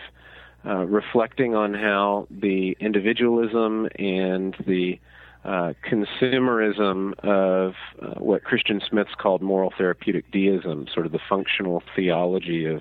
uh, 0.64 0.84
reflecting 0.86 1.55
on 1.55 1.74
how 1.74 2.26
the 2.30 2.76
individualism 2.80 3.88
and 3.99 4.55
the 4.66 4.99
uh, 5.45 5.72
consumerism 5.84 7.18
of 7.24 7.74
uh, 8.01 8.14
what 8.20 8.45
Christian 8.45 8.80
Smith's 8.88 9.14
called 9.18 9.43
moral 9.43 9.72
therapeutic 9.76 10.30
deism, 10.30 10.86
sort 10.95 11.05
of 11.05 11.11
the 11.11 11.18
functional 11.28 11.82
theology 11.97 12.64
of 12.66 12.80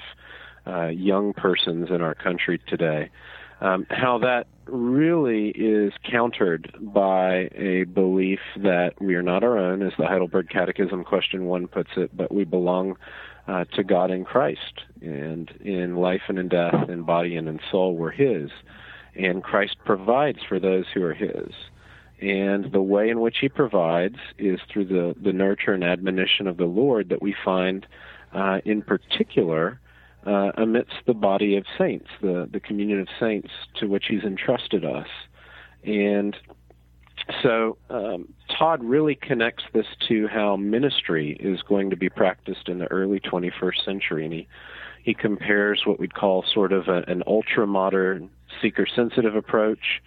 uh, 0.68 0.88
young 0.88 1.34
persons 1.34 1.90
in 1.90 2.02
our 2.02 2.16
country 2.16 2.60
today, 2.68 3.10
um, 3.62 3.86
how 3.90 4.18
that 4.20 4.48
really 4.66 5.50
is 5.50 5.94
countered 6.10 6.74
by 6.80 7.50
a 7.54 7.84
belief 7.84 8.40
that 8.58 8.94
we 9.00 9.16
are 9.16 9.22
not 9.22 9.44
our 9.44 9.58
own, 9.58 9.82
as 9.82 9.94
the 9.98 10.08
Heidelberg 10.08 10.50
Catechism 10.50 11.04
question 11.04 11.46
one 11.46 11.68
puts 11.68 11.92
it, 11.98 12.16
but 12.16 12.34
we 12.34 12.44
belong 12.44 12.96
uh, 13.48 13.66
to 13.76 13.84
God 13.84 14.12
in 14.12 14.24
Christ, 14.24 14.84
and 15.02 15.50
in 15.62 15.96
life 15.96 16.22
and 16.28 16.40
in 16.40 16.48
death, 16.48 16.90
in 16.90 17.04
body 17.04 17.36
and 17.36 17.48
in 17.48 17.60
soul, 17.72 17.96
we're 17.96 18.12
His, 18.12 18.50
and 19.16 19.44
Christ 19.44 19.78
provides 19.84 20.40
for 20.48 20.60
those 20.60 20.86
who 20.94 21.04
are 21.04 21.14
His. 21.14 21.52
And 22.22 22.72
the 22.72 22.82
way 22.82 23.10
in 23.10 23.20
which 23.20 23.38
He 23.42 23.50
provides 23.50 24.18
is 24.38 24.60
through 24.72 24.86
the, 24.86 25.16
the 25.22 25.34
nurture 25.34 25.74
and 25.74 25.84
admonition 25.84 26.48
of 26.48 26.58
the 26.58 26.66
Lord 26.66 27.10
that 27.10 27.22
we 27.22 27.36
find, 27.44 27.86
uh, 28.32 28.60
in 28.64 28.84
particular, 28.84 29.80
uh, 30.26 30.52
amidst 30.58 30.96
the 31.06 31.14
body 31.14 31.56
of 31.56 31.66
saints, 31.78 32.08
the, 32.22 32.48
the 32.52 32.60
communion 32.60 33.00
of 33.00 33.08
saints 33.20 33.50
to 33.80 33.88
which 33.88 34.06
He's 34.08 34.24
entrusted 34.24 34.86
us. 34.86 35.08
And 35.84 36.36
so 37.42 37.78
um, 37.90 38.34
Todd 38.58 38.84
really 38.84 39.16
connects 39.16 39.64
this 39.74 39.86
to 40.08 40.28
how 40.28 40.56
ministry 40.56 41.38
is 41.40 41.62
going 41.62 41.90
to 41.90 41.96
be 41.96 42.10
practiced 42.10 42.68
in 42.68 42.80
the 42.80 42.88
early 42.88 43.20
21st 43.20 43.86
century, 43.86 44.26
and 44.26 44.34
he 44.34 44.48
he 45.04 45.16
compares 45.16 45.82
what 45.86 46.00
we'd 46.00 46.14
call 46.14 46.46
sort 46.54 46.72
of 46.72 46.88
a, 46.88 47.04
an 47.08 47.24
ultra 47.26 47.66
modern 47.66 48.30
seeker 48.62 48.86
sensitive 48.86 49.36
approach 49.36 50.00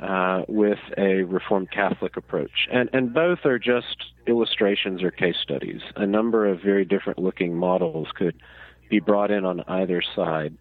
uh, 0.00 0.42
with 0.48 0.78
a 0.98 1.22
Reformed 1.22 1.70
Catholic 1.70 2.16
approach, 2.16 2.68
and 2.70 2.90
and 2.92 3.14
both 3.14 3.46
are 3.46 3.58
just 3.58 3.96
illustrations 4.26 5.02
or 5.02 5.10
case 5.10 5.36
studies. 5.42 5.80
A 5.96 6.06
number 6.06 6.46
of 6.46 6.60
very 6.60 6.84
different 6.84 7.18
looking 7.18 7.56
models 7.56 8.08
could 8.14 8.36
be 8.88 9.00
brought 9.00 9.30
in 9.30 9.44
on 9.44 9.62
either 9.66 10.02
side, 10.14 10.54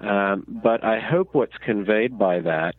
um, 0.00 0.44
but 0.48 0.84
I 0.84 1.00
hope 1.00 1.30
what's 1.32 1.56
conveyed 1.58 2.18
by 2.18 2.40
that 2.40 2.74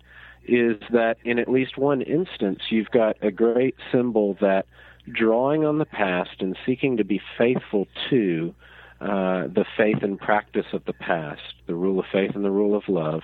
is 0.47 0.77
that 0.91 1.17
in 1.23 1.39
at 1.39 1.49
least 1.49 1.77
one 1.77 2.01
instance, 2.01 2.59
you've 2.69 2.91
got 2.91 3.17
a 3.21 3.31
great 3.31 3.75
symbol 3.91 4.37
that 4.41 4.65
drawing 5.11 5.65
on 5.65 5.77
the 5.79 5.85
past 5.85 6.35
and 6.39 6.57
seeking 6.65 6.97
to 6.97 7.03
be 7.03 7.21
faithful 7.37 7.87
to 8.09 8.53
uh, 9.01 9.47
the 9.47 9.65
faith 9.75 10.01
and 10.01 10.19
practice 10.19 10.67
of 10.73 10.83
the 10.85 10.93
past, 10.93 11.41
the 11.67 11.75
rule 11.75 11.99
of 11.99 12.05
faith 12.11 12.31
and 12.35 12.45
the 12.45 12.51
rule 12.51 12.75
of 12.75 12.83
love, 12.87 13.21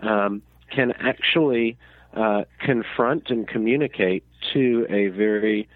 um, 0.00 0.42
can 0.70 0.92
actually 0.92 1.76
uh, 2.14 2.44
confront 2.60 3.30
and 3.30 3.46
communicate 3.46 4.24
to 4.52 4.86
a 4.88 5.08
very 5.08 5.68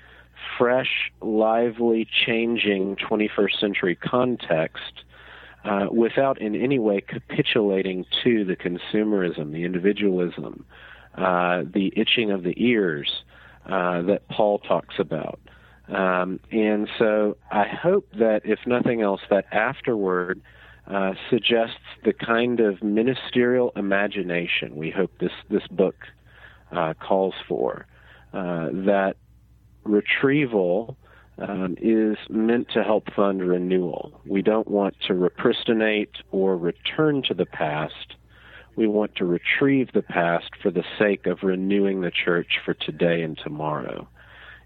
fresh, 0.57 1.13
lively, 1.21 2.07
changing 2.27 2.97
21st 2.97 3.61
century 3.61 3.95
context 3.95 5.05
uh, 5.69 5.87
without 5.91 6.41
in 6.41 6.55
any 6.57 6.79
way 6.79 7.01
capitulating 7.01 8.07
to 8.25 8.45
the 8.45 8.57
consumerism, 8.57 9.53
the 9.53 9.65
individualism, 9.65 10.65
uh, 11.17 11.63
the 11.75 11.93
itching 11.95 12.31
of 12.31 12.43
the 12.43 12.55
ears 12.57 13.23
uh, 13.67 14.01
that 14.03 14.27
Paul 14.29 14.61
talks 14.61 14.95
about. 14.99 15.39
Um, 15.89 16.41
and 16.51 16.89
so 16.99 17.37
I 17.51 17.67
hope 17.67 18.09
that, 18.19 18.43
if 18.45 18.61
nothing 18.67 19.03
else, 19.03 19.21
that 19.31 19.45
afterword 19.53 20.41
uh, 20.87 21.13
suggests 21.29 21.77
the 22.03 22.15
kind 22.15 22.61
of 22.61 22.83
ministerial 22.83 23.73
imagination 23.77 24.75
we 24.75 24.91
hope 24.91 25.11
this, 25.19 25.33
this 25.51 25.67
book 25.71 25.97
uh, 26.73 26.95
calls 26.95 27.35
for. 27.47 27.87
Uh, 28.33 28.69
that 28.73 29.17
retrieval 29.85 30.97
um, 31.39 31.77
is 31.81 32.17
meant 32.29 32.69
to 32.71 32.83
help 32.83 33.13
fund 33.15 33.47
renewal. 33.47 34.21
We 34.27 34.43
don't 34.43 34.69
want 34.69 34.97
to 35.07 35.15
repristinate 35.15 36.23
or 36.31 36.57
return 36.57 37.23
to 37.29 37.35
the 37.35 37.47
past. 37.47 38.17
We 38.77 38.87
want 38.87 39.17
to 39.17 39.25
retrieve 39.25 39.93
the 39.93 40.03
past 40.03 40.51
for 40.63 40.71
the 40.71 40.85
sake 40.99 41.27
of 41.27 41.43
renewing 41.43 42.01
the 42.01 42.11
church 42.11 42.59
for 42.65 42.75
today 42.75 43.23
and 43.23 43.39
tomorrow. 43.39 44.09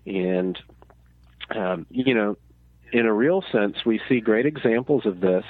And, 0.07 0.59
um, 1.55 1.87
you 1.91 2.15
know, 2.15 2.37
in 2.93 3.07
a 3.07 3.13
real 3.13 3.43
sense, 3.53 3.77
we 3.85 4.01
see 4.09 4.21
great 4.21 4.47
examples 4.47 5.07
of 5.07 5.21
this 5.21 5.45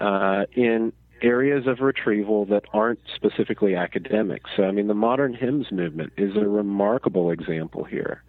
uh, 0.00 0.44
in 0.52 0.92
areas 1.22 1.66
of 1.66 1.80
retrieval 1.80 2.44
that 2.46 2.64
aren't 2.72 3.00
specifically 3.14 3.74
academic. 3.74 4.42
So, 4.56 4.64
I 4.64 4.70
mean, 4.70 4.86
the 4.86 4.94
modern 4.94 5.34
hymns 5.34 5.72
movement 5.72 6.12
is 6.16 6.36
a 6.36 6.46
remarkable 6.46 7.30
example 7.30 7.84
here 7.84 8.22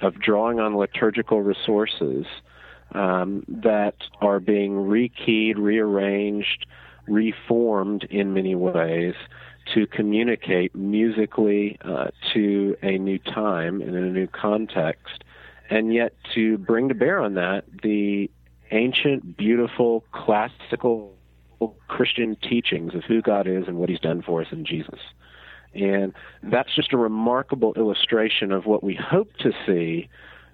of 0.00 0.20
drawing 0.20 0.60
on 0.60 0.76
liturgical 0.76 1.42
resources 1.42 2.26
um, 2.92 3.44
that 3.48 3.96
are 4.20 4.40
being 4.40 4.72
rekeyed, 4.72 5.56
rearranged, 5.56 6.66
reformed 7.06 8.04
in 8.04 8.34
many 8.34 8.54
ways 8.54 9.14
to 9.74 9.86
communicate 9.86 10.74
musically 10.74 11.78
uh, 11.82 12.06
to 12.32 12.76
a 12.82 12.98
new 12.98 13.18
time 13.18 13.82
and 13.82 13.94
in 13.94 14.04
a 14.04 14.10
new 14.10 14.26
context, 14.26 15.24
and 15.68 15.92
yet 15.92 16.14
to 16.34 16.56
bring 16.58 16.88
to 16.88 16.94
bear 16.94 17.20
on 17.20 17.34
that 17.34 17.64
the 17.82 18.30
ancient, 18.70 19.36
beautiful, 19.36 20.04
classical 20.12 21.14
Christian 21.88 22.36
teachings 22.36 22.94
of 22.94 23.04
who 23.04 23.20
God 23.20 23.46
is 23.46 23.66
and 23.66 23.76
what 23.76 23.88
He's 23.88 24.00
done 24.00 24.22
for 24.22 24.40
us 24.40 24.48
in 24.52 24.64
Jesus. 24.64 25.00
And 25.78 26.12
that's 26.42 26.74
just 26.74 26.92
a 26.92 26.96
remarkable 26.96 27.72
illustration 27.74 28.52
of 28.52 28.66
what 28.66 28.82
we 28.82 28.94
hope 28.94 29.36
to 29.38 29.52
see, 29.66 30.08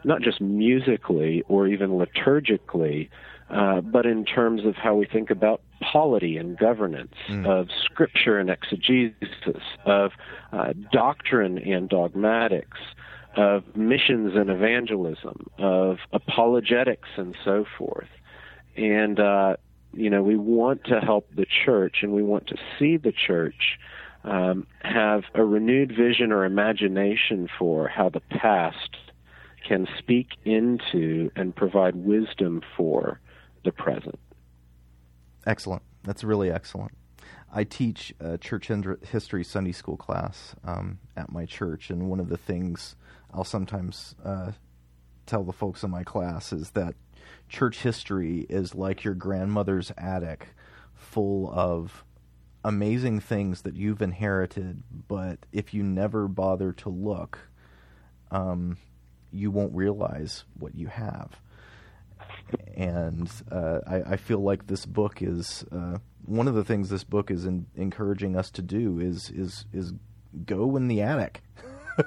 not 0.05 0.21
just 0.21 0.41
musically 0.41 1.43
or 1.49 1.67
even 1.67 1.91
liturgically, 1.91 3.09
uh, 3.51 3.81
but 3.81 4.07
in 4.07 4.25
terms 4.25 4.65
of 4.65 4.75
how 4.75 4.95
we 4.95 5.07
think 5.07 5.31
about 5.31 5.61
polity 5.81 6.37
and 6.37 6.59
governance, 6.59 7.15
mm. 7.29 7.47
of 7.47 7.69
scripture 7.85 8.39
and 8.39 8.51
exegesis, 8.51 9.63
of 9.85 10.13
uh, 10.53 10.73
doctrine 10.93 11.59
and 11.59 11.89
dogmatics, 11.89 12.79
of 13.37 13.65
missions 13.77 14.33
and 14.35 14.49
evangelism, 14.51 15.47
of 15.59 15.99
apologetics 16.13 17.09
and 17.17 17.37
so 17.45 17.65
forth. 17.77 18.09
And, 18.77 19.21
uh, 19.21 19.57
you 19.93 20.11
know, 20.11 20.23
we 20.23 20.37
want 20.37 20.85
to 20.85 21.01
help 21.01 21.29
the 21.35 21.47
church 21.65 21.99
and 22.03 22.13
we 22.13 22.23
want 22.23 22.47
to 22.49 22.57
see 22.79 22.97
the 22.97 23.13
church 23.13 23.79
um, 24.25 24.67
have 24.83 25.25
a 25.35 25.45
renewed 25.45 25.93
vision 25.97 26.33
or 26.33 26.45
imagination 26.45 27.49
for 27.59 27.89
how 27.89 28.09
the 28.09 28.21
past 28.21 28.97
can 29.67 29.87
speak 29.99 30.29
into 30.45 31.31
and 31.37 31.55
provide 31.55 31.95
wisdom 31.95 32.63
for 32.77 33.21
the 33.65 33.73
present. 33.73 34.19
Excellent. 35.47 35.83
That's 36.03 36.25
really 36.25 36.51
excellent. 36.51 36.93
I 37.53 37.65
teach 37.65 38.13
a 38.19 38.37
church 38.37 38.71
history 39.09 39.45
Sunday 39.45 39.73
school 39.73 39.97
class 39.97 40.57
um, 40.65 40.99
at 41.17 41.31
my 41.31 41.47
church, 41.47 41.89
and 41.89 42.11
one 42.11 42.19
of 42.19 42.29
the 42.29 42.37
things 42.37 42.97
I'll 43.33 43.45
sometimes 43.45 44.15
uh, 44.25 44.53
tell 45.27 45.45
the 45.45 45.53
folks 45.53 45.83
in 45.83 45.91
my 45.91 46.03
class 46.03 46.53
is 46.53 46.71
that 46.71 46.95
church 47.49 47.83
history 47.83 48.47
is 48.49 48.75
like 48.75 49.05
your 49.05 49.15
grandmother's 49.15 49.93
attic, 49.97 50.49
full 50.95 51.51
of 51.53 52.05
amazing 52.65 53.21
things 53.21 53.63
that 53.63 53.77
you've 53.77 54.03
inherited, 54.03 54.83
but 55.09 55.39
if 55.53 55.75
you 55.75 55.83
never 55.83 56.27
bother 56.29 56.73
to 56.73 56.89
look, 56.89 57.39
um, 58.31 58.79
you 59.31 59.51
won't 59.51 59.75
realize 59.75 60.45
what 60.59 60.75
you 60.75 60.89
have 60.89 61.39
and 62.77 63.31
uh, 63.51 63.81
I, 63.87 63.97
I, 64.13 64.17
feel 64.17 64.41
like 64.41 64.67
this 64.67 64.87
book 64.87 65.23
is 65.23 65.65
uh, 65.73 65.99
one 66.25 66.49
of 66.49 66.55
the 66.55 66.65
things 66.65 66.89
this 66.89 67.05
book 67.05 67.31
is 67.31 67.47
in, 67.47 67.67
encouraging 67.77 68.37
us 68.37 68.51
to 68.53 68.63
do 68.63 68.99
is 68.99 69.31
is 69.31 69.67
is 69.73 69.93
go 70.45 70.77
in 70.77 70.89
the 70.89 71.03
attic, 71.03 71.43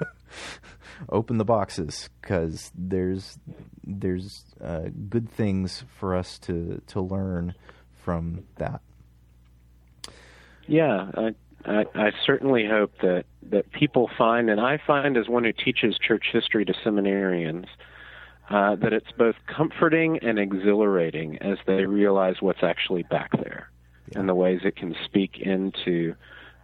open 1.08 1.38
the 1.38 1.44
boxes 1.44 2.10
because 2.20 2.70
there's 2.74 3.38
there's 3.84 4.44
uh, 4.62 4.88
good 5.08 5.30
things 5.30 5.84
for 5.98 6.14
us 6.14 6.38
to 6.40 6.82
to 6.88 7.00
learn 7.00 7.54
from 8.02 8.44
that. 8.56 8.82
Yeah, 10.68 11.10
I, 11.14 11.34
I, 11.64 11.84
I 11.94 12.12
certainly 12.24 12.66
hope 12.66 12.92
that 13.02 13.24
that 13.50 13.72
people 13.72 14.10
find, 14.16 14.50
and 14.50 14.60
I 14.60 14.78
find 14.86 15.16
as 15.16 15.28
one 15.28 15.44
who 15.44 15.52
teaches 15.52 15.98
church 15.98 16.26
history 16.32 16.64
to 16.66 16.74
seminarians 16.84 17.66
uh, 18.50 18.76
that 18.76 18.92
it's 18.92 19.10
both 19.16 19.36
comforting 19.46 20.18
and 20.18 20.38
exhilarating 20.38 21.38
as 21.38 21.58
they 21.66 21.86
realize 21.86 22.36
what's 22.40 22.62
actually 22.62 23.02
back 23.04 23.30
there 23.42 23.70
yeah. 24.12 24.20
and 24.20 24.28
the 24.28 24.34
ways 24.34 24.60
it 24.64 24.76
can 24.76 24.94
speak 25.04 25.38
into 25.38 26.14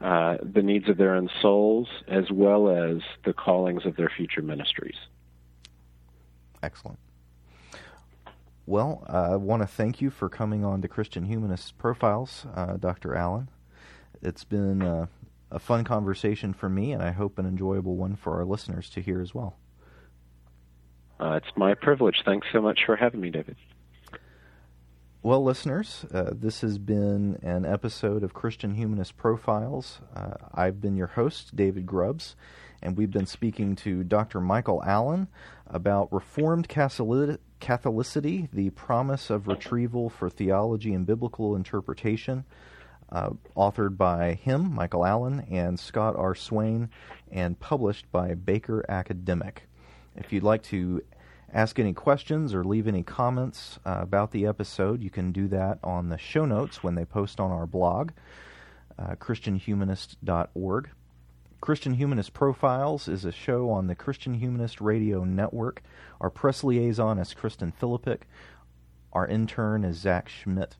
uh, 0.00 0.36
the 0.42 0.62
needs 0.62 0.88
of 0.88 0.96
their 0.96 1.14
own 1.14 1.28
souls 1.40 1.88
as 2.08 2.30
well 2.30 2.68
as 2.68 3.02
the 3.24 3.32
callings 3.32 3.86
of 3.86 3.96
their 3.96 4.10
future 4.14 4.42
ministries. 4.42 4.96
Excellent. 6.62 6.98
Well, 8.66 9.04
I 9.06 9.36
want 9.36 9.62
to 9.62 9.66
thank 9.66 10.00
you 10.00 10.08
for 10.08 10.30
coming 10.30 10.64
on 10.64 10.80
to 10.80 10.88
Christian 10.88 11.24
Humanist 11.24 11.76
Profiles, 11.76 12.46
uh, 12.54 12.78
Dr. 12.78 13.14
Allen. 13.14 13.50
It's 14.24 14.44
been 14.44 14.82
a 15.50 15.58
fun 15.58 15.84
conversation 15.84 16.52
for 16.52 16.68
me, 16.68 16.92
and 16.92 17.02
I 17.02 17.12
hope 17.12 17.38
an 17.38 17.46
enjoyable 17.46 17.96
one 17.96 18.16
for 18.16 18.34
our 18.34 18.44
listeners 18.44 18.90
to 18.90 19.00
hear 19.00 19.20
as 19.20 19.34
well. 19.34 19.56
Uh, 21.20 21.38
it's 21.42 21.56
my 21.56 21.74
privilege. 21.74 22.16
Thanks 22.24 22.46
so 22.52 22.60
much 22.60 22.80
for 22.86 22.96
having 22.96 23.20
me, 23.20 23.30
David. 23.30 23.56
Well, 25.22 25.42
listeners, 25.42 26.04
uh, 26.12 26.32
this 26.32 26.60
has 26.60 26.76
been 26.76 27.38
an 27.42 27.64
episode 27.64 28.22
of 28.22 28.34
Christian 28.34 28.74
Humanist 28.74 29.16
Profiles. 29.16 30.00
Uh, 30.14 30.34
I've 30.52 30.80
been 30.80 30.96
your 30.96 31.06
host, 31.06 31.56
David 31.56 31.86
Grubbs, 31.86 32.36
and 32.82 32.96
we've 32.96 33.10
been 33.10 33.24
speaking 33.24 33.74
to 33.76 34.04
Dr. 34.04 34.40
Michael 34.40 34.82
Allen 34.84 35.28
about 35.66 36.12
Reformed 36.12 36.68
Catholicity, 36.68 38.50
the 38.52 38.70
promise 38.70 39.30
of 39.30 39.48
retrieval 39.48 40.10
for 40.10 40.28
theology 40.28 40.92
and 40.92 41.06
biblical 41.06 41.56
interpretation, 41.56 42.44
uh, 43.10 43.30
authored 43.56 43.96
by 43.96 44.34
him, 44.34 44.74
Michael 44.74 45.04
Allen, 45.04 45.46
and 45.50 45.78
Scott 45.78 46.16
R. 46.16 46.34
Swain, 46.34 46.90
and 47.30 47.58
published 47.58 48.10
by 48.10 48.34
Baker 48.34 48.84
Academic. 48.88 49.68
If 50.16 50.32
you'd 50.32 50.42
like 50.42 50.62
to 50.64 51.02
ask 51.52 51.78
any 51.78 51.92
questions 51.92 52.54
or 52.54 52.64
leave 52.64 52.88
any 52.88 53.02
comments 53.02 53.78
uh, 53.86 53.98
about 54.00 54.32
the 54.32 54.46
episode, 54.46 55.02
you 55.02 55.10
can 55.10 55.32
do 55.32 55.48
that 55.48 55.78
on 55.82 56.08
the 56.08 56.18
show 56.18 56.44
notes 56.44 56.82
when 56.82 56.94
they 56.94 57.04
post 57.04 57.40
on 57.40 57.50
our 57.50 57.66
blog, 57.66 58.10
uh, 58.98 59.14
ChristianHumanist.org. 59.16 60.90
Christian 61.60 61.94
Humanist 61.94 62.34
Profiles 62.34 63.08
is 63.08 63.24
a 63.24 63.32
show 63.32 63.70
on 63.70 63.86
the 63.86 63.94
Christian 63.94 64.34
Humanist 64.34 64.82
Radio 64.82 65.24
Network. 65.24 65.82
Our 66.20 66.28
press 66.28 66.62
liaison 66.62 67.18
is 67.18 67.32
Kristen 67.32 67.72
Philippic. 67.72 68.26
Our 69.14 69.26
intern 69.26 69.82
is 69.82 69.96
Zach 69.96 70.28
Schmidt. 70.28 70.76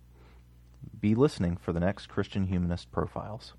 Be 0.99 1.15
listening 1.15 1.57
for 1.57 1.73
the 1.73 1.81
next 1.81 2.09
Christian 2.09 2.47
Humanist 2.47 2.91
Profiles. 2.91 3.55